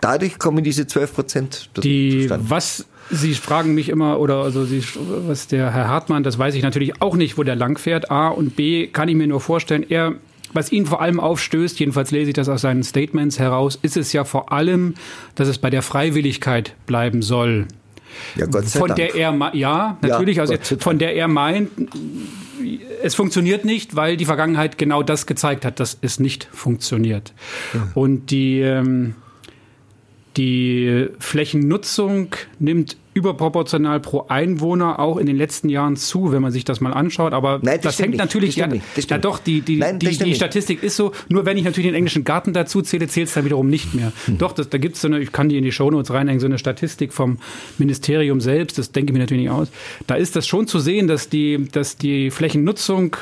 Dadurch 0.00 0.38
kommen 0.38 0.64
diese 0.64 0.86
12 0.86 1.14
Prozent 1.14 1.70
Die, 1.82 2.28
was 2.28 2.86
Sie 3.10 3.34
fragen 3.34 3.74
mich 3.74 3.88
immer, 3.88 4.18
oder 4.20 4.42
also 4.42 4.64
Sie, 4.64 4.82
was 5.26 5.46
der 5.46 5.72
Herr 5.72 5.88
Hartmann, 5.88 6.22
das 6.22 6.38
weiß 6.38 6.54
ich 6.54 6.62
natürlich 6.62 7.00
auch 7.02 7.14
nicht, 7.14 7.36
wo 7.36 7.42
der 7.42 7.56
lang 7.56 7.78
fährt. 7.78 8.10
A 8.10 8.28
und 8.28 8.56
B 8.56 8.86
kann 8.86 9.08
ich 9.08 9.14
mir 9.14 9.26
nur 9.26 9.40
vorstellen, 9.40 9.84
er, 9.88 10.14
was 10.54 10.72
ihn 10.72 10.86
vor 10.86 11.02
allem 11.02 11.20
aufstößt, 11.20 11.78
jedenfalls 11.78 12.10
lese 12.10 12.30
ich 12.30 12.34
das 12.34 12.48
aus 12.48 12.62
seinen 12.62 12.82
Statements 12.82 13.38
heraus, 13.38 13.78
ist 13.80 13.96
es 13.96 14.12
ja 14.12 14.24
vor 14.24 14.50
allem, 14.50 14.94
dass 15.34 15.46
es 15.46 15.58
bei 15.58 15.70
der 15.70 15.82
Freiwilligkeit 15.82 16.74
bleiben 16.86 17.22
soll. 17.22 17.66
Ja, 18.36 18.46
Gott 18.46 18.66
sei 18.66 18.78
von 18.78 18.88
Dank. 18.88 18.96
der 18.96 19.14
er 19.14 19.52
ja 19.54 19.98
natürlich 20.00 20.36
ja, 20.36 20.42
also 20.42 20.54
von 20.78 20.98
der 20.98 21.14
er 21.14 21.28
meint, 21.28 21.70
es 23.02 23.14
funktioniert 23.14 23.64
nicht, 23.64 23.96
weil 23.96 24.16
die 24.16 24.24
Vergangenheit 24.24 24.78
genau 24.78 25.02
das 25.02 25.26
gezeigt 25.26 25.64
hat, 25.64 25.80
dass 25.80 25.98
es 26.00 26.20
nicht 26.20 26.48
funktioniert. 26.52 27.32
Ja. 27.74 27.88
Und 27.94 28.30
die 28.30 28.60
ähm, 28.60 29.14
die 30.36 31.08
Flächennutzung 31.18 32.34
nimmt 32.58 32.96
überproportional 33.14 34.00
pro 34.00 34.26
Einwohner 34.28 34.98
auch 34.98 35.18
in 35.18 35.26
den 35.26 35.36
letzten 35.36 35.68
Jahren 35.68 35.96
zu, 35.96 36.32
wenn 36.32 36.40
man 36.40 36.50
sich 36.50 36.64
das 36.64 36.80
mal 36.80 36.92
anschaut. 36.92 37.32
Aber 37.32 37.60
Nein, 37.62 37.78
das, 37.82 37.96
das 37.96 37.98
hängt 37.98 38.10
nicht. 38.12 38.18
natürlich, 38.18 38.54
das 38.54 39.04
ja, 39.04 39.10
ja 39.10 39.18
doch, 39.18 39.38
die, 39.38 39.60
die, 39.60 39.76
Nein, 39.76 39.98
die, 39.98 40.16
die 40.16 40.34
Statistik 40.34 40.82
ist 40.82 40.96
so, 40.96 41.12
nur 41.28 41.44
wenn 41.44 41.56
ich 41.56 41.64
natürlich 41.64 41.88
den 41.88 41.94
englischen 41.94 42.24
Garten 42.24 42.52
dazu 42.52 42.80
zähle, 42.82 43.08
zählt 43.08 43.28
es 43.28 43.34
da 43.34 43.44
wiederum 43.44 43.68
nicht 43.68 43.94
mehr. 43.94 44.12
Hm. 44.26 44.38
Doch, 44.38 44.52
das, 44.52 44.68
da 44.70 44.78
gibt 44.78 44.96
es 44.96 45.02
so 45.02 45.08
eine, 45.08 45.20
ich 45.20 45.32
kann 45.32 45.48
die 45.48 45.58
in 45.58 45.64
die 45.64 45.72
Shownotes 45.72 46.12
reinhängen, 46.12 46.40
so 46.40 46.46
eine 46.46 46.58
Statistik 46.58 47.12
vom 47.12 47.38
Ministerium 47.78 48.40
selbst, 48.40 48.78
das 48.78 48.92
denke 48.92 49.10
ich 49.10 49.14
mir 49.14 49.20
natürlich 49.20 49.44
nicht 49.44 49.52
aus. 49.52 49.68
Da 50.06 50.14
ist 50.14 50.34
das 50.36 50.46
schon 50.46 50.66
zu 50.66 50.78
sehen, 50.78 51.06
dass 51.06 51.28
die, 51.28 51.68
dass 51.70 51.96
die 51.96 52.30
Flächennutzung 52.30 53.16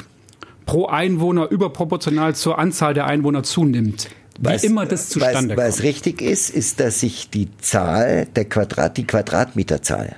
pro 0.66 0.87
Einwohner 0.87 1.50
überproportional 1.50 2.37
zur 2.37 2.59
Anzahl 2.59 2.94
der 2.94 3.07
Einwohner 3.07 3.42
zunimmt. 3.42 4.09
Wie 4.40 4.46
was, 4.46 4.64
immer 4.64 4.87
das 4.87 5.11
zustande 5.11 5.55
was, 5.57 5.64
kommt. 5.64 5.68
Was 5.76 5.83
richtig 5.83 6.22
ist, 6.22 6.48
ist, 6.48 6.81
dass 6.81 7.00
sich 7.00 7.29
die 7.29 7.48
Zahl 7.59 8.26
der 8.35 8.46
Quadrat, 8.46 8.96
die 8.96 9.07
Quadratmeterzahl, 9.07 10.16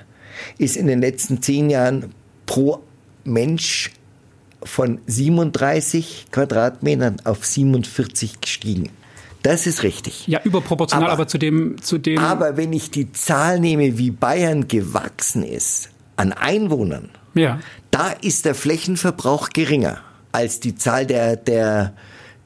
ist 0.59 0.77
in 0.77 0.87
den 0.87 1.01
letzten 1.01 1.43
zehn 1.43 1.71
Jahren 1.71 2.15
pro 2.47 2.81
Mensch 3.25 3.91
von 4.63 5.01
37 5.07 6.27
Quadratmetern 6.31 7.17
auf 7.25 7.45
47 7.45 8.41
gestiegen. 8.41 8.91
Das 9.43 9.67
ist 9.67 9.83
richtig. 9.83 10.29
Ja, 10.29 10.41
überproportional, 10.45 11.07
aber, 11.07 11.13
aber, 11.15 11.27
zu 11.27 11.37
dem, 11.37 11.83
zu 11.83 11.99
dem. 11.99 12.19
Aber 12.19 12.57
wenn 12.57 12.73
ich 12.73 12.93
die 12.93 13.11
Zahl 13.11 13.59
nehme, 13.59 13.99
wie 13.99 14.13
Bayern 14.13 14.69
gewachsen 14.69 15.43
ist 15.43 15.89
an 16.15 16.33
Einwohnern, 16.33 17.11
ja. 17.35 17.59
da 17.91 18.11
ist 18.13 18.45
der 18.45 18.55
Flächenverbrauch 18.55 19.49
geringer 19.49 19.99
als 20.31 20.61
die 20.61 20.77
Zahl 20.77 21.07
der, 21.07 21.35
der, 21.35 21.95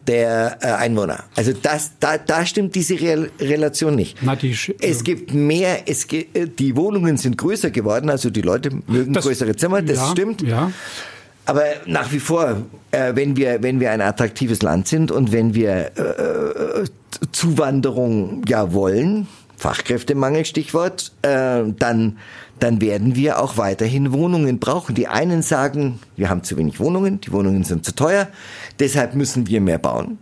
der 0.07 0.59
äh, 0.61 0.67
Einwohner. 0.67 1.25
Also 1.35 1.53
das, 1.53 1.93
da, 2.01 2.19
da 2.19 2.47
stimmt 2.47 2.75
diese 2.75 2.95
Re 3.01 3.31
Relation 3.41 3.95
nicht. 3.95 4.19
Na, 4.23 4.37
die, 4.37 4.57
es 4.81 5.05
gibt 5.05 5.35
mehr, 5.35 5.89
es 5.89 6.07
äh, 6.13 6.47
die 6.47 6.77
Wohnungen 6.77 7.17
sind 7.17 7.39
größer 7.39 7.71
geworden, 7.71 8.11
also 8.11 8.31
die 8.31 8.43
Leute 8.43 8.71
mögen 8.87 9.13
das, 9.13 9.25
größere 9.25 9.57
Zimmer, 9.57 9.83
das 9.83 9.99
ja, 9.99 10.07
stimmt. 10.11 10.43
Ja. 10.43 10.73
Aber 11.45 11.63
nach 11.87 12.13
wie 12.13 12.19
vor, 12.19 12.63
äh, 12.91 13.15
wenn 13.15 13.37
wir 13.37 13.63
wenn 13.63 13.79
wir 13.79 13.93
ein 13.93 14.01
attraktives 14.01 14.63
Land 14.63 14.89
sind 14.89 15.11
und 15.11 15.33
wenn 15.33 15.55
wir 15.55 15.93
äh, 15.97 16.83
äh, 16.83 16.85
Zuwanderung 17.33 18.43
ja 18.49 18.73
wollen, 18.73 19.29
Fachkräftemangel 19.57 20.45
Stichwort, 20.45 21.13
äh, 21.23 21.63
dann 21.79 22.19
dann 22.59 22.81
werden 22.81 23.15
wir 23.15 23.41
auch 23.41 23.57
weiterhin 23.59 24.13
Wohnungen 24.13 24.59
brauchen. 24.59 24.95
Die 24.95 25.09
einen 25.09 25.43
sagen, 25.43 25.99
wir 26.17 26.31
haben 26.31 26.43
zu 26.43 26.57
wenig 26.57 26.81
Wohnungen, 26.81 27.21
die 27.21 27.33
Wohnungen 27.33 27.65
sind 27.65 27.85
zu 27.85 27.95
teuer, 27.95 28.29
deshalb 28.79 29.15
müssen 29.15 29.47
wir 29.47 29.61
mehr 29.61 29.79
bauen. 29.79 30.19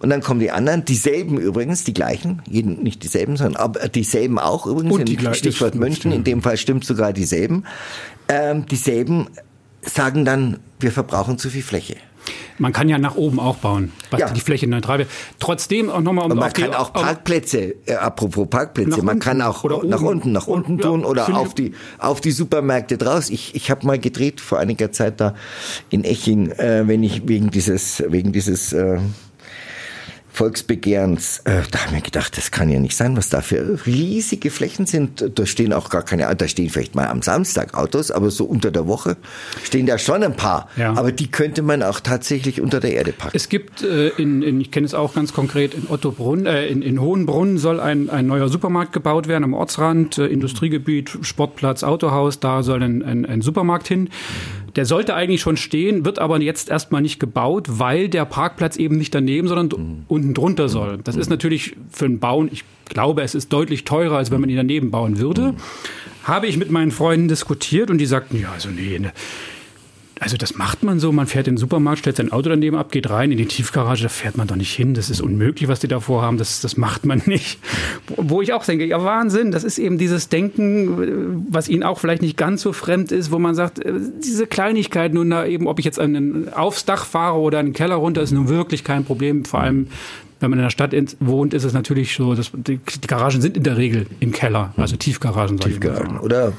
Und 0.00 0.10
dann 0.10 0.20
kommen 0.20 0.40
die 0.40 0.50
anderen, 0.50 0.84
dieselben 0.84 1.38
übrigens, 1.38 1.84
die 1.84 1.94
gleichen, 1.94 2.42
jeden, 2.46 2.82
nicht 2.82 3.02
dieselben, 3.02 3.36
sondern 3.36 3.56
aber 3.56 3.88
dieselben 3.88 4.38
auch 4.38 4.66
übrigens, 4.66 4.94
Und 4.94 5.08
die 5.08 5.18
Stichwort 5.34 5.74
München, 5.74 6.12
in 6.12 6.24
dem 6.24 6.42
Fall 6.42 6.58
stimmt 6.58 6.84
sogar 6.84 7.14
dieselben, 7.14 7.64
ähm, 8.28 8.66
dieselben 8.66 9.28
sagen 9.80 10.24
dann, 10.24 10.58
wir 10.78 10.92
verbrauchen 10.92 11.38
zu 11.38 11.48
viel 11.48 11.62
Fläche. 11.62 11.96
Man 12.58 12.72
kann 12.72 12.88
ja 12.88 12.98
nach 12.98 13.16
oben 13.16 13.40
auch 13.40 13.56
bauen, 13.56 13.92
was 14.10 14.20
ja. 14.20 14.30
die 14.30 14.40
Fläche 14.40 14.66
neutral 14.66 14.98
wird. 14.98 15.10
Trotzdem 15.38 15.90
auch 15.90 16.00
nochmal 16.00 16.26
um 16.26 16.32
Und 16.32 16.38
man 16.38 16.52
kann 16.52 16.70
die, 16.70 16.76
auch 16.76 16.92
Parkplätze, 16.92 17.74
äh, 17.86 17.94
apropos 17.94 18.48
Parkplätze, 18.48 19.02
man 19.02 19.18
kann 19.18 19.42
auch 19.42 19.64
nach 19.84 20.00
unten, 20.00 20.32
nach 20.32 20.46
unten 20.46 20.78
tun 20.78 21.00
ja, 21.00 21.06
oder 21.06 21.36
auf 21.36 21.54
die 21.54 21.72
auf 21.98 22.20
die 22.20 22.30
Supermärkte 22.30 22.98
draus. 22.98 23.30
Ich 23.30 23.54
ich 23.54 23.70
habe 23.70 23.86
mal 23.86 23.98
gedreht 23.98 24.40
vor 24.40 24.58
einiger 24.58 24.92
Zeit 24.92 25.20
da 25.20 25.34
in 25.90 26.04
Eching, 26.04 26.50
äh, 26.50 26.86
wenn 26.86 27.02
ich 27.02 27.26
wegen 27.26 27.50
dieses 27.50 28.02
wegen 28.06 28.32
dieses 28.32 28.72
äh, 28.72 28.98
Volksbegehrens, 30.32 31.40
äh, 31.44 31.60
da 31.70 31.84
haben 31.84 31.94
wir 31.94 32.00
gedacht, 32.00 32.36
das 32.38 32.50
kann 32.50 32.70
ja 32.70 32.80
nicht 32.80 32.96
sein, 32.96 33.16
was 33.18 33.28
da 33.28 33.42
für 33.42 33.78
riesige 33.86 34.50
Flächen 34.50 34.86
sind. 34.86 35.30
Da 35.34 35.44
stehen 35.44 35.74
auch 35.74 35.90
gar 35.90 36.02
keine, 36.02 36.34
da 36.34 36.48
stehen 36.48 36.70
vielleicht 36.70 36.94
mal 36.94 37.08
am 37.08 37.20
Samstag 37.20 37.74
Autos, 37.74 38.10
aber 38.10 38.30
so 38.30 38.44
unter 38.44 38.70
der 38.70 38.86
Woche 38.86 39.18
stehen 39.62 39.84
da 39.84 39.98
schon 39.98 40.22
ein 40.22 40.34
paar. 40.34 40.68
Ja. 40.76 40.94
Aber 40.94 41.12
die 41.12 41.30
könnte 41.30 41.60
man 41.60 41.82
auch 41.82 42.00
tatsächlich 42.00 42.62
unter 42.62 42.80
der 42.80 42.94
Erde 42.94 43.12
packen. 43.12 43.36
Es 43.36 43.50
gibt 43.50 43.82
äh, 43.82 44.08
in, 44.08 44.42
in 44.42 44.60
ich 44.60 44.70
kenne 44.70 44.86
es 44.86 44.94
auch 44.94 45.14
ganz 45.14 45.34
konkret, 45.34 45.74
in 45.74 45.86
Ottobrunn, 45.88 46.46
äh, 46.46 46.66
in, 46.66 46.80
in 46.80 47.00
Hohenbrunn 47.00 47.58
soll 47.58 47.78
ein, 47.78 48.08
ein 48.08 48.26
neuer 48.26 48.48
Supermarkt 48.48 48.92
gebaut 48.92 49.28
werden 49.28 49.44
am 49.44 49.52
Ortsrand, 49.52 50.16
äh, 50.16 50.26
Industriegebiet, 50.26 51.18
Sportplatz, 51.20 51.82
Autohaus, 51.82 52.40
da 52.40 52.62
soll 52.62 52.82
ein, 52.82 53.02
ein, 53.02 53.26
ein 53.26 53.42
Supermarkt 53.42 53.86
hin. 53.86 54.08
Der 54.76 54.86
sollte 54.86 55.14
eigentlich 55.14 55.40
schon 55.40 55.56
stehen, 55.56 56.04
wird 56.04 56.18
aber 56.18 56.40
jetzt 56.40 56.70
erstmal 56.70 57.02
nicht 57.02 57.20
gebaut, 57.20 57.66
weil 57.68 58.08
der 58.08 58.24
Parkplatz 58.24 58.76
eben 58.76 58.96
nicht 58.96 59.14
daneben, 59.14 59.48
sondern 59.48 59.80
mhm. 59.80 60.04
unten 60.08 60.34
drunter 60.34 60.68
soll. 60.68 60.98
Das 61.04 61.16
ist 61.16 61.28
natürlich 61.28 61.76
für 61.90 62.06
ein 62.06 62.18
Bauen, 62.18 62.48
ich 62.50 62.64
glaube, 62.86 63.22
es 63.22 63.34
ist 63.34 63.52
deutlich 63.52 63.84
teurer, 63.84 64.16
als 64.16 64.30
wenn 64.30 64.40
man 64.40 64.48
ihn 64.48 64.56
daneben 64.56 64.90
bauen 64.90 65.18
würde. 65.18 65.52
Mhm. 65.52 65.56
Habe 66.24 66.46
ich 66.46 66.56
mit 66.56 66.70
meinen 66.70 66.90
Freunden 66.92 67.28
diskutiert 67.28 67.90
und 67.90 67.98
die 67.98 68.06
sagten, 68.06 68.40
ja, 68.40 68.52
also 68.52 68.68
nee, 68.68 68.98
ne, 68.98 69.12
also 70.22 70.36
das 70.36 70.56
macht 70.56 70.84
man 70.84 71.00
so, 71.00 71.10
man 71.10 71.26
fährt 71.26 71.48
in 71.48 71.54
den 71.54 71.58
Supermarkt, 71.58 71.98
stellt 71.98 72.16
sein 72.16 72.30
Auto 72.30 72.48
daneben 72.48 72.76
ab, 72.76 72.92
geht 72.92 73.10
rein 73.10 73.32
in 73.32 73.38
die 73.38 73.46
Tiefgarage, 73.46 74.04
da 74.04 74.08
fährt 74.08 74.36
man 74.36 74.46
doch 74.46 74.54
nicht 74.54 74.72
hin, 74.72 74.94
das 74.94 75.10
ist 75.10 75.20
unmöglich, 75.20 75.68
was 75.68 75.80
die 75.80 75.88
da 75.88 75.98
vorhaben, 75.98 76.38
das, 76.38 76.60
das 76.60 76.76
macht 76.76 77.04
man 77.04 77.22
nicht. 77.26 77.58
Wo 78.16 78.40
ich 78.40 78.52
auch 78.52 78.64
denke, 78.64 78.84
ja 78.84 79.02
Wahnsinn, 79.02 79.50
das 79.50 79.64
ist 79.64 79.78
eben 79.78 79.98
dieses 79.98 80.28
Denken, 80.28 81.44
was 81.50 81.68
ihnen 81.68 81.82
auch 81.82 81.98
vielleicht 81.98 82.22
nicht 82.22 82.36
ganz 82.36 82.62
so 82.62 82.72
fremd 82.72 83.10
ist, 83.10 83.32
wo 83.32 83.38
man 83.40 83.54
sagt, 83.54 83.80
äh, 83.80 83.92
diese 84.22 84.46
Kleinigkeit 84.46 85.12
nun 85.12 85.28
da 85.28 85.44
eben, 85.44 85.66
ob 85.66 85.80
ich 85.80 85.84
jetzt 85.84 85.98
einen, 85.98 86.52
aufs 86.52 86.84
Dach 86.84 87.04
fahre 87.04 87.38
oder 87.38 87.58
einen 87.58 87.72
Keller 87.72 87.96
runter, 87.96 88.22
ist 88.22 88.30
nun 88.30 88.48
wirklich 88.48 88.84
kein 88.84 89.04
Problem, 89.04 89.44
vor 89.44 89.60
allem 89.60 89.88
wenn 90.38 90.50
man 90.50 90.58
in 90.58 90.64
der 90.64 90.70
Stadt 90.70 90.92
wohnt, 91.20 91.54
ist 91.54 91.62
es 91.62 91.72
natürlich 91.72 92.16
so, 92.16 92.34
dass 92.34 92.50
die, 92.52 92.78
die 92.78 93.06
Garagen 93.06 93.40
sind 93.40 93.56
in 93.56 93.62
der 93.62 93.76
Regel 93.76 94.06
im 94.18 94.32
Keller, 94.32 94.74
also 94.76 94.96
Tiefgaragen. 94.96 95.58
Tiefgaragen. 95.58 96.18
Oder 96.18 96.52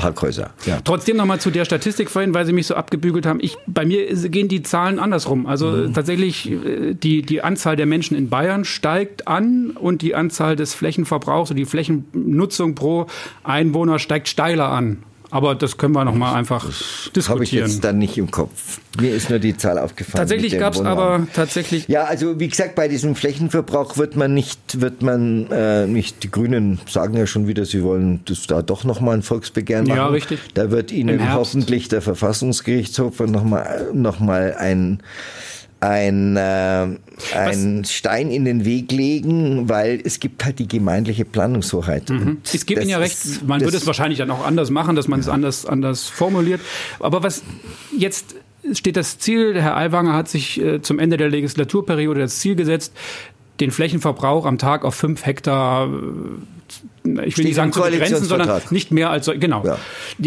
Parkhäuser. 0.00 0.50
Ja. 0.64 0.80
Trotzdem 0.82 1.18
nochmal 1.18 1.40
zu 1.40 1.50
der 1.50 1.66
Statistik 1.66 2.08
vorhin, 2.08 2.32
weil 2.32 2.46
Sie 2.46 2.54
mich 2.54 2.66
so 2.66 2.74
abgebügelt 2.74 3.26
haben. 3.26 3.38
Ich, 3.42 3.58
bei 3.66 3.84
mir 3.84 4.06
gehen 4.30 4.48
die 4.48 4.62
Zahlen 4.62 4.98
andersrum. 4.98 5.46
Also 5.46 5.66
mhm. 5.66 5.92
tatsächlich, 5.92 6.50
äh, 6.50 6.94
die, 6.94 7.20
die 7.20 7.42
Anzahl 7.42 7.76
der 7.76 7.84
Menschen 7.84 8.16
in 8.16 8.30
Bayern 8.30 8.64
steigt 8.64 9.28
an 9.28 9.72
und 9.72 10.00
die 10.00 10.14
Anzahl 10.14 10.56
des 10.56 10.72
Flächenverbrauchs 10.72 11.50
und 11.50 11.58
die 11.58 11.66
Flächennutzung 11.66 12.74
pro 12.74 13.06
Einwohner 13.44 13.98
steigt 13.98 14.28
steiler 14.28 14.70
an. 14.70 15.02
Aber 15.30 15.54
das 15.54 15.76
können 15.76 15.94
wir 15.94 16.04
noch 16.04 16.14
mal 16.14 16.34
einfach 16.34 16.66
das 16.66 17.10
diskutieren. 17.14 17.28
Habe 17.28 17.44
ich 17.44 17.52
jetzt 17.52 17.84
dann 17.84 17.98
nicht 17.98 18.18
im 18.18 18.30
Kopf. 18.30 18.80
Mir 19.00 19.14
ist 19.14 19.30
nur 19.30 19.38
die 19.38 19.56
Zahl 19.56 19.78
aufgefallen. 19.78 20.20
Tatsächlich 20.20 20.58
gab 20.58 20.74
es 20.74 20.80
aber 20.80 21.26
tatsächlich. 21.32 21.86
Ja, 21.88 22.04
also 22.04 22.40
wie 22.40 22.48
gesagt, 22.48 22.74
bei 22.74 22.88
diesem 22.88 23.14
Flächenverbrauch 23.14 23.96
wird 23.96 24.16
man 24.16 24.34
nicht, 24.34 24.80
wird 24.80 25.02
man 25.02 25.46
äh, 25.50 25.86
nicht. 25.86 26.22
Die 26.24 26.30
Grünen 26.30 26.80
sagen 26.88 27.16
ja 27.16 27.26
schon 27.26 27.46
wieder, 27.46 27.64
sie 27.64 27.82
wollen 27.84 28.20
das 28.24 28.46
da 28.46 28.62
doch 28.62 28.84
noch 28.84 29.00
mal 29.00 29.12
ein 29.12 29.22
Volksbegehren 29.22 29.86
machen. 29.86 29.96
Ja, 29.96 30.06
richtig. 30.08 30.40
Da 30.54 30.70
wird 30.70 30.90
ihnen 30.90 31.32
hoffentlich 31.32 31.88
der 31.88 32.02
Verfassungsgerichtshof 32.02 33.20
noch 33.20 33.44
mal 33.44 33.88
noch 33.92 34.18
mal 34.18 34.54
ein 34.58 35.00
ein, 35.80 36.36
äh, 36.36 36.86
ein 37.34 37.84
Stein 37.86 38.30
in 38.30 38.44
den 38.44 38.64
Weg 38.64 38.92
legen, 38.92 39.68
weil 39.68 40.00
es 40.04 40.20
gibt 40.20 40.44
halt 40.44 40.58
die 40.58 40.68
gemeindliche 40.68 41.24
Planungshoheit. 41.24 42.10
Mhm. 42.10 42.38
Es 42.44 42.66
gibt 42.66 42.80
Ihnen 42.80 42.90
ja 42.90 42.98
recht, 42.98 43.46
man 43.46 43.60
würde 43.62 43.76
es 43.76 43.86
wahrscheinlich 43.86 44.18
dann 44.18 44.30
auch 44.30 44.46
anders 44.46 44.70
machen, 44.70 44.94
dass 44.94 45.08
man 45.08 45.20
ja. 45.20 45.22
es 45.22 45.28
anders, 45.28 45.66
anders 45.66 46.08
formuliert. 46.08 46.60
Aber 46.98 47.22
was 47.22 47.42
jetzt 47.96 48.36
steht 48.72 48.96
das 48.96 49.18
Ziel, 49.18 49.60
Herr 49.60 49.76
Aiwanger 49.76 50.14
hat 50.14 50.28
sich 50.28 50.60
äh, 50.60 50.82
zum 50.82 50.98
Ende 50.98 51.16
der 51.16 51.30
Legislaturperiode 51.30 52.20
das 52.20 52.38
Ziel 52.38 52.56
gesetzt, 52.56 52.92
den 53.60 53.70
Flächenverbrauch 53.70 54.46
am 54.46 54.58
Tag 54.58 54.84
auf 54.84 54.94
fünf 54.94 55.24
Hektar 55.24 55.88
ich 57.24 57.36
will 57.38 57.44
nicht 57.44 57.54
sagen 57.54 57.72
zu 57.72 57.80
begrenzen, 57.80 58.24
sondern 58.24 58.60
nicht 58.70 58.90
mehr 58.90 59.10
als 59.10 59.30
genau. 59.38 59.64
Ja. 59.64 59.78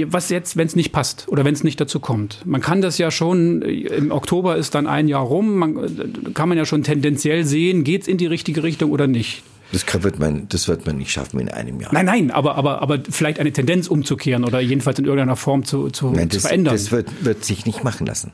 Was 0.07 0.29
jetzt, 0.29 0.57
wenn 0.57 0.67
es 0.67 0.75
nicht 0.75 0.91
passt 0.91 1.27
oder 1.27 1.45
wenn 1.45 1.53
es 1.53 1.63
nicht 1.63 1.79
dazu 1.79 1.99
kommt? 1.99 2.41
Man 2.45 2.61
kann 2.61 2.81
das 2.81 2.97
ja 2.97 3.11
schon 3.11 3.61
im 3.61 4.11
Oktober 4.11 4.57
ist 4.57 4.75
dann 4.75 4.87
ein 4.87 5.07
Jahr 5.07 5.23
rum, 5.23 5.55
man, 5.55 6.33
kann 6.33 6.49
man 6.49 6.57
ja 6.57 6.65
schon 6.65 6.83
tendenziell 6.83 7.45
sehen, 7.45 7.83
geht 7.83 8.03
es 8.03 8.07
in 8.07 8.17
die 8.17 8.27
richtige 8.27 8.63
Richtung 8.63 8.91
oder 8.91 9.07
nicht. 9.07 9.43
Das 9.71 9.85
wird 10.03 10.19
man, 10.19 10.47
das 10.49 10.67
wird 10.67 10.85
man 10.85 10.97
nicht 10.97 11.11
schaffen 11.11 11.39
in 11.39 11.49
einem 11.49 11.81
Jahr. 11.81 11.91
Nein, 11.93 12.05
nein, 12.05 12.31
aber, 12.31 12.55
aber, 12.55 12.81
aber 12.83 12.99
vielleicht 13.09 13.39
eine 13.39 13.51
Tendenz 13.51 13.87
umzukehren 13.87 14.43
oder 14.43 14.59
jedenfalls 14.59 14.99
in 14.99 15.05
irgendeiner 15.05 15.35
Form 15.35 15.65
zu, 15.65 15.89
zu, 15.89 16.11
nein, 16.11 16.29
das, 16.29 16.43
zu 16.43 16.47
verändern. 16.47 16.75
Das 16.75 16.91
wird, 16.91 17.25
wird 17.25 17.43
sich 17.43 17.65
nicht 17.65 17.83
machen 17.83 18.05
lassen. 18.05 18.31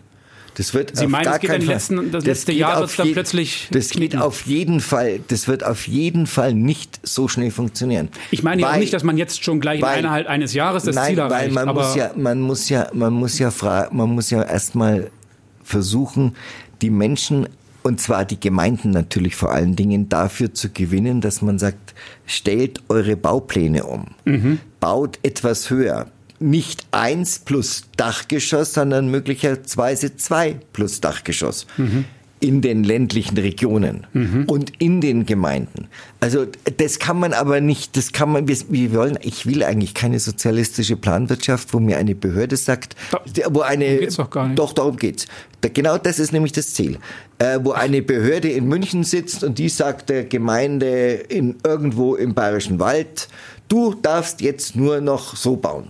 Das 0.59 0.73
wird 0.73 0.97
Sie 0.97 1.07
meinen, 1.07 1.25
es 1.25 1.39
geht 1.39 1.51
in 1.51 1.61
letzten, 1.61 1.95
das, 2.11 2.11
das 2.11 2.25
letzte 2.25 2.51
Jahr 2.51 2.81
wird 2.81 2.99
dann 2.99 3.13
plötzlich. 3.13 3.69
Das 3.71 3.91
geht 3.91 4.17
auf 4.17 4.45
jeden 4.45 4.81
Fall, 4.81 5.21
das 5.29 5.47
wird 5.47 5.63
auf 5.63 5.87
jeden 5.87 6.27
Fall 6.27 6.53
nicht 6.53 6.99
so 7.01 7.29
schnell 7.29 7.49
funktionieren. 7.49 8.09
Ich 8.29 8.43
meine 8.43 8.63
weil, 8.63 8.73
auch 8.73 8.77
nicht, 8.77 8.91
dass 8.91 9.05
man 9.05 9.17
jetzt 9.17 9.41
schon 9.41 9.61
gleich 9.61 9.81
weil, 9.81 9.99
innerhalb 9.99 10.27
eines 10.27 10.53
Jahres 10.53 10.83
das 10.83 10.95
nein, 10.95 11.11
Ziel 11.11 11.19
erreicht. 11.19 11.55
Weil 11.55 11.65
man 11.65 11.73
muss 11.73 11.95
ja, 11.95 12.11
man 12.13 12.41
muss 12.41 12.67
ja, 12.67 12.89
man 12.93 13.13
muss 13.13 13.39
ja 13.39 13.51
fragen, 13.51 13.95
man 13.95 14.09
muss 14.09 14.31
ja 14.31 14.43
erstmal 14.43 15.09
versuchen, 15.63 16.35
die 16.81 16.89
Menschen 16.89 17.47
und 17.81 18.01
zwar 18.01 18.25
die 18.25 18.37
Gemeinden 18.37 18.89
natürlich 18.89 19.37
vor 19.37 19.53
allen 19.53 19.77
Dingen 19.77 20.09
dafür 20.09 20.53
zu 20.53 20.71
gewinnen, 20.71 21.21
dass 21.21 21.41
man 21.41 21.57
sagt, 21.57 21.93
stellt 22.25 22.81
eure 22.89 23.15
Baupläne 23.15 23.85
um, 23.85 24.07
mhm. 24.25 24.59
baut 24.81 25.19
etwas 25.23 25.69
höher, 25.69 26.07
nicht 26.39 26.87
eins 26.91 27.39
plus 27.39 27.83
Dachgeschoss, 27.97 28.73
sondern 28.73 29.09
möglicherweise 29.09 30.15
zwei 30.15 30.59
plus 30.73 31.01
Dachgeschoss. 31.01 31.67
Mhm. 31.77 32.05
In 32.41 32.61
den 32.61 32.85
ländlichen 32.85 33.37
Regionen 33.37 34.07
mhm. 34.13 34.45
und 34.45 34.71
in 34.81 35.01
den 35.01 35.25
Gemeinden. 35.25 35.89
Also 36.21 36.45
das 36.77 36.97
kann 36.97 37.19
man 37.19 37.33
aber 37.33 37.59
nicht, 37.59 37.97
das 37.97 38.13
kann 38.13 38.31
man, 38.31 38.47
wir, 38.47 38.55
wir 38.69 38.93
wollen, 38.93 39.19
ich 39.21 39.45
will 39.45 39.61
eigentlich 39.61 39.93
keine 39.93 40.19
sozialistische 40.19 40.95
Planwirtschaft, 40.95 41.73
wo 41.73 41.81
mir 41.81 41.97
eine 41.97 42.15
Behörde 42.15 42.55
sagt, 42.55 42.95
wo 43.49 43.59
eine, 43.59 43.97
geht's 43.97 44.15
doch, 44.15 44.29
gar 44.29 44.47
nicht. 44.47 44.57
doch 44.57 44.71
darum 44.71 44.95
geht's. 44.95 45.27
Genau 45.73 45.97
das 45.97 46.17
ist 46.17 46.31
nämlich 46.31 46.53
das 46.53 46.73
Ziel. 46.73 46.99
Äh, 47.39 47.59
wo 47.61 47.73
eine 47.73 48.01
Behörde 48.01 48.49
in 48.49 48.69
München 48.69 49.03
sitzt 49.03 49.43
und 49.43 49.59
die 49.59 49.67
sagt 49.67 50.07
der 50.09 50.23
Gemeinde 50.23 51.15
in 51.15 51.57
irgendwo 51.65 52.15
im 52.15 52.35
Bayerischen 52.35 52.79
Wald, 52.79 53.27
du 53.67 53.95
darfst 53.95 54.39
jetzt 54.39 54.77
nur 54.77 55.01
noch 55.01 55.35
so 55.35 55.57
bauen. 55.57 55.89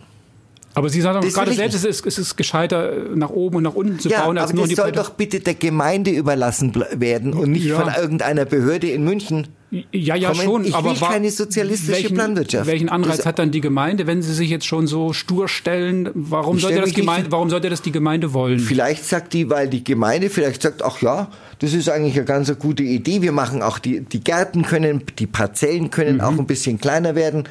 Aber 0.80 0.88
Sie 0.88 1.02
sagen 1.02 1.20
doch 1.20 1.34
gerade 1.34 1.52
selbst, 1.52 1.76
es 1.76 1.84
ist, 1.84 2.06
es 2.06 2.18
ist 2.18 2.38
gescheiter, 2.38 2.94
nach 3.14 3.32
oben 3.32 3.58
und 3.58 3.64
nach 3.64 3.76
unten 3.76 4.00
zu 4.00 4.08
ja, 4.08 4.24
bauen, 4.24 4.38
als 4.38 4.52
aber 4.52 4.56
nur 4.56 4.64
das 4.64 4.70
die 4.70 4.76
soll 4.76 4.94
doch 4.94 5.10
bitte 5.10 5.42
der 5.42 5.56
Gemeinde 5.56 6.10
überlassen 6.10 6.74
werden 6.94 7.34
und 7.34 7.52
nicht 7.52 7.66
ja. 7.66 7.82
von 7.82 7.94
irgendeiner 7.94 8.46
Behörde 8.46 8.90
in 8.90 9.04
München. 9.04 9.50
Ja, 9.72 10.16
ja, 10.16 10.30
Kommen- 10.32 10.42
schon. 10.44 10.66
ich 10.66 10.74
aber 10.74 10.92
will 10.92 10.98
keine 11.00 11.30
sozialistische 11.30 11.92
welchen, 11.92 12.16
Planwirtschaft. 12.16 12.66
Welchen 12.66 12.90
Anreiz 12.90 13.18
Das- 13.18 13.26
hat 13.28 13.38
dann 13.38 13.52
die 13.52 13.62
Gemeinde, 13.62 14.08
wenn 14.08 14.24
sie 14.24 14.34
sich 14.34 14.50
jetzt 14.50 14.66
schon 14.66 14.88
so 14.88 15.14
stur 15.14 15.48
stellen? 15.48 16.10
Warum 16.16 16.56
Ich 16.58 16.64
sollte 16.64 16.82
das 16.82 16.94
Gemeinde, 16.94 17.32
warum 17.32 17.52
sollte 17.52 17.70
das 17.70 17.84
die 17.84 17.92
Gemeinde 17.92 18.34
wollen? 18.34 18.58
Vielleicht 18.60 19.06
sagt 19.06 19.34
die, 19.34 19.48
weil 19.52 19.68
die 19.68 19.84
Gemeinde 19.84 20.32
vielleicht 20.32 20.64
sagt, 20.64 20.82
ach 20.84 21.02
ja, 21.04 21.30
das 21.60 21.74
ist 21.74 21.88
eigentlich 21.88 22.16
eine 22.16 22.26
ganz 22.26 22.52
gute 22.58 22.82
Idee. 22.82 23.22
Wir 23.22 23.32
machen 23.32 23.62
auch 23.62 23.78
die, 23.78 24.02
die 24.02 24.22
Gärten 24.24 24.64
können, 24.64 25.04
die 25.20 25.28
Parzellen 25.28 25.92
können 25.92 26.16
Mhm. 26.16 26.22
auch 26.22 26.38
ein 26.40 26.48
bisschen 26.48 26.80
kleiner 26.80 27.14
werden, 27.14 27.44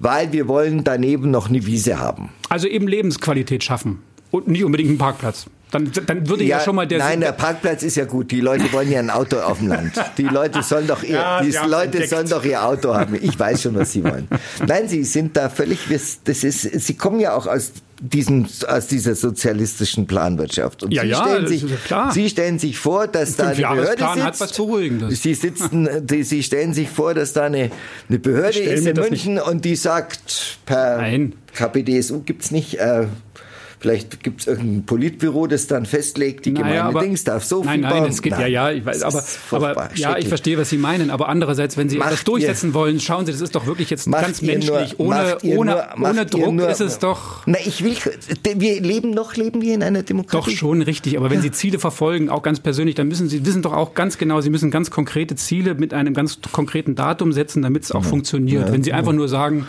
weil 0.00 0.32
wir 0.32 0.48
wollen 0.48 0.82
daneben 0.82 1.30
noch 1.30 1.48
eine 1.50 1.64
Wiese 1.66 2.00
haben. 2.00 2.30
Also 2.48 2.66
eben 2.66 2.88
Lebensqualität 2.88 3.62
schaffen 3.62 4.00
und 4.32 4.48
nicht 4.48 4.64
unbedingt 4.64 4.88
einen 4.90 4.98
Parkplatz. 4.98 5.46
Dann, 5.70 5.90
dann 6.06 6.28
würde 6.28 6.44
ja, 6.44 6.60
schon 6.60 6.74
mal 6.76 6.86
der 6.86 6.98
nein, 6.98 7.20
der 7.20 7.32
Parkplatz 7.32 7.82
ist 7.82 7.96
ja 7.96 8.04
gut. 8.04 8.30
Die 8.32 8.40
Leute 8.40 8.72
wollen 8.72 8.90
ja 8.90 8.98
ein 8.98 9.10
Auto 9.10 9.38
auf 9.38 9.58
dem 9.58 9.68
Land. 9.68 9.92
Die 10.18 10.24
Leute 10.24 10.62
sollen 10.62 10.86
doch 10.86 11.02
ihr, 11.02 11.14
Ja, 11.16 11.42
die 11.42 11.50
Leute 11.50 11.84
entdeckt. 11.84 12.08
sollen 12.10 12.28
doch 12.28 12.44
ihr 12.44 12.64
Auto 12.64 12.94
haben. 12.94 13.16
Ich 13.20 13.38
weiß 13.38 13.62
schon, 13.62 13.74
was 13.76 13.92
sie 13.92 14.02
wollen. 14.04 14.26
Nein, 14.66 14.88
sie 14.88 15.04
sind 15.04 15.36
da 15.36 15.48
völlig, 15.48 15.78
das 16.24 16.44
ist, 16.44 16.62
sie 16.62 16.94
kommen 16.94 17.20
ja 17.20 17.34
auch 17.34 17.46
aus 17.46 17.72
diesem, 18.00 18.46
aus 18.66 18.86
dieser 18.86 19.14
sozialistischen 19.14 20.06
Planwirtschaft. 20.06 20.82
Und 20.82 20.92
Ja, 20.92 21.02
sie 21.02 21.08
ja, 21.08 21.22
stellen 21.22 21.42
das 21.42 21.50
sich, 21.50 21.62
ja 21.62 21.76
klar. 21.84 22.12
sie 22.12 22.28
stellen 22.30 22.58
sich 22.58 22.78
vor, 22.78 23.06
dass 23.06 23.36
da 23.36 23.48
eine 23.48 23.56
Behörde 23.56 24.02
sitzt. 24.14 24.24
hat 24.24 24.40
was 24.40 24.52
Beruhigendes. 24.54 25.22
Sie 25.22 25.34
sitzen, 25.34 25.88
die, 26.06 26.22
sie 26.22 26.42
stellen 26.42 26.72
sich 26.74 26.88
vor, 26.88 27.12
dass 27.14 27.32
da 27.34 27.44
eine, 27.44 27.70
eine 28.08 28.18
Behörde 28.18 28.58
ist 28.58 28.86
in 28.86 28.96
München 28.96 29.38
und 29.38 29.64
die 29.66 29.76
sagt, 29.76 30.58
per 30.66 30.96
Nein. 30.96 31.34
KPDSU 31.54 32.20
gibt's 32.22 32.50
nicht, 32.50 32.76
äh, 32.78 33.06
Vielleicht 33.80 34.22
gibt's 34.22 34.46
irgendein 34.46 34.84
Politbüro, 34.84 35.46
das 35.46 35.66
dann 35.66 35.86
festlegt, 35.86 36.44
die 36.44 36.52
Naja, 36.52 36.64
Gemeinde 36.66 36.82
aber- 36.84 37.00
Dings 37.00 37.24
darf 37.24 37.44
so 37.44 37.64
nein, 37.64 37.80
viel 37.80 37.80
nein, 37.88 38.00
bauen. 38.02 38.10
es 38.10 38.20
geht 38.20 38.32
ja, 38.32 38.46
ja, 38.46 38.70
ich 38.70 38.84
weiß, 38.84 39.02
aber, 39.02 39.24
aber 39.52 39.90
ja, 39.94 40.18
ich 40.18 40.28
verstehe, 40.28 40.58
was 40.58 40.68
Sie 40.68 40.76
meinen. 40.76 41.08
Aber 41.10 41.30
andererseits, 41.30 41.78
wenn 41.78 41.88
Sie 41.88 41.96
Macht 41.96 42.12
das 42.12 42.24
durchsetzen 42.24 42.74
wollen, 42.74 43.00
schauen 43.00 43.24
Sie, 43.24 43.32
das 43.32 43.40
ist 43.40 43.54
doch 43.54 43.64
wirklich 43.64 43.88
jetzt 43.88 44.10
ganz 44.10 44.42
ihr 44.42 44.48
menschlich. 44.52 44.98
nur- 44.98 45.08
ohne 45.08 45.38
ihr 45.42 45.58
ohne, 45.58 45.70
nur- 45.96 46.08
ohne 46.10 46.18
ihr 46.20 46.24
Druck 46.26 46.52
nur- 46.52 46.68
ist 46.68 46.80
es 46.82 46.98
doch. 46.98 47.46
Na, 47.46 47.56
ich 47.64 47.82
will, 47.82 47.96
wir 48.56 48.80
leben 48.82 49.12
noch, 49.12 49.34
leben 49.36 49.62
wir 49.62 49.72
in 49.74 49.82
einer 49.82 50.00
Doch 50.00 50.06
Demokratie. 50.06 50.56
schon 50.56 50.82
richtig, 50.82 51.16
aber 51.16 51.30
wenn 51.30 51.40
Sie 51.40 51.50
Ziele 51.50 51.78
verfolgen, 51.78 52.28
auch 52.28 52.42
ganz 52.42 52.60
persönlich, 52.60 52.96
dann 52.96 53.08
müssen 53.08 53.30
Sie 53.30 53.46
wissen 53.46 53.62
doch 53.62 53.72
auch 53.72 53.94
ganz 53.94 54.18
genau, 54.18 54.42
Sie 54.42 54.50
müssen 54.50 54.70
ganz 54.70 54.90
konkrete 54.90 55.36
Ziele 55.36 55.74
mit 55.74 55.94
einem 55.94 56.12
ganz 56.12 56.38
konkreten 56.52 56.96
Datum 56.96 57.32
setzen, 57.32 57.62
damit 57.62 57.84
es 57.84 57.92
auch 57.92 58.04
funktioniert. 58.04 58.70
wenn 58.72 58.82
Sie 58.84 58.92
einfach 58.92 59.12
nur 59.14 59.28
sagen, 59.28 59.66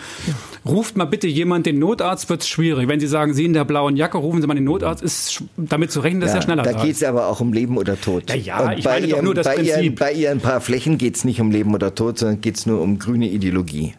ruft 0.65 0.97
mal 0.97 1.05
bitte 1.05 1.27
jemand 1.27 1.65
den 1.65 1.79
Notarzt, 1.79 2.29
wird's 2.29 2.47
schwierig. 2.47 2.87
Wenn 2.89 2.99
Sie 2.99 3.07
sagen, 3.07 3.33
Sie 3.33 3.45
in 3.45 3.53
der 3.53 3.63
blauen 3.65 3.95
Jacke, 4.01 4.17
rufen 4.17 4.41
Sie 4.41 4.47
mal 4.47 4.55
den 4.55 4.63
Notarzt, 4.63 5.03
ist 5.03 5.43
damit 5.57 5.91
zu 5.91 5.99
rechnen, 5.99 6.21
dass 6.21 6.33
er 6.33 6.41
schneller 6.41 6.63
da 6.63 6.73
da 6.73 6.83
geht 6.83 6.95
es 6.95 7.03
aber 7.03 7.27
auch 7.27 7.39
um 7.39 7.53
Leben 7.53 7.77
oder 7.77 8.01
Tod. 8.01 8.27
Ja, 8.31 8.35
ja, 8.35 8.59
Und 8.65 8.79
ich 8.79 8.83
bei 8.83 8.93
meine 8.93 9.07
doch 9.07 9.17
ihrem, 9.17 9.25
nur 9.25 9.35
das 9.35 9.45
bei 9.45 9.57
Ihren, 9.57 9.75
Prinzip. 9.75 9.99
bei 9.99 10.11
ihren 10.13 10.39
paar 10.39 10.59
Flächen 10.59 10.97
geht 10.97 11.17
es 11.17 11.23
nicht 11.23 11.39
um 11.39 11.51
Leben 11.51 11.71
oder 11.75 11.93
Tod, 11.93 12.17
sondern 12.17 12.41
geht 12.41 12.57
es 12.57 12.65
nur 12.65 12.81
um 12.81 12.97
grüne 12.97 13.29
Ideologie. 13.29 13.93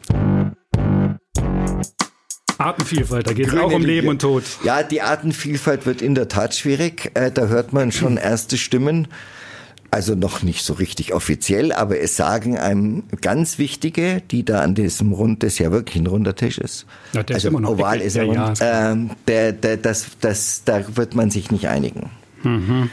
Artenvielfalt, 2.58 3.28
da 3.28 3.32
geht 3.32 3.46
es 3.46 3.54
auch 3.56 3.72
um. 3.72 3.84
Leben 3.84 4.08
und 4.08 4.20
Tod. 4.20 4.42
Ja, 4.64 4.82
die 4.82 5.02
Artenvielfalt 5.02 5.86
wird 5.86 6.02
in 6.02 6.16
der 6.16 6.26
Tat 6.26 6.56
schwierig. 6.56 7.12
Äh, 7.14 7.30
da 7.30 7.46
hört 7.46 7.72
man 7.72 7.92
schon 7.92 8.16
erste 8.16 8.58
Stimmen. 8.58 9.06
Also 9.94 10.14
noch 10.14 10.42
nicht 10.42 10.64
so 10.64 10.72
richtig 10.72 11.12
offiziell, 11.12 11.70
aber 11.70 12.00
es 12.00 12.16
sagen 12.16 12.56
einem 12.56 13.02
ganz 13.20 13.58
wichtige, 13.58 14.22
die 14.30 14.42
da 14.42 14.62
an 14.62 14.74
diesem 14.74 15.12
Rund, 15.12 15.42
das 15.42 15.58
ja 15.58 15.70
wirklich 15.70 15.96
ein 15.96 16.06
runder 16.06 16.34
Tisch 16.34 16.56
ist. 16.56 16.86
Ja, 17.12 17.22
der 17.22 17.36
ist 17.36 17.44
also 17.44 17.48
immer 17.48 17.60
noch 17.60 17.78
oval 17.78 18.00
ist 18.00 18.16
er 18.16 18.24
Ja, 18.24 18.32
ja, 18.32 18.40
rund. 18.44 18.52
ist 18.54 18.58
klar. 18.60 18.92
ähm, 18.92 19.10
der, 19.28 19.52
der, 19.52 19.76
das, 19.76 20.06
das, 20.22 20.62
da 20.64 20.82
wird 20.96 21.14
man 21.14 21.30
sich 21.30 21.50
nicht 21.50 21.68
einigen. 21.68 22.08
Mhm. 22.42 22.88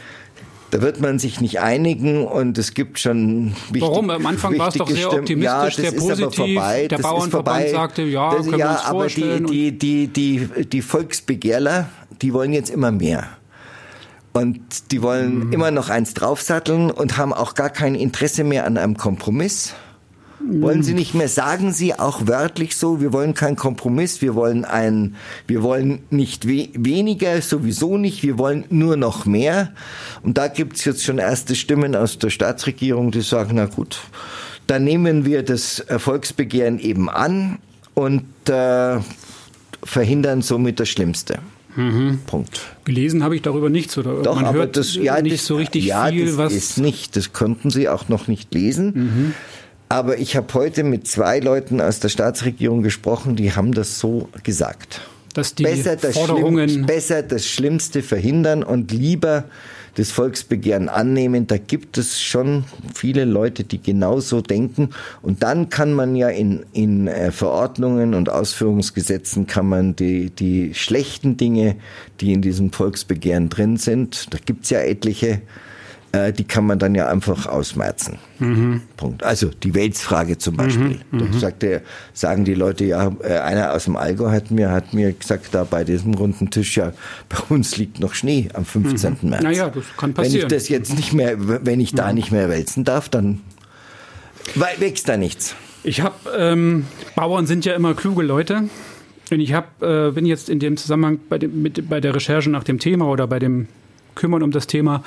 Da 0.72 0.82
wird 0.82 1.00
man 1.00 1.20
sich 1.20 1.40
nicht 1.40 1.62
einigen 1.62 2.28
und 2.28 2.58
es 2.58 2.74
gibt 2.74 3.00
schon 3.00 3.54
wichtig, 3.72 3.82
Warum? 3.82 4.10
Am 4.10 4.26
Anfang 4.26 4.58
war 4.60 4.68
es 4.68 4.74
doch 4.76 4.88
sehr 4.90 4.98
Stimmen. 5.08 5.20
optimistisch, 5.22 5.46
ja, 5.54 5.66
das 5.66 5.76
sehr 5.78 5.94
ist 5.94 6.02
aber 6.04 6.10
positiv. 6.28 6.36
Vorbei. 6.54 6.88
Der 6.90 6.98
das 6.98 7.02
Bauernverband 7.08 7.64
ist 7.66 7.72
vorbei. 7.72 7.82
sagte, 7.88 8.02
ja, 8.04 8.30
können 8.36 8.52
wir 8.58 8.70
uns 8.70 8.80
aber 8.82 9.00
vorstellen. 9.00 9.48
Die, 9.48 9.72
die, 9.72 10.08
die, 10.10 10.48
die, 10.48 10.66
die 10.70 10.82
Volksbegehrler, 10.82 11.90
die 12.22 12.34
wollen 12.34 12.52
jetzt 12.52 12.70
immer 12.70 12.92
mehr. 12.92 13.26
Und 14.40 14.92
die 14.92 15.02
wollen 15.02 15.48
Mhm. 15.48 15.54
immer 15.54 15.72
noch 15.72 15.90
eins 15.90 16.14
draufsatteln 16.14 16.92
und 16.92 17.18
haben 17.18 17.34
auch 17.34 17.56
gar 17.56 17.70
kein 17.70 17.96
Interesse 17.96 18.44
mehr 18.44 18.66
an 18.66 18.78
einem 18.78 18.96
Kompromiss. 18.98 19.74
Wollen 20.42 20.84
Sie 20.84 20.94
nicht 20.94 21.14
mehr, 21.16 21.28
sagen 21.28 21.74
Sie 21.74 22.00
auch 22.00 22.26
wörtlich 22.26 22.78
so, 22.78 23.02
wir 23.02 23.12
wollen 23.12 23.34
keinen 23.34 23.58
Kompromiss, 23.58 24.22
wir 24.22 24.36
wollen 24.36 24.64
ein, 24.64 25.16
wir 25.48 25.64
wollen 25.64 26.00
nicht 26.12 26.48
we 26.48 26.70
weniger, 26.74 27.42
sowieso 27.42 27.98
nicht, 27.98 28.24
wir 28.24 28.38
wollen 28.38 28.64
nur 28.70 28.96
noch 28.96 29.26
mehr. 29.26 29.74
Und 30.24 30.38
da 30.38 30.48
gibt's 30.48 30.86
jetzt 30.86 31.04
schon 31.04 31.18
erste 31.18 31.56
Stimmen 31.56 31.94
aus 31.94 32.20
der 32.20 32.30
Staatsregierung, 32.30 33.12
die 33.12 33.20
sagen, 33.22 33.52
na 33.56 33.66
gut, 33.66 34.00
dann 34.66 34.86
nehmen 34.86 35.26
wir 35.26 35.44
das 35.44 35.84
Volksbegehren 35.98 36.80
eben 36.80 37.10
an 37.10 37.60
und 37.94 38.24
äh, 38.48 38.98
verhindern 39.84 40.42
somit 40.42 40.80
das 40.80 40.88
Schlimmste. 40.88 41.40
Punkt. 42.28 42.62
Gelesen 42.86 43.24
habe 43.24 43.36
ich 43.36 43.42
darüber 43.42 43.70
nichts 43.70 43.98
oder 43.98 44.22
Doch, 44.22 44.36
man 44.36 44.46
aber 44.46 44.60
hört 44.60 44.78
das, 44.78 44.96
ja, 44.96 45.22
nicht 45.22 45.36
das, 45.36 45.46
so 45.46 45.56
richtig 45.56 45.86
ja, 45.86 46.08
viel, 46.08 46.26
das 46.28 46.38
was 46.38 46.54
ist 46.54 46.78
nicht, 46.78 47.16
das 47.16 47.34
konnten 47.34 47.70
Sie 47.70 47.88
auch 47.90 48.10
noch 48.10 48.28
nicht 48.28 48.54
lesen. 48.54 49.34
Aber 49.90 50.20
ich 50.20 50.36
habe 50.36 50.54
heute 50.54 50.84
mit 50.84 51.08
zwei 51.08 51.40
Leuten 51.40 51.82
aus 51.82 52.00
der 52.00 52.10
Staatsregierung 52.10 52.84
gesprochen, 52.84 53.36
die 53.36 53.54
haben 53.54 53.74
das 53.74 54.00
so 54.00 54.30
gesagt. 54.44 55.02
dass 55.34 55.56
die 55.56 55.64
besser, 55.64 55.96
das 55.96 56.16
Forderungen 56.16 56.70
Schlimm, 56.70 56.86
besser 56.86 57.24
das 57.24 57.46
Schlimmste 57.46 58.04
verhindern 58.04 58.64
und 58.64 58.92
lieber 58.92 59.46
das 60.00 60.12
Volksbegehren 60.12 60.88
annehmen. 60.88 61.46
Da 61.48 61.58
gibt 61.58 61.98
es 61.98 62.22
schon 62.22 62.64
viele 62.96 63.26
Leute, 63.26 63.66
die 63.66 63.82
genauso 63.82 64.42
denken. 64.42 64.92
Und 65.22 65.44
dann 65.44 65.70
kann 65.70 65.94
man 65.94 66.16
ja 66.16 66.30
in, 66.30 66.66
in 66.72 67.08
äh, 67.08 67.32
Verordnungen 67.32 68.14
und 68.14 68.30
Ausführungsgesetzen 68.30 69.46
kann 69.46 69.68
man 69.68 69.96
die, 69.96 70.30
die 70.30 70.74
schlechten 70.74 71.36
Dinge, 71.36 71.76
die 72.22 72.32
in 72.32 72.42
diesem 72.42 72.72
Volksbegehren 72.72 73.50
drin 73.50 73.78
sind, 73.78 74.34
da 74.34 74.38
gibt's 74.44 74.70
ja 74.70 74.80
etliche, 74.80 75.42
äh, 76.12 76.34
die 76.34 76.44
kann 76.44 76.66
man 76.66 76.80
dann 76.80 76.96
ja 76.96 77.08
einfach 77.08 77.46
ausmerzen. 77.46 78.18
Punkt. 78.98 79.24
Also 79.24 79.50
die 79.50 79.76
Weltsfrage 79.76 80.38
zum 80.38 80.56
Beispiel. 80.58 81.00
Da 81.12 81.26
sagte, 81.38 81.82
sagen 82.14 82.46
die 82.46 82.54
Leute, 82.54 82.86
ja, 82.86 83.12
äh, 83.22 83.38
einer 83.40 83.74
aus 83.74 83.84
dem 83.84 83.96
Allgäu 83.96 84.32
hat 84.32 84.50
mir, 84.50 84.72
hat 84.72 84.94
mir 84.94 85.12
gesagt, 85.12 85.48
da 85.52 85.66
bei 85.66 85.84
diesem 85.84 86.14
runden 86.14 86.50
Tisch, 86.50 86.78
ja, 86.78 86.94
bei 87.28 87.38
uns 87.50 87.78
liegt 87.78 88.00
noch 88.00 88.14
Schnee 88.14 88.50
am 88.54 88.66
15. 88.66 89.18
März. 89.24 89.44
Naja, 89.44 89.70
das 89.70 89.84
kann 89.98 90.16
Wenn 90.16 90.26
ich 90.26 90.32
passieren. 90.32 90.50
das 90.50 90.70
jetzt 90.70 90.96
nicht 90.96 91.14
mehr, 91.14 91.36
wenn 91.38 91.80
ich 91.80 91.94
da 91.94 92.14
nicht 92.14 92.32
mehr 92.32 92.50
wälzen 92.50 92.86
darf, 92.86 93.10
dann 93.10 93.42
wächst 94.56 95.10
da 95.10 95.18
nichts. 95.18 95.56
Ich 95.84 96.02
habe, 96.02 96.16
ähm, 96.38 96.86
Bauern 97.16 97.46
sind 97.46 97.66
ja 97.66 97.74
immer 97.74 97.94
kluge 97.94 98.24
Leute. 98.24 98.70
Und 99.32 99.40
ich 99.40 99.54
hab, 99.54 99.82
äh, 99.84 100.12
bin 100.12 100.26
jetzt 100.26 100.50
in 100.50 100.60
dem 100.60 100.76
Zusammenhang 100.76 101.20
bei, 101.30 101.38
dem, 101.38 101.62
mit, 101.62 101.88
bei 101.88 102.02
der 102.02 102.16
Recherche 102.16 102.50
nach 102.50 102.64
dem 102.64 102.80
Thema 102.80 103.06
oder 103.06 103.28
bei 103.28 103.38
dem 103.38 103.68
Kümmern 104.16 104.44
um 104.44 104.52
das 104.52 104.66
Thema 104.66 105.04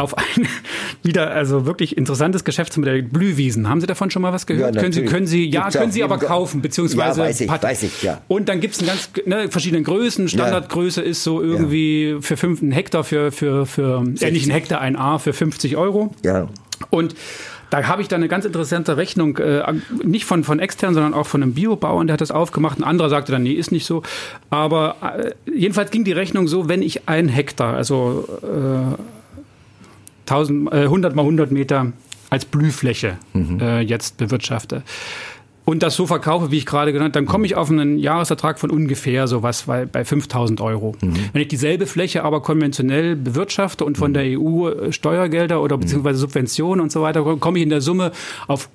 auf 0.00 0.16
ein 0.16 0.48
wieder 1.02 1.30
also 1.30 1.66
wirklich 1.66 1.96
interessantes 1.96 2.44
Geschäftsmodell 2.44 3.02
Blühwiesen. 3.02 3.68
Haben 3.68 3.80
Sie 3.80 3.86
davon 3.86 4.10
schon 4.10 4.22
mal 4.22 4.32
was 4.32 4.46
gehört? 4.46 4.74
Ja, 4.74 4.80
können 4.80 4.92
Sie 4.92 5.04
können 5.04 5.26
Sie 5.26 5.48
ja 5.48 5.62
Gibt's 5.62 5.78
können 5.78 5.92
Sie 5.92 6.02
aber 6.02 6.18
kaufen 6.18 6.62
beziehungsweise 6.62 7.20
Ja, 7.20 7.26
weiß 7.26 7.40
ich, 7.42 7.50
weiß 7.50 7.82
ich, 7.84 8.02
ja. 8.02 8.20
Und 8.28 8.48
dann 8.48 8.60
gibt's 8.60 8.80
ein 8.80 8.86
ganz 8.86 9.10
ne, 9.26 9.48
verschiedene 9.50 9.82
Größen. 9.82 10.28
Standardgröße 10.28 11.02
ist 11.02 11.22
so 11.22 11.42
irgendwie 11.42 12.16
für 12.20 12.36
fünf 12.36 12.62
einen 12.62 12.72
Hektar 12.72 13.04
für 13.04 13.32
für 13.32 13.66
für 13.66 14.04
äh, 14.20 14.30
nicht 14.30 14.46
ein 14.46 14.52
Hektar 14.52 14.80
ein 14.80 14.96
A 14.96 15.18
für 15.18 15.32
50 15.32 15.76
Euro. 15.76 16.14
Ja. 16.24 16.48
Und 16.88 17.14
da 17.70 17.86
habe 17.86 18.02
ich 18.02 18.08
dann 18.08 18.20
eine 18.20 18.28
ganz 18.28 18.44
interessante 18.44 18.96
Rechnung, 18.96 19.38
äh, 19.38 19.62
nicht 20.02 20.24
von, 20.24 20.42
von 20.42 20.58
extern, 20.58 20.92
sondern 20.92 21.14
auch 21.14 21.26
von 21.26 21.42
einem 21.42 21.54
Biobauern, 21.54 22.08
der 22.08 22.14
hat 22.14 22.20
das 22.20 22.32
aufgemacht. 22.32 22.78
Ein 22.78 22.84
anderer 22.84 23.08
sagte 23.08 23.30
dann, 23.30 23.44
nee, 23.44 23.52
ist 23.52 23.70
nicht 23.70 23.86
so. 23.86 24.02
Aber 24.50 24.96
äh, 25.16 25.30
jedenfalls 25.48 25.92
ging 25.92 26.02
die 26.02 26.12
Rechnung 26.12 26.48
so, 26.48 26.68
wenn 26.68 26.82
ich 26.82 27.08
ein 27.08 27.28
Hektar, 27.28 27.76
also 27.76 28.28
äh, 28.42 29.19
1000, 30.30 30.72
äh, 30.72 30.76
100 30.84 31.14
mal 31.14 31.22
100 31.22 31.50
Meter 31.50 31.92
als 32.30 32.44
Blühfläche 32.44 33.18
äh, 33.60 33.80
jetzt 33.80 34.16
bewirtschafte. 34.16 34.82
Und 35.64 35.82
das 35.84 35.94
so 35.94 36.06
verkaufe, 36.06 36.50
wie 36.50 36.56
ich 36.56 36.66
gerade 36.66 36.92
genannt, 36.92 37.14
dann 37.14 37.26
komme 37.26 37.46
ich 37.46 37.54
auf 37.54 37.70
einen 37.70 37.98
Jahresertrag 37.98 38.58
von 38.58 38.70
ungefähr 38.70 39.28
sowas 39.28 39.64
bei, 39.64 39.86
bei 39.86 40.04
5000 40.04 40.60
Euro. 40.60 40.96
Wenn 41.32 41.42
ich 41.42 41.48
dieselbe 41.48 41.86
Fläche 41.86 42.24
aber 42.24 42.42
konventionell 42.42 43.14
bewirtschafte 43.14 43.84
und 43.84 43.96
von 43.96 44.12
der 44.12 44.24
EU 44.36 44.68
äh, 44.68 44.92
Steuergelder 44.92 45.62
oder 45.62 45.78
beziehungsweise 45.78 46.18
Subventionen 46.18 46.80
und 46.80 46.90
so 46.90 47.02
weiter, 47.02 47.22
komme 47.36 47.58
ich 47.58 47.62
in 47.62 47.70
der 47.70 47.82
Summe 47.82 48.10
auf 48.48 48.68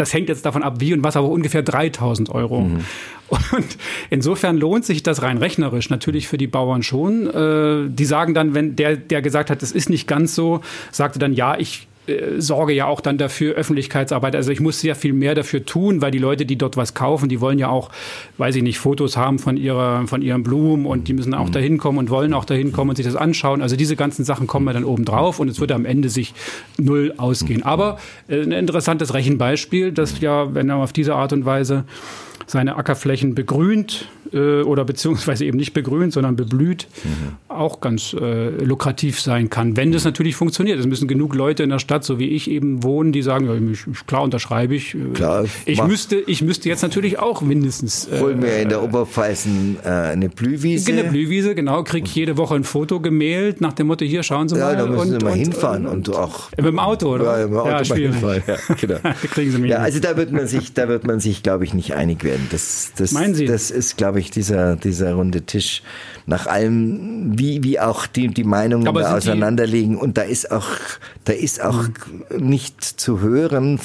das 0.00 0.14
hängt 0.14 0.28
jetzt 0.28 0.46
davon 0.46 0.62
ab, 0.62 0.76
wie 0.78 0.94
und 0.94 1.04
was, 1.04 1.16
aber 1.16 1.28
ungefähr 1.28 1.62
3000 1.62 2.30
Euro. 2.30 2.58
Und 3.28 3.78
insofern 4.08 4.56
lohnt 4.56 4.84
sich 4.84 5.02
das 5.02 5.22
rein 5.22 5.38
rechnerisch 5.38 5.90
natürlich 5.90 6.26
für 6.26 6.38
die 6.38 6.46
Bauern 6.46 6.82
schon. 6.82 7.26
Äh, 7.28 7.90
Die 7.90 8.04
sagen 8.04 8.34
dann, 8.34 8.54
wenn 8.54 8.74
der, 8.76 8.96
der 8.96 9.22
gesagt 9.22 9.50
hat, 9.50 9.62
das 9.62 9.72
ist 9.72 9.90
nicht 9.90 10.08
ganz 10.08 10.34
so, 10.34 10.62
sagte 10.90 11.18
dann, 11.18 11.32
ja, 11.32 11.56
ich 11.56 11.86
äh, 12.10 12.40
sorge 12.40 12.72
ja 12.72 12.86
auch 12.86 13.00
dann 13.00 13.18
dafür 13.18 13.54
Öffentlichkeitsarbeit. 13.54 14.36
Also 14.36 14.50
ich 14.50 14.60
muss 14.60 14.80
sehr 14.80 14.94
viel 14.94 15.12
mehr 15.12 15.34
dafür 15.34 15.64
tun, 15.64 16.02
weil 16.02 16.10
die 16.10 16.18
Leute, 16.18 16.46
die 16.46 16.56
dort 16.56 16.76
was 16.76 16.94
kaufen, 16.94 17.28
die 17.28 17.40
wollen 17.40 17.58
ja 17.58 17.68
auch, 17.68 17.90
weiß 18.38 18.56
ich 18.56 18.62
nicht, 18.62 18.78
Fotos 18.78 19.16
haben 19.16 19.38
von 19.38 19.56
ihrer, 19.56 20.06
von 20.06 20.22
ihren 20.22 20.42
Blumen 20.42 20.86
und 20.86 21.08
die 21.08 21.12
müssen 21.12 21.34
auch 21.34 21.48
mhm. 21.48 21.52
dahin 21.52 21.78
kommen 21.78 21.98
und 21.98 22.10
wollen 22.10 22.34
auch 22.34 22.44
dahin 22.44 22.72
kommen 22.72 22.90
und 22.90 22.96
sich 22.96 23.06
das 23.06 23.16
anschauen. 23.16 23.62
Also 23.62 23.76
diese 23.76 23.96
ganzen 23.96 24.24
Sachen 24.24 24.46
kommen 24.46 24.66
ja 24.66 24.72
dann 24.72 24.84
oben 24.84 25.04
drauf 25.04 25.40
und 25.40 25.48
es 25.48 25.60
würde 25.60 25.74
am 25.74 25.84
Ende 25.84 26.08
sich 26.08 26.34
null 26.78 27.14
ausgehen. 27.16 27.62
Aber 27.62 27.98
äh, 28.28 28.42
ein 28.42 28.52
interessantes 28.52 29.14
Rechenbeispiel, 29.14 29.92
dass 29.92 30.20
ja, 30.20 30.54
wenn 30.54 30.68
er 30.68 30.76
auf 30.76 30.92
diese 30.92 31.14
Art 31.14 31.32
und 31.32 31.44
Weise 31.44 31.84
seine 32.46 32.76
Ackerflächen 32.76 33.34
begrünt 33.34 34.08
äh, 34.32 34.62
oder 34.62 34.84
beziehungsweise 34.84 35.44
eben 35.44 35.56
nicht 35.56 35.72
begrünt, 35.72 36.12
sondern 36.12 36.36
beblüht, 36.36 36.88
mhm. 37.04 37.36
auch 37.48 37.80
ganz 37.80 38.14
äh, 38.14 38.50
lukrativ 38.64 39.20
sein 39.20 39.50
kann, 39.50 39.76
wenn 39.76 39.92
das 39.92 40.04
natürlich 40.04 40.36
funktioniert. 40.36 40.78
Es 40.78 40.86
müssen 40.86 41.08
genug 41.08 41.34
Leute 41.34 41.62
in 41.62 41.70
der 41.70 41.78
Stadt, 41.78 42.04
so 42.04 42.18
wie 42.18 42.28
ich 42.28 42.50
eben 42.50 42.82
wohnen, 42.82 43.12
die 43.12 43.22
sagen, 43.22 43.46
ja, 43.46 43.54
ich, 43.54 44.06
klar 44.06 44.22
unterschreibe 44.22 44.74
ich. 44.74 44.94
Äh, 44.94 45.12
klar, 45.14 45.44
ich 45.64 45.82
müsste, 45.84 46.16
ich 46.16 46.42
müsste 46.42 46.68
jetzt 46.68 46.82
natürlich 46.82 47.18
auch 47.18 47.42
mindestens. 47.42 48.08
Äh, 48.08 48.20
Hol 48.20 48.36
mir 48.36 48.58
in 48.58 48.68
der 48.68 48.82
Oberpfalz 48.82 49.46
äh, 49.46 49.88
eine 49.88 50.28
Blühwiese. 50.28 50.92
Eine 50.92 51.04
Blühwiese, 51.04 51.54
genau. 51.54 51.82
Krieg 51.84 52.06
jede 52.08 52.36
Woche 52.36 52.54
ein 52.54 52.64
Foto 52.64 53.00
gemailt 53.00 53.60
nach 53.60 53.72
dem 53.72 53.88
Motto, 53.88 54.04
hier 54.04 54.22
schauen 54.22 54.48
Sie 54.48 54.56
mal. 54.56 54.72
Ja, 54.72 54.78
da 54.78 54.86
müssen 54.86 55.14
und, 55.14 55.20
Sie 55.20 55.24
mal 55.24 55.32
und, 55.32 55.38
hinfahren 55.38 55.86
und, 55.86 56.08
und, 56.08 56.16
auch. 56.16 56.50
Mit 56.56 56.66
dem 56.66 56.78
Auto, 56.78 57.14
oder? 57.14 57.38
Ja, 57.38 57.46
mit 57.46 57.52
dem 57.52 57.58
Auto 57.58 57.68
ja, 57.70 57.84
schwierig. 57.84 58.14
Ja, 58.46 58.56
genau. 58.80 58.98
kriegen 59.32 59.50
Sie 59.50 59.58
mich 59.58 59.70
ja, 59.70 59.78
also 59.78 60.00
da 60.00 60.16
wird 60.16 60.32
man 60.32 60.46
sich, 60.46 60.74
da 60.74 60.88
wird 60.88 61.06
man 61.06 61.20
sich, 61.20 61.42
glaube 61.42 61.64
ich, 61.64 61.74
nicht 61.74 61.94
einig 61.94 62.24
werden. 62.24 62.46
Das, 62.50 62.92
das, 62.96 63.12
Meinen 63.12 63.34
Sie? 63.34 63.46
Das 63.46 63.70
ist, 63.70 63.96
glaube 63.96 64.19
ich, 64.19 64.19
dieser, 64.28 64.76
dieser 64.76 65.00
dieser 65.00 65.14
runde 65.14 65.42
Tisch 65.42 65.82
nach 66.26 66.46
allem, 66.46 67.38
wie, 67.38 67.64
wie 67.64 67.80
auch 67.80 68.06
die, 68.06 68.28
die 68.28 68.44
Meinungen 68.44 68.86
Aber 68.86 69.00
da 69.00 69.16
auseinanderliegen. 69.16 69.96
Und 69.96 70.18
da 70.18 70.22
ist 70.22 70.50
auch, 70.50 70.68
da 71.24 71.32
ist 71.32 71.62
auch 71.62 71.84
mhm. 71.84 72.46
nicht 72.46 72.82
zu 72.82 73.20
hören, 73.20 73.80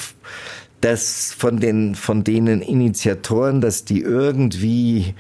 dass 0.81 1.33
von 1.37 1.59
den, 1.59 1.95
von 1.95 2.23
denen 2.23 2.61
Initiatoren, 2.61 3.61
dass 3.61 3.85
die 3.85 4.01
irgendwie 4.01 5.15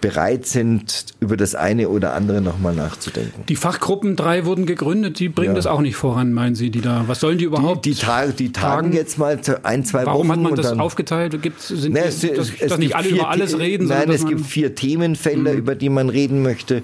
bereit 0.00 0.46
sind, 0.46 1.06
über 1.20 1.36
das 1.36 1.54
eine 1.54 1.88
oder 1.88 2.14
andere 2.14 2.40
nochmal 2.40 2.74
nachzudenken. 2.74 3.44
Die 3.48 3.56
Fachgruppen 3.56 4.16
drei 4.16 4.44
wurden 4.44 4.66
gegründet, 4.66 5.18
die 5.18 5.28
bringen 5.28 5.52
ja. 5.52 5.54
das 5.54 5.66
auch 5.66 5.80
nicht 5.80 5.96
voran, 5.96 6.32
meinen 6.32 6.54
Sie, 6.54 6.70
die 6.70 6.80
da, 6.80 7.04
was 7.06 7.20
sollen 7.20 7.38
die 7.38 7.44
überhaupt? 7.44 7.84
Die, 7.84 7.94
die, 7.94 8.00
Tag, 8.00 8.36
die 8.36 8.52
tagen, 8.52 8.92
jetzt 8.92 9.18
mal 9.18 9.40
ein, 9.62 9.84
zwei 9.84 10.04
Warum 10.04 10.28
Wochen. 10.28 10.28
Warum 10.28 10.44
hat 10.44 10.50
man 10.50 10.62
das 10.62 10.78
aufgeteilt? 10.78 11.40
Gibt, 11.42 11.60
sind 11.60 11.94
ne, 11.94 12.04
es, 12.04 12.20
die, 12.20 12.28
dass, 12.28 12.50
es 12.50 12.68
dass 12.68 12.78
nicht 12.78 12.94
alle 12.94 13.08
über 13.08 13.30
alles 13.30 13.58
reden? 13.58 13.88
Nein, 13.88 14.10
es 14.10 14.26
gibt 14.26 14.46
vier 14.46 14.74
Themenfelder, 14.74 15.52
mhm. 15.52 15.58
über 15.58 15.74
die 15.74 15.88
man 15.88 16.08
reden 16.08 16.42
möchte. 16.42 16.82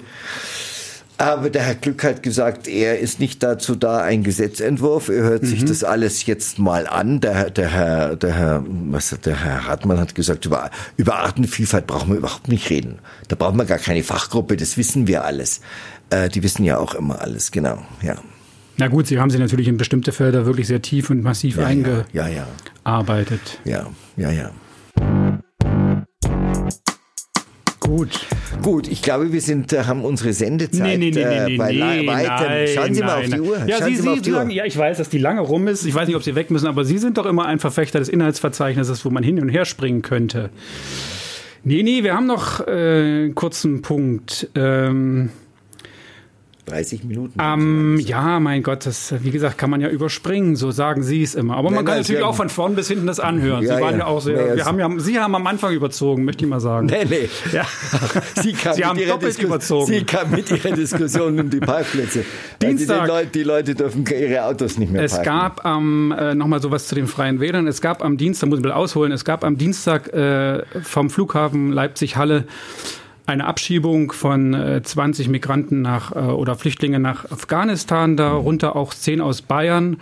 Aber 1.23 1.49
der 1.49 1.61
Herr 1.61 1.75
Glück 1.75 2.03
hat 2.03 2.21
gesagt, 2.21 2.67
er 2.67 2.99
ist 2.99 3.21
nicht 3.21 3.41
dazu 3.43 3.75
da, 3.75 4.01
ein 4.01 4.23
Gesetzentwurf. 4.23 5.07
Er 5.07 5.23
hört 5.23 5.43
mhm. 5.43 5.47
sich 5.47 5.63
das 5.63 5.85
alles 5.85 6.25
jetzt 6.25 6.59
mal 6.59 6.85
an. 6.85 7.21
Der, 7.21 7.49
der 7.49 7.69
Herr, 7.69 8.15
der 8.17 8.33
Herr, 8.35 8.65
was, 8.67 9.17
der 9.23 9.41
Herr 9.41 9.65
Hartmann 9.65 10.01
hat 10.01 10.15
gesagt, 10.15 10.45
über, 10.45 10.69
über 10.97 11.19
Artenvielfalt 11.19 11.87
brauchen 11.87 12.09
wir 12.09 12.17
überhaupt 12.17 12.49
nicht 12.49 12.69
reden. 12.69 12.99
Da 13.29 13.37
brauchen 13.37 13.55
wir 13.55 13.63
gar 13.63 13.77
keine 13.77 14.03
Fachgruppe. 14.03 14.57
Das 14.57 14.75
wissen 14.75 15.07
wir 15.07 15.23
alles. 15.23 15.61
Äh, 16.09 16.27
die 16.27 16.43
wissen 16.43 16.65
ja 16.65 16.77
auch 16.77 16.93
immer 16.93 17.21
alles. 17.21 17.53
Genau, 17.53 17.77
ja. 18.01 18.15
Na 18.75 18.89
gut, 18.89 19.07
Sie 19.07 19.17
haben 19.17 19.29
sich 19.29 19.39
natürlich 19.39 19.69
in 19.69 19.77
bestimmte 19.77 20.11
Felder 20.11 20.45
wirklich 20.45 20.67
sehr 20.67 20.81
tief 20.81 21.09
und 21.09 21.23
massiv 21.23 21.55
ja, 21.55 21.67
eingearbeitet. 21.67 23.59
Ja, 23.63 23.87
ja, 24.17 24.29
ja. 24.29 24.31
ja. 24.31 24.51
Gut. 27.83 28.27
Gut, 28.61 28.87
ich 28.87 29.01
glaube, 29.01 29.33
wir 29.33 29.41
sind, 29.41 29.73
äh, 29.73 29.83
haben 29.83 30.05
unsere 30.05 30.31
Sendezeit 30.31 30.97
nee, 30.97 30.97
nee, 30.97 31.11
nee, 31.11 31.21
äh, 31.21 31.45
nee, 31.49 31.57
bei 31.57 31.71
nee, 31.73 32.07
weitem. 32.07 32.73
Schauen 32.73 32.93
Sie 32.93 33.01
nein, 33.01 33.09
mal 33.09 33.19
auf 33.19 33.29
die 33.29 33.39
Uhr. 33.41 33.65
Ja, 33.67 33.77
Schauen 33.77 33.87
Sie, 33.87 33.95
Sie, 34.01 34.19
Sie 34.23 34.31
sagen, 34.31 34.49
ja, 34.51 34.65
ich 34.65 34.77
weiß, 34.77 34.97
dass 34.97 35.09
die 35.09 35.17
lange 35.17 35.41
rum 35.41 35.67
ist. 35.67 35.85
Ich 35.85 35.93
weiß 35.93 36.07
nicht, 36.07 36.15
ob 36.15 36.23
Sie 36.23 36.33
weg 36.35 36.49
müssen, 36.49 36.67
aber 36.67 36.85
Sie 36.85 36.97
sind 36.97 37.17
doch 37.17 37.25
immer 37.25 37.45
ein 37.45 37.59
Verfechter 37.59 37.99
des 37.99 38.07
Inhaltsverzeichnisses, 38.07 39.03
wo 39.03 39.09
man 39.09 39.21
hin 39.21 39.41
und 39.41 39.49
her 39.49 39.65
springen 39.65 40.01
könnte. 40.01 40.49
Nee, 41.65 41.83
nee, 41.83 42.03
wir 42.03 42.13
haben 42.13 42.25
noch 42.25 42.65
äh, 42.65 42.71
einen 42.71 43.35
kurzen 43.35 43.81
Punkt. 43.81 44.49
Ähm, 44.55 45.29
30 46.65 47.03
Minuten. 47.03 47.37
Ähm, 47.41 47.99
ja, 47.99 48.39
mein 48.39 48.63
Gott, 48.63 48.85
das, 48.85 49.13
wie 49.21 49.31
gesagt, 49.31 49.57
kann 49.57 49.69
man 49.69 49.81
ja 49.81 49.89
überspringen, 49.89 50.55
so 50.55 50.71
sagen 50.71 51.03
Sie 51.03 51.21
es 51.21 51.35
immer. 51.35 51.55
Aber 51.57 51.69
nein, 51.69 51.75
man 51.75 51.85
kann 51.85 51.95
nein, 51.95 52.01
natürlich 52.03 52.23
auch 52.23 52.35
von 52.35 52.49
vorn 52.49 52.75
bis 52.75 52.87
hinten 52.87 53.05
das 53.05 53.19
anhören. 53.19 53.63
Ja, 53.63 53.75
Sie 53.75 53.81
waren 53.81 53.93
ja, 53.93 53.99
ja 53.99 54.05
auch 54.05 54.21
sehr, 54.21 54.51
nee, 54.51 54.55
wir 54.55 54.65
haben 54.65 54.79
ja, 54.79 54.89
Sie 54.97 55.19
haben 55.19 55.35
am 55.35 55.45
Anfang 55.45 55.73
überzogen, 55.73 56.23
möchte 56.23 56.45
ich 56.45 56.49
mal 56.49 56.61
sagen. 56.61 56.87
Nee, 56.87 57.05
nee. 57.09 57.29
Ja. 57.51 57.65
Sie, 58.41 58.55
Sie 58.73 58.85
haben 58.85 58.97
doppelt 58.97 59.33
Disku 59.33 59.45
überzogen. 59.47 59.87
Sie 59.87 60.03
kam 60.03 60.31
mit 60.31 60.49
Ihrer 60.51 60.71
Diskussion 60.75 61.39
um 61.39 61.49
die 61.49 61.59
Parkplätze. 61.59 62.23
Dienstag. 62.61 63.07
Leute, 63.07 63.27
die 63.27 63.43
Leute 63.43 63.75
dürfen 63.75 64.05
ihre 64.05 64.45
Autos 64.45 64.77
nicht 64.77 64.91
mehr 64.91 65.03
es 65.03 65.13
parken. 65.13 65.27
Es 65.27 65.33
gab 65.33 65.65
ähm, 65.65 66.15
äh, 66.17 66.33
nochmal 66.33 66.61
sowas 66.61 66.87
zu 66.87 66.95
den 66.95 67.07
Freien 67.07 67.39
Wählern. 67.39 67.67
Es 67.67 67.81
gab 67.81 68.03
am 68.03 68.17
Dienstag, 68.17 68.47
muss 68.47 68.59
ich 68.59 68.65
mal 68.65 68.71
ausholen, 68.71 69.11
es 69.11 69.25
gab 69.25 69.43
am 69.43 69.57
Dienstag 69.57 70.13
äh, 70.13 70.63
vom 70.81 71.09
Flughafen 71.09 71.71
Leipzig-Halle 71.71 72.45
eine 73.25 73.45
Abschiebung 73.45 74.11
von 74.11 74.53
äh, 74.53 74.81
20 74.83 75.29
Migranten 75.29 75.81
nach 75.81 76.15
äh, 76.15 76.19
oder 76.19 76.55
Flüchtlinge 76.55 76.99
nach 76.99 77.29
Afghanistan, 77.31 78.17
darunter 78.17 78.75
auch 78.75 78.93
zehn 78.93 79.21
aus 79.21 79.41
Bayern. 79.41 79.97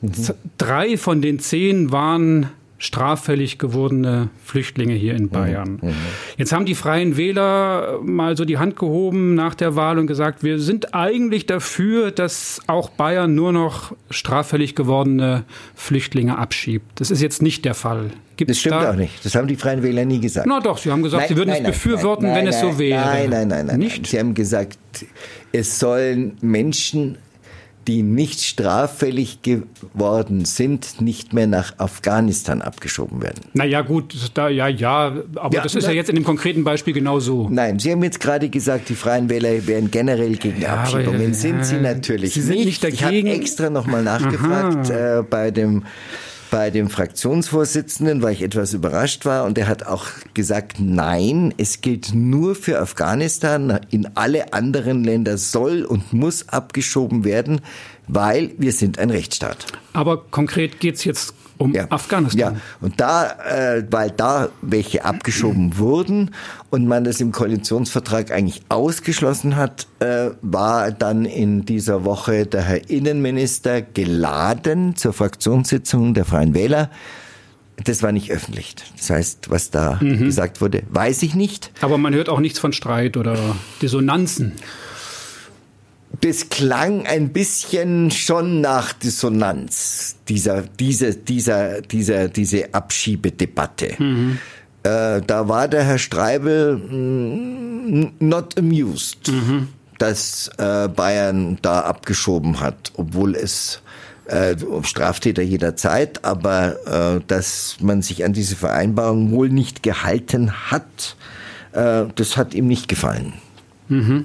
Mhm. 0.00 0.12
Drei 0.58 0.96
von 0.96 1.22
den 1.22 1.38
zehn 1.38 1.92
waren 1.92 2.50
straffällig 2.78 3.58
gewordene 3.58 4.28
Flüchtlinge 4.44 4.94
hier 4.94 5.14
in 5.14 5.30
Bayern. 5.30 5.78
Mhm. 5.80 5.94
Jetzt 6.36 6.52
haben 6.52 6.66
die 6.66 6.74
Freien 6.74 7.16
Wähler 7.16 8.00
mal 8.02 8.36
so 8.36 8.44
die 8.44 8.58
Hand 8.58 8.76
gehoben 8.76 9.34
nach 9.34 9.54
der 9.54 9.76
Wahl 9.76 9.98
und 9.98 10.06
gesagt, 10.06 10.42
wir 10.42 10.58
sind 10.58 10.94
eigentlich 10.94 11.46
dafür, 11.46 12.10
dass 12.10 12.60
auch 12.66 12.90
Bayern 12.90 13.34
nur 13.34 13.52
noch 13.52 13.94
straffällig 14.10 14.74
gewordene 14.74 15.44
Flüchtlinge 15.74 16.36
abschiebt. 16.36 17.00
Das 17.00 17.10
ist 17.10 17.22
jetzt 17.22 17.40
nicht 17.40 17.64
der 17.64 17.74
Fall. 17.74 18.10
Gibt's 18.36 18.54
das 18.54 18.60
stimmt 18.60 18.74
da? 18.74 18.90
auch 18.90 18.96
nicht. 18.96 19.24
Das 19.24 19.34
haben 19.34 19.48
die 19.48 19.56
Freien 19.56 19.82
Wähler 19.82 20.04
nie 20.04 20.20
gesagt. 20.20 20.46
Na 20.46 20.60
doch, 20.60 20.76
sie 20.76 20.90
haben 20.90 21.02
gesagt, 21.02 21.22
nein, 21.22 21.28
sie 21.28 21.36
würden 21.36 21.50
nein, 21.50 21.64
es 21.64 21.70
befürworten, 21.70 22.26
nein, 22.26 22.36
wenn 22.36 22.46
es 22.48 22.60
so 22.60 22.78
wäre. 22.78 23.00
Nein, 23.00 23.30
nein, 23.30 23.48
nein, 23.48 23.66
nein. 23.66 23.78
Nicht? 23.78 24.06
Sie 24.06 24.18
haben 24.18 24.34
gesagt, 24.34 24.78
es 25.52 25.78
sollen 25.78 26.36
Menschen 26.42 27.16
die 27.86 28.02
nicht 28.02 28.42
straffällig 28.42 29.42
geworden 29.42 30.44
sind, 30.44 31.00
nicht 31.00 31.32
mehr 31.32 31.46
nach 31.46 31.78
Afghanistan 31.78 32.62
abgeschoben 32.62 33.22
werden. 33.22 33.40
Naja, 33.52 33.82
gut, 33.82 34.14
da, 34.34 34.48
ja, 34.48 34.68
ja, 34.68 35.12
aber 35.36 35.54
ja, 35.54 35.62
das 35.62 35.74
ist 35.74 35.84
na, 35.84 35.90
ja 35.90 35.96
jetzt 35.96 36.10
in 36.10 36.16
dem 36.16 36.24
konkreten 36.24 36.64
Beispiel 36.64 36.94
genau 36.94 37.20
so. 37.20 37.48
Nein, 37.48 37.78
Sie 37.78 37.92
haben 37.92 38.02
jetzt 38.02 38.20
gerade 38.20 38.48
gesagt, 38.48 38.88
die 38.88 38.94
Freien 38.94 39.28
Wähler 39.28 39.66
wären 39.66 39.90
generell 39.90 40.36
gegen 40.36 40.60
ja, 40.60 40.78
Abschiebungen. 40.78 41.26
Aber, 41.26 41.34
sind 41.34 41.64
sie 41.64 41.76
natürlich 41.76 42.34
sie 42.34 42.42
sind 42.42 42.56
nicht. 42.56 42.66
nicht 42.66 42.84
dagegen. 42.84 43.26
Ich 43.26 43.32
habe 43.32 43.42
extra 43.42 43.70
nochmal 43.70 44.02
nachgefragt 44.02 44.90
äh, 44.90 45.22
bei 45.28 45.50
dem 45.50 45.84
bei 46.56 46.70
dem 46.70 46.88
Fraktionsvorsitzenden, 46.88 48.22
weil 48.22 48.32
ich 48.32 48.40
etwas 48.40 48.72
überrascht 48.72 49.26
war 49.26 49.44
und 49.44 49.58
er 49.58 49.68
hat 49.68 49.86
auch 49.86 50.06
gesagt, 50.32 50.80
nein, 50.80 51.52
es 51.58 51.82
gilt 51.82 52.14
nur 52.14 52.54
für 52.54 52.80
Afghanistan, 52.80 53.78
in 53.90 54.08
alle 54.14 54.54
anderen 54.54 55.04
Länder 55.04 55.36
soll 55.36 55.84
und 55.84 56.14
muss 56.14 56.48
abgeschoben 56.48 57.24
werden, 57.24 57.60
weil 58.08 58.52
wir 58.56 58.72
sind 58.72 58.98
ein 58.98 59.10
Rechtsstaat. 59.10 59.66
Aber 59.92 60.16
konkret 60.30 60.80
geht's 60.80 61.04
jetzt 61.04 61.34
um 61.58 61.72
ja. 61.72 61.86
Afghanistan. 61.90 62.54
Ja, 62.54 62.60
und 62.80 63.00
da, 63.00 63.30
äh, 63.30 63.84
weil 63.90 64.10
da 64.10 64.48
welche 64.62 65.04
abgeschoben 65.04 65.78
wurden 65.78 66.32
und 66.70 66.86
man 66.86 67.04
das 67.04 67.20
im 67.20 67.32
Koalitionsvertrag 67.32 68.30
eigentlich 68.30 68.62
ausgeschlossen 68.68 69.56
hat, 69.56 69.86
äh, 70.00 70.30
war 70.42 70.90
dann 70.90 71.24
in 71.24 71.64
dieser 71.64 72.04
Woche 72.04 72.46
der 72.46 72.62
Herr 72.62 72.90
Innenminister 72.90 73.82
geladen 73.82 74.96
zur 74.96 75.12
Fraktionssitzung 75.12 76.14
der 76.14 76.24
Freien 76.24 76.54
Wähler. 76.54 76.90
Das 77.84 78.02
war 78.02 78.12
nicht 78.12 78.30
öffentlich. 78.30 78.74
Das 78.96 79.10
heißt, 79.10 79.50
was 79.50 79.70
da 79.70 79.98
mhm. 80.00 80.24
gesagt 80.24 80.60
wurde, 80.60 80.82
weiß 80.90 81.22
ich 81.22 81.34
nicht. 81.34 81.72
Aber 81.82 81.98
man 81.98 82.14
hört 82.14 82.28
auch 82.28 82.40
nichts 82.40 82.58
von 82.58 82.72
Streit 82.72 83.16
oder 83.16 83.36
Dissonanzen 83.82 84.52
das 86.20 86.48
klang 86.48 87.06
ein 87.06 87.30
bisschen 87.30 88.10
schon 88.10 88.60
nach 88.60 88.92
Dissonanz, 88.92 90.16
dieser, 90.28 90.62
diese, 90.62 91.14
dieser, 91.14 91.82
dieser, 91.82 92.28
diese 92.28 92.72
Abschiebedebatte. 92.72 93.94
Mhm. 93.98 94.38
Äh, 94.82 95.20
da 95.26 95.48
war 95.48 95.68
der 95.68 95.84
Herr 95.84 95.98
Streibel 95.98 96.76
mm, 96.76 98.12
not 98.20 98.56
amused, 98.58 99.28
mhm. 99.28 99.68
dass 99.98 100.50
äh, 100.58 100.88
Bayern 100.88 101.58
da 101.62 101.80
abgeschoben 101.80 102.60
hat, 102.60 102.92
obwohl 102.96 103.34
es 103.34 103.82
äh, 104.26 104.56
Straftäter 104.82 105.42
jederzeit, 105.42 106.24
aber 106.24 107.16
äh, 107.16 107.20
dass 107.26 107.76
man 107.80 108.02
sich 108.02 108.24
an 108.24 108.32
diese 108.32 108.56
Vereinbarung 108.56 109.30
wohl 109.30 109.48
nicht 109.48 109.82
gehalten 109.82 110.52
hat, 110.70 111.16
äh, 111.72 112.04
das 112.14 112.36
hat 112.36 112.54
ihm 112.54 112.66
nicht 112.66 112.88
gefallen. 112.88 113.34
Mhm. 113.88 114.24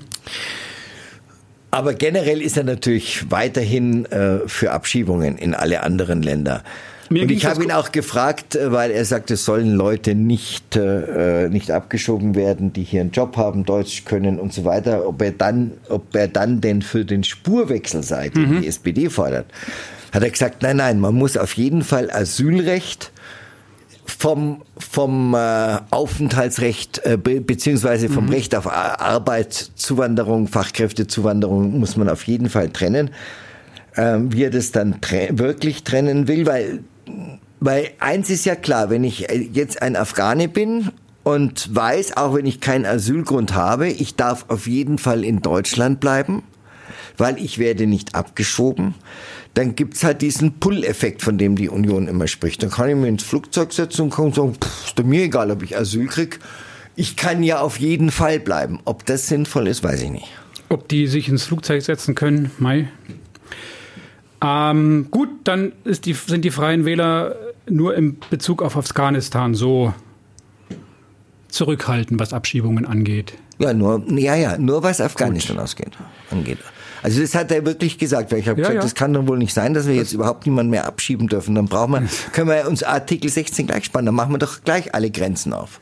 Aber 1.72 1.94
generell 1.94 2.42
ist 2.42 2.58
er 2.58 2.66
natürlich 2.66 3.32
weiterhin 3.32 4.06
äh, 4.06 4.40
für 4.46 4.72
Abschiebungen 4.72 5.38
in 5.38 5.56
alle 5.56 5.84
anderen 5.84 6.22
Länder. 6.22 6.64
Mir 7.10 7.24
und 7.24 7.32
ich 7.32 7.46
habe 7.46 7.64
ihn 7.64 7.72
auch 7.72 7.92
gefragt, 7.92 8.56
äh, 8.56 8.72
weil 8.72 8.92
er 8.92 9.04
sagt, 9.06 9.32
es 9.32 9.46
sollen 9.46 9.72
Leute 9.74 10.14
nicht, 10.16 10.76
äh, 10.76 11.50
nicht 11.50 11.72
abgeschoben 11.72 12.36
werden, 12.36 12.74
die 12.74 12.84
hier 12.84 13.02
einen 13.02 13.12
Job 13.12 13.38
haben, 13.38 13.66
Deutsch 13.66 14.06
können 14.06 14.40
und 14.40 14.54
so 14.54 14.66
weiter, 14.66 15.08
ob 15.08 15.22
er 15.22 15.32
dann, 15.32 15.72
ob 15.90 16.16
er 16.16 16.28
dann 16.28 16.62
denn 16.62 16.82
für 16.82 17.06
den 17.06 17.24
Spurwechsel 17.24 18.04
sei, 18.04 18.30
den 18.30 18.50
mhm. 18.50 18.62
die 18.62 18.68
SPD 18.68 19.10
fordert. 19.10 19.46
hat 20.12 20.24
er 20.24 20.30
gesagt, 20.30 20.62
nein, 20.62 20.78
nein, 20.78 21.00
man 21.00 21.16
muss 21.16 21.38
auf 21.38 21.54
jeden 21.54 21.84
Fall 21.84 22.10
Asylrecht 22.12 23.12
vom, 24.18 24.62
vom 24.78 25.34
äh, 25.34 25.78
Aufenthaltsrecht 25.89 27.01
äh, 27.05 27.18
be 27.18 27.41
beziehungsweise 27.41 28.09
vom 28.09 28.26
mhm. 28.26 28.32
Recht 28.32 28.55
auf 28.55 28.72
Arbeit, 28.72 29.53
Zuwanderung, 29.76 30.47
Fachkräftezuwanderung 30.47 31.80
muss 31.80 31.97
man 31.97 32.09
auf 32.09 32.24
jeden 32.28 32.49
Fall 32.49 32.70
trennen. 32.70 33.12
Ähm, 33.95 34.32
wie 34.32 34.43
er 34.43 34.49
das 34.49 34.72
dann 34.72 35.01
tre 35.01 35.30
wirklich 35.34 35.84
trennen 35.84 36.30
will, 36.30 36.45
weil, 36.45 36.80
weil 37.59 37.89
eins 37.99 38.30
ist 38.30 38.45
ja 38.45 38.55
klar, 38.55 38.89
wenn 38.89 39.03
ich 39.03 39.30
äh, 39.30 39.49
jetzt 39.51 39.82
ein 39.82 39.97
Afghane 39.97 40.47
bin 40.47 40.91
und 41.24 41.76
weiß, 41.76 42.16
auch 42.16 42.36
wenn 42.36 42.45
ich 42.45 42.62
keinen 42.62 42.86
Asylgrund 42.86 43.53
habe, 43.53 43.89
ich 43.89 44.16
darf 44.16 44.45
auf 44.47 44.68
jeden 44.68 44.97
Fall 44.97 45.26
in 45.26 45.41
Deutschland 45.41 45.99
bleiben, 45.99 46.43
weil 47.18 47.38
ich 47.38 47.57
werde 47.57 47.86
nicht 47.86 48.16
abgeschoben 48.16 48.95
dann 49.54 49.76
gibt's 49.76 50.04
halt 50.04 50.22
diesen 50.22 50.60
Pull-Effekt, 50.60 51.22
von 51.22 51.38
dem 51.38 51.56
die 51.56 51.70
Union 51.70 52.08
immer 52.08 52.28
spricht. 52.28 52.64
Dann 52.64 52.70
kann 52.70 52.89
ich 52.89 52.95
mir 52.95 53.08
ins 53.08 53.24
Flugzeug 53.24 53.74
setzen 53.74 54.04
und 54.04 54.14
kann 54.14 54.32
sagen, 54.32 54.56
pff, 54.56 54.86
ist 54.88 55.04
mir 55.04 55.24
egal, 55.24 55.52
ob 55.52 55.64
ich 55.64 55.78
Asyl 55.78 56.08
krieg. 56.08 56.39
Ich 56.95 57.18
kann 57.18 57.43
ja 57.43 57.60
auf 57.60 57.80
jeden 57.80 58.12
Fall 58.12 58.39
bleiben. 58.39 58.80
Ob 58.86 59.06
das 59.06 59.28
sinnvoll 59.28 59.68
ist, 59.68 59.84
weiß 59.84 60.02
ich 60.04 60.12
nicht. 60.12 60.28
Ob 60.70 60.88
die 60.88 61.08
sich 61.08 61.28
ins 61.28 61.43
Flugzeug 61.43 61.82
setzen 61.82 62.16
können, 62.16 62.52
Mai. 62.60 62.89
Ähm, 64.41 65.08
gut, 65.12 65.30
dann 65.43 65.74
die, 65.86 66.14
sind 66.14 66.45
die 66.45 66.52
Freien 66.52 66.86
Wähler 66.86 67.36
nur 67.70 67.95
im 67.95 68.18
Bezug 68.30 68.62
auf 68.62 68.76
Afghanistan 68.76 69.54
so 69.54 69.93
zurückhaltend, 71.49 72.20
was 72.20 72.34
Abschiebungen 72.34 72.86
angeht. 72.86 73.34
Ja, 73.60 73.74
nur, 73.74 74.04
ja, 74.18 74.36
ja, 74.36 74.58
nur 74.58 74.82
was 74.82 75.02
Afghanistan 75.02 75.60
ausgeht, 75.60 75.91
angeht. 76.32 76.58
Also 77.04 77.22
das 77.22 77.36
hat 77.36 77.52
er 77.52 77.66
wirklich 77.66 77.97
gesagt, 77.97 78.32
weil 78.32 78.39
ich 78.39 78.47
habe 78.47 78.60
ja, 78.60 78.68
gesagt, 78.68 78.76
ja. 78.76 78.82
das 78.82 78.95
kann 78.95 79.14
doch 79.14 79.28
wohl 79.28 79.38
nicht 79.38 79.54
sein, 79.54 79.74
dass 79.74 79.88
wir 79.88 79.95
jetzt 79.95 80.14
überhaupt 80.14 80.45
niemanden 80.45 80.70
mehr 80.70 80.86
abschieben 80.86 81.28
dürfen. 81.28 81.56
Dann 81.56 81.66
brauchen 81.66 81.93
wir, 81.93 82.04
können 82.34 82.49
wir 82.49 82.68
uns 82.68 82.84
Artikel 82.84 83.30
16 83.30 83.68
gleich 83.68 83.86
spannen, 83.86 84.08
dann 84.08 84.16
machen 84.16 84.34
wir 84.34 84.38
doch 84.38 84.64
gleich 84.64 84.93
alle 84.93 85.10
Grenzen 85.10 85.54
auf. 85.54 85.80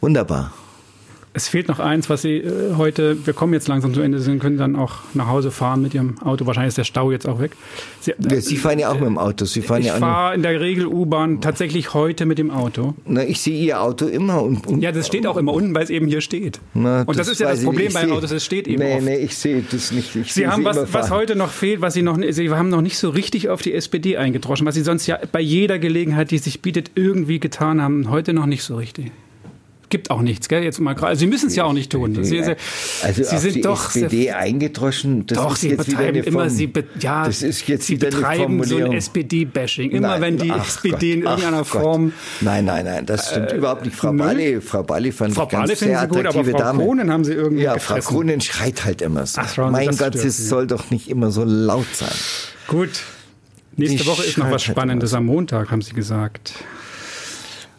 Wunderbar. 0.00 0.52
Es 1.36 1.48
fehlt 1.48 1.66
noch 1.66 1.80
eins, 1.80 2.08
was 2.08 2.22
Sie 2.22 2.36
äh, 2.36 2.74
heute, 2.76 3.26
wir 3.26 3.34
kommen 3.34 3.52
jetzt 3.54 3.66
langsam 3.66 3.92
zum 3.92 4.04
Ende, 4.04 4.20
Sie 4.20 4.38
können 4.38 4.56
dann 4.56 4.76
auch 4.76 4.98
nach 5.14 5.26
Hause 5.26 5.50
fahren 5.50 5.82
mit 5.82 5.92
Ihrem 5.92 6.16
Auto. 6.22 6.46
Wahrscheinlich 6.46 6.68
ist 6.68 6.78
der 6.78 6.84
Stau 6.84 7.10
jetzt 7.10 7.26
auch 7.28 7.40
weg. 7.40 7.50
Sie, 7.98 8.12
äh, 8.12 8.40
Sie 8.40 8.56
fahren 8.56 8.78
ja 8.78 8.90
auch 8.90 8.94
mit 8.94 9.06
dem 9.06 9.18
Auto. 9.18 9.44
Sie 9.44 9.60
fahren 9.60 9.80
ich 9.80 9.88
ja 9.88 9.96
fahre 9.96 10.36
in 10.36 10.42
der 10.42 10.60
Regel 10.60 10.86
U-Bahn 10.86 11.40
tatsächlich 11.40 11.92
heute 11.92 12.24
mit 12.24 12.38
dem 12.38 12.52
Auto. 12.52 12.94
Na, 13.04 13.24
ich 13.24 13.40
sehe 13.40 13.58
Ihr 13.58 13.80
Auto 13.82 14.06
immer. 14.06 14.42
Und, 14.44 14.68
und 14.68 14.80
ja, 14.80 14.92
das 14.92 15.08
steht 15.08 15.26
auch 15.26 15.36
immer 15.36 15.52
unten, 15.52 15.74
weil 15.74 15.82
es 15.82 15.90
eben 15.90 16.06
hier 16.06 16.20
steht. 16.20 16.60
Na, 16.72 17.00
und 17.00 17.08
das, 17.08 17.26
das 17.26 17.28
ist 17.30 17.40
ja 17.40 17.50
das 17.50 17.64
Problem 17.64 17.92
bei 17.92 18.08
Autos, 18.12 18.30
es 18.30 18.44
steht 18.44 18.68
eben 18.68 18.80
Nee, 18.80 18.94
oft. 18.94 19.04
nee, 19.04 19.16
ich 19.16 19.36
sehe 19.36 19.64
das 19.68 19.90
nicht. 19.90 20.14
Ich 20.14 20.32
Sie 20.32 20.46
haben 20.46 20.64
was, 20.64 20.92
was 20.92 21.10
heute 21.10 21.34
noch 21.34 21.50
fehlt, 21.50 21.80
was 21.80 21.94
Sie 21.94 22.02
noch, 22.02 22.16
Sie 22.30 22.48
haben 22.50 22.68
noch 22.68 22.80
nicht 22.80 22.96
so 22.96 23.10
richtig 23.10 23.48
auf 23.48 23.60
die 23.60 23.74
SPD 23.74 24.16
eingedroschen, 24.16 24.66
was 24.68 24.76
Sie 24.76 24.82
sonst 24.82 25.08
ja 25.08 25.18
bei 25.32 25.40
jeder 25.40 25.80
Gelegenheit, 25.80 26.30
die 26.30 26.38
sich 26.38 26.62
bietet, 26.62 26.92
irgendwie 26.94 27.40
getan 27.40 27.82
haben, 27.82 28.08
heute 28.08 28.32
noch 28.34 28.46
nicht 28.46 28.62
so 28.62 28.76
richtig 28.76 29.10
gibt 29.88 30.10
auch 30.10 30.22
nichts, 30.22 30.48
gell? 30.48 30.62
Jetzt 30.62 30.80
mal 30.80 30.94
Sie 31.16 31.26
müssen 31.26 31.48
es 31.48 31.56
ja 31.56 31.64
auch 31.64 31.72
nicht 31.72 31.92
tun. 31.92 32.24
Sie, 32.24 32.40
also 32.40 33.22
Sie 33.22 33.38
sind 33.38 33.56
die 33.56 33.60
doch 33.60 33.94
SPD 33.94 34.32
eingedroschen. 34.32 35.26
Das 35.26 35.38
doch, 35.38 35.52
ist 35.52 35.60
Sie 35.60 35.70
jetzt 35.70 35.86
betreiben 35.86 36.22
immer, 36.22 36.50
Sie, 36.50 36.66
be, 36.66 36.84
ja, 37.00 37.26
das 37.26 37.42
ist 37.42 37.66
jetzt 37.68 37.86
Sie 37.86 37.96
betreiben 37.96 38.62
so 38.64 38.76
ein 38.76 38.92
SPD-Bashing. 38.92 39.90
Immer 39.90 40.08
nein, 40.08 40.20
wenn 40.20 40.38
die 40.38 40.50
SPD 40.50 41.12
in 41.12 41.22
irgendeiner 41.22 41.58
Gott. 41.58 41.66
Form. 41.66 42.12
Nein, 42.40 42.64
nein, 42.64 42.84
nein, 42.84 43.06
das 43.06 43.30
stimmt 43.30 43.52
äh, 43.52 43.56
überhaupt 43.56 43.84
nicht. 43.84 43.96
Frau 43.96 44.12
Balli, 44.12 44.60
Frau 44.60 44.82
Balli 44.82 45.12
fand 45.12 45.34
Frau 45.34 45.44
ich 45.44 45.48
ganz 45.50 45.78
sehr 45.78 46.00
attraktive 46.00 46.24
gut, 46.24 46.34
aber 46.34 46.50
Frau 46.50 46.58
Dame. 46.58 46.82
Kronen 46.82 47.10
haben 47.10 47.24
Sie 47.24 47.32
irgendwie 47.32 47.62
Ja, 47.64 47.74
gefressen. 47.74 48.02
Frau 48.02 48.10
Kronen 48.10 48.40
schreit 48.40 48.84
halt 48.84 49.02
immer 49.02 49.26
so. 49.26 49.40
Ach, 49.40 49.70
mein 49.70 49.96
Gott, 49.96 50.14
es 50.14 50.48
soll 50.48 50.66
doch 50.66 50.90
nicht 50.90 51.08
immer 51.08 51.30
so 51.30 51.44
laut 51.44 51.86
sein. 51.94 52.08
Gut. 52.66 52.90
Nächste 53.76 53.98
die 53.98 54.06
Woche 54.06 54.24
ist 54.24 54.38
noch 54.38 54.46
was 54.46 54.52
halt 54.66 54.76
Spannendes 54.76 55.14
am 55.14 55.26
Montag, 55.26 55.70
haben 55.70 55.82
Sie 55.82 55.94
gesagt. 55.94 56.54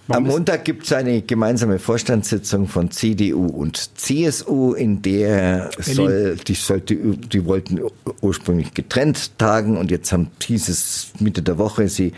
Warum 0.08 0.26
Am 0.26 0.32
Montag 0.32 0.66
gibt 0.66 0.84
es 0.84 0.94
eine 0.94 1.24
gemeinsame 1.24 1.80
Vorstandssitzung 1.80 2.68
von 2.68 2.92
CDU 2.92 3.48
und 3.48 3.98
CSU, 3.98 4.74
in 4.74 5.02
der 5.02 5.72
soll, 5.80 6.36
die, 6.36 6.54
sollte, 6.54 6.96
die 6.96 7.46
wollten 7.46 7.80
ursprünglich 8.22 8.76
getrennt 8.76 9.40
tagen 9.40 9.78
und 9.78 9.90
jetzt 9.90 10.12
haben 10.12 10.30
dieses 10.48 11.12
Mitte 11.20 11.42
der 11.42 11.58
Woche, 11.58 11.90
sie 11.90 12.14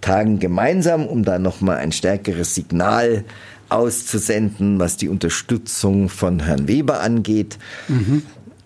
tagen 0.00 0.38
gemeinsam, 0.38 1.06
um 1.06 1.24
da 1.24 1.40
nochmal 1.40 1.78
ein 1.78 1.90
stärkeres 1.90 2.54
Signal 2.54 3.24
auszusenden, 3.68 4.78
was 4.78 4.96
die 4.96 5.08
Unterstützung 5.08 6.08
von 6.08 6.40
Herrn 6.40 6.68
Weber 6.68 7.00
angeht. 7.00 7.58
Mhm. 7.88 8.22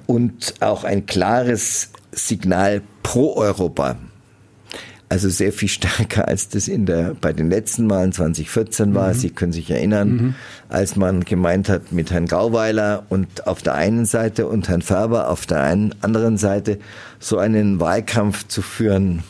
Und 0.07 0.55
auch 0.61 0.85
ein 0.85 1.07
klares 1.07 1.91
Signal 2.13 2.83
pro 3.03 3.35
Europa. 3.37 3.97
Also 5.11 5.29
sehr 5.31 5.53
viel 5.53 5.69
stärker, 5.69 6.29
als 6.29 6.49
das 6.49 6.69
in 6.69 6.85
der, 6.87 7.15
bei 7.21 7.33
den 7.33 7.49
letzten 7.49 7.87
Malen 7.87 8.13
2014 8.13 8.95
war. 8.95 9.09
Mhm. 9.09 9.15
Sie 9.15 9.31
können 9.31 9.53
sich 9.53 9.71
erinnern, 9.71 10.09
mhm. 10.11 10.35
als 10.69 10.97
man 10.97 11.25
gemeint 11.25 11.69
hat, 11.69 11.93
mit 11.93 12.11
Herrn 12.11 12.27
Gauweiler 12.27 13.05
und 13.09 13.47
auf 13.47 13.63
der 13.63 13.75
einen 13.75 14.05
Seite 14.05 14.47
und 14.47 14.69
Herrn 14.69 14.83
Färber 14.83 15.31
auf 15.31 15.47
der 15.47 15.63
einen, 15.63 15.95
anderen 16.03 16.37
Seite 16.37 16.79
so 17.19 17.39
einen 17.39 17.81
Wahlkampf 17.81 18.49
zu 18.49 18.61
führen, 18.61 19.23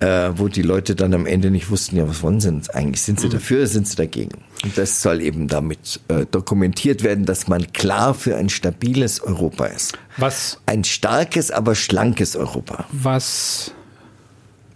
äh, 0.00 0.32
wo 0.36 0.48
die 0.48 0.62
Leute 0.62 0.94
dann 0.94 1.14
am 1.14 1.26
Ende 1.26 1.50
nicht 1.50 1.70
wussten, 1.70 1.96
ja, 1.96 2.08
was 2.08 2.22
wollen 2.22 2.40
sie 2.40 2.50
denn 2.50 2.62
eigentlich? 2.72 3.02
Sind 3.02 3.20
sie 3.20 3.28
mhm. 3.28 3.32
dafür 3.32 3.58
oder 3.58 3.66
sind 3.68 3.86
sie 3.86 3.96
dagegen? 3.96 4.38
Und 4.64 4.76
das 4.76 5.02
soll 5.02 5.22
eben 5.22 5.46
damit 5.46 6.00
äh, 6.08 6.26
dokumentiert 6.30 7.04
werden, 7.04 7.24
dass 7.24 7.48
man 7.48 7.72
klar 7.72 8.14
für 8.14 8.36
ein 8.36 8.48
stabiles 8.48 9.20
Europa 9.20 9.66
ist. 9.66 9.96
Was? 10.16 10.60
Ein 10.66 10.84
starkes, 10.84 11.50
aber 11.50 11.74
schlankes 11.74 12.34
Europa. 12.34 12.86
Was 12.90 13.72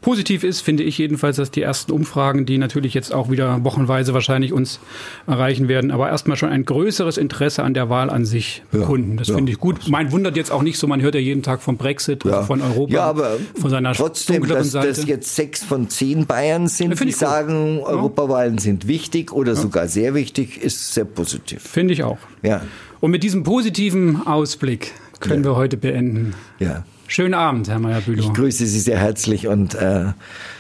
Positiv 0.00 0.44
ist, 0.44 0.60
finde 0.60 0.84
ich 0.84 0.96
jedenfalls, 0.96 1.36
dass 1.36 1.50
die 1.50 1.60
ersten 1.60 1.90
Umfragen, 1.90 2.46
die 2.46 2.56
natürlich 2.56 2.94
jetzt 2.94 3.12
auch 3.12 3.30
wieder 3.30 3.64
wochenweise 3.64 4.14
wahrscheinlich 4.14 4.52
uns 4.52 4.78
erreichen 5.26 5.66
werden, 5.66 5.90
aber 5.90 6.08
erstmal 6.08 6.36
schon 6.36 6.50
ein 6.50 6.64
größeres 6.64 7.18
Interesse 7.18 7.64
an 7.64 7.74
der 7.74 7.90
Wahl 7.90 8.08
an 8.08 8.24
sich 8.24 8.62
bekunden. 8.70 9.16
das 9.16 9.28
ja. 9.28 9.34
finde 9.34 9.50
ich 9.50 9.58
gut. 9.58 9.88
Mein 9.88 10.12
wundert 10.12 10.36
jetzt 10.36 10.52
auch 10.52 10.62
nicht 10.62 10.78
so, 10.78 10.86
man 10.86 11.02
hört 11.02 11.16
ja 11.16 11.20
jeden 11.20 11.42
Tag 11.42 11.62
vom 11.62 11.76
Brexit, 11.76 12.24
ja. 12.24 12.44
von 12.44 12.62
Europa, 12.62 12.92
ja, 12.92 13.04
aber 13.06 13.38
von 13.60 13.70
seiner 13.70 13.92
trotzdem, 13.92 14.46
dass 14.46 14.70
das 14.70 15.04
jetzt 15.04 15.34
sechs 15.34 15.64
von 15.64 15.88
zehn 15.88 16.26
Bayern 16.26 16.68
sind, 16.68 16.98
die 17.00 17.10
sagen. 17.10 17.80
Europawahlen 17.80 18.58
sind 18.58 18.86
wichtig 18.86 19.32
oder 19.32 19.56
sogar 19.56 19.88
sehr 19.88 20.14
wichtig, 20.14 20.62
ist 20.62 20.94
sehr 20.94 21.06
positiv. 21.06 21.62
Finde 21.62 21.94
ich 21.94 22.04
auch. 22.04 22.18
Ja. 22.42 22.62
Und 23.00 23.10
mit 23.10 23.24
diesem 23.24 23.42
positiven 23.42 24.26
Ausblick 24.26 24.92
können 25.18 25.44
wir 25.44 25.56
heute 25.56 25.76
beenden. 25.76 26.34
Ja. 26.60 26.84
Schönen 27.10 27.32
Abend, 27.32 27.68
Herr 27.70 27.78
Meyer-Bülow. 27.78 28.22
Ich 28.22 28.34
grüße 28.34 28.66
Sie 28.66 28.80
sehr 28.80 28.98
herzlich 28.98 29.48
und 29.48 29.74
äh, 29.74 30.12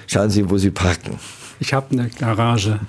schauen 0.06 0.30
Sie, 0.30 0.48
wo 0.48 0.56
Sie 0.56 0.70
parken. 0.70 1.18
Ich 1.60 1.74
habe 1.74 1.86
eine 1.92 2.08
Garage. 2.08 2.80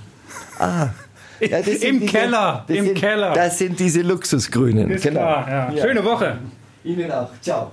Ah. 0.58 0.88
Ja, 1.42 1.60
Im 1.60 2.02
diese, 2.02 2.06
Keller, 2.12 2.66
im 2.68 2.84
sind, 2.88 2.98
Keller. 2.98 3.32
Das 3.32 3.58
sind 3.60 3.80
diese 3.80 4.02
Luxusgrünen. 4.02 4.90
Ist 4.90 5.04
genau. 5.04 5.22
Klar, 5.22 5.48
ja. 5.50 5.72
Ja. 5.72 5.84
Schöne 5.86 6.04
Woche. 6.04 6.38
Ihnen 6.84 7.10
auch. 7.10 7.30
Ciao. 7.42 7.72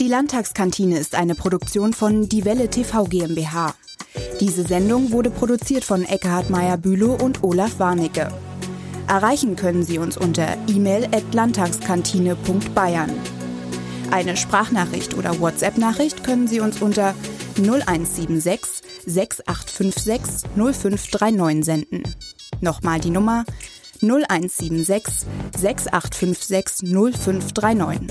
Die 0.00 0.08
Landtagskantine 0.08 0.98
ist 0.98 1.14
eine 1.14 1.34
Produktion 1.34 1.92
von 1.92 2.26
Die 2.30 2.46
Welle 2.46 2.70
TV 2.70 3.04
GmbH. 3.04 3.74
Diese 4.40 4.66
Sendung 4.66 5.12
wurde 5.12 5.30
produziert 5.30 5.84
von 5.84 6.04
Eckhard 6.04 6.50
Meyer-Bülow 6.50 7.14
und 7.14 7.42
Olaf 7.42 7.78
Warnecke. 7.78 8.28
Erreichen 9.08 9.56
können 9.56 9.82
Sie 9.82 9.98
uns 9.98 10.16
unter 10.16 10.56
e-mail 10.68 11.04
at 11.06 11.32
landtagskantine.bayern. 11.32 13.12
Eine 14.10 14.36
Sprachnachricht 14.36 15.14
oder 15.14 15.40
WhatsApp-Nachricht 15.40 16.24
können 16.24 16.46
Sie 16.48 16.60
uns 16.60 16.82
unter 16.82 17.14
0176 17.58 18.82
6856 19.06 20.50
0539 20.54 21.64
senden. 21.64 22.02
Nochmal 22.60 23.00
die 23.00 23.10
Nummer 23.10 23.44
0176 24.02 25.26
6856 25.56 26.88
0539. 26.90 28.10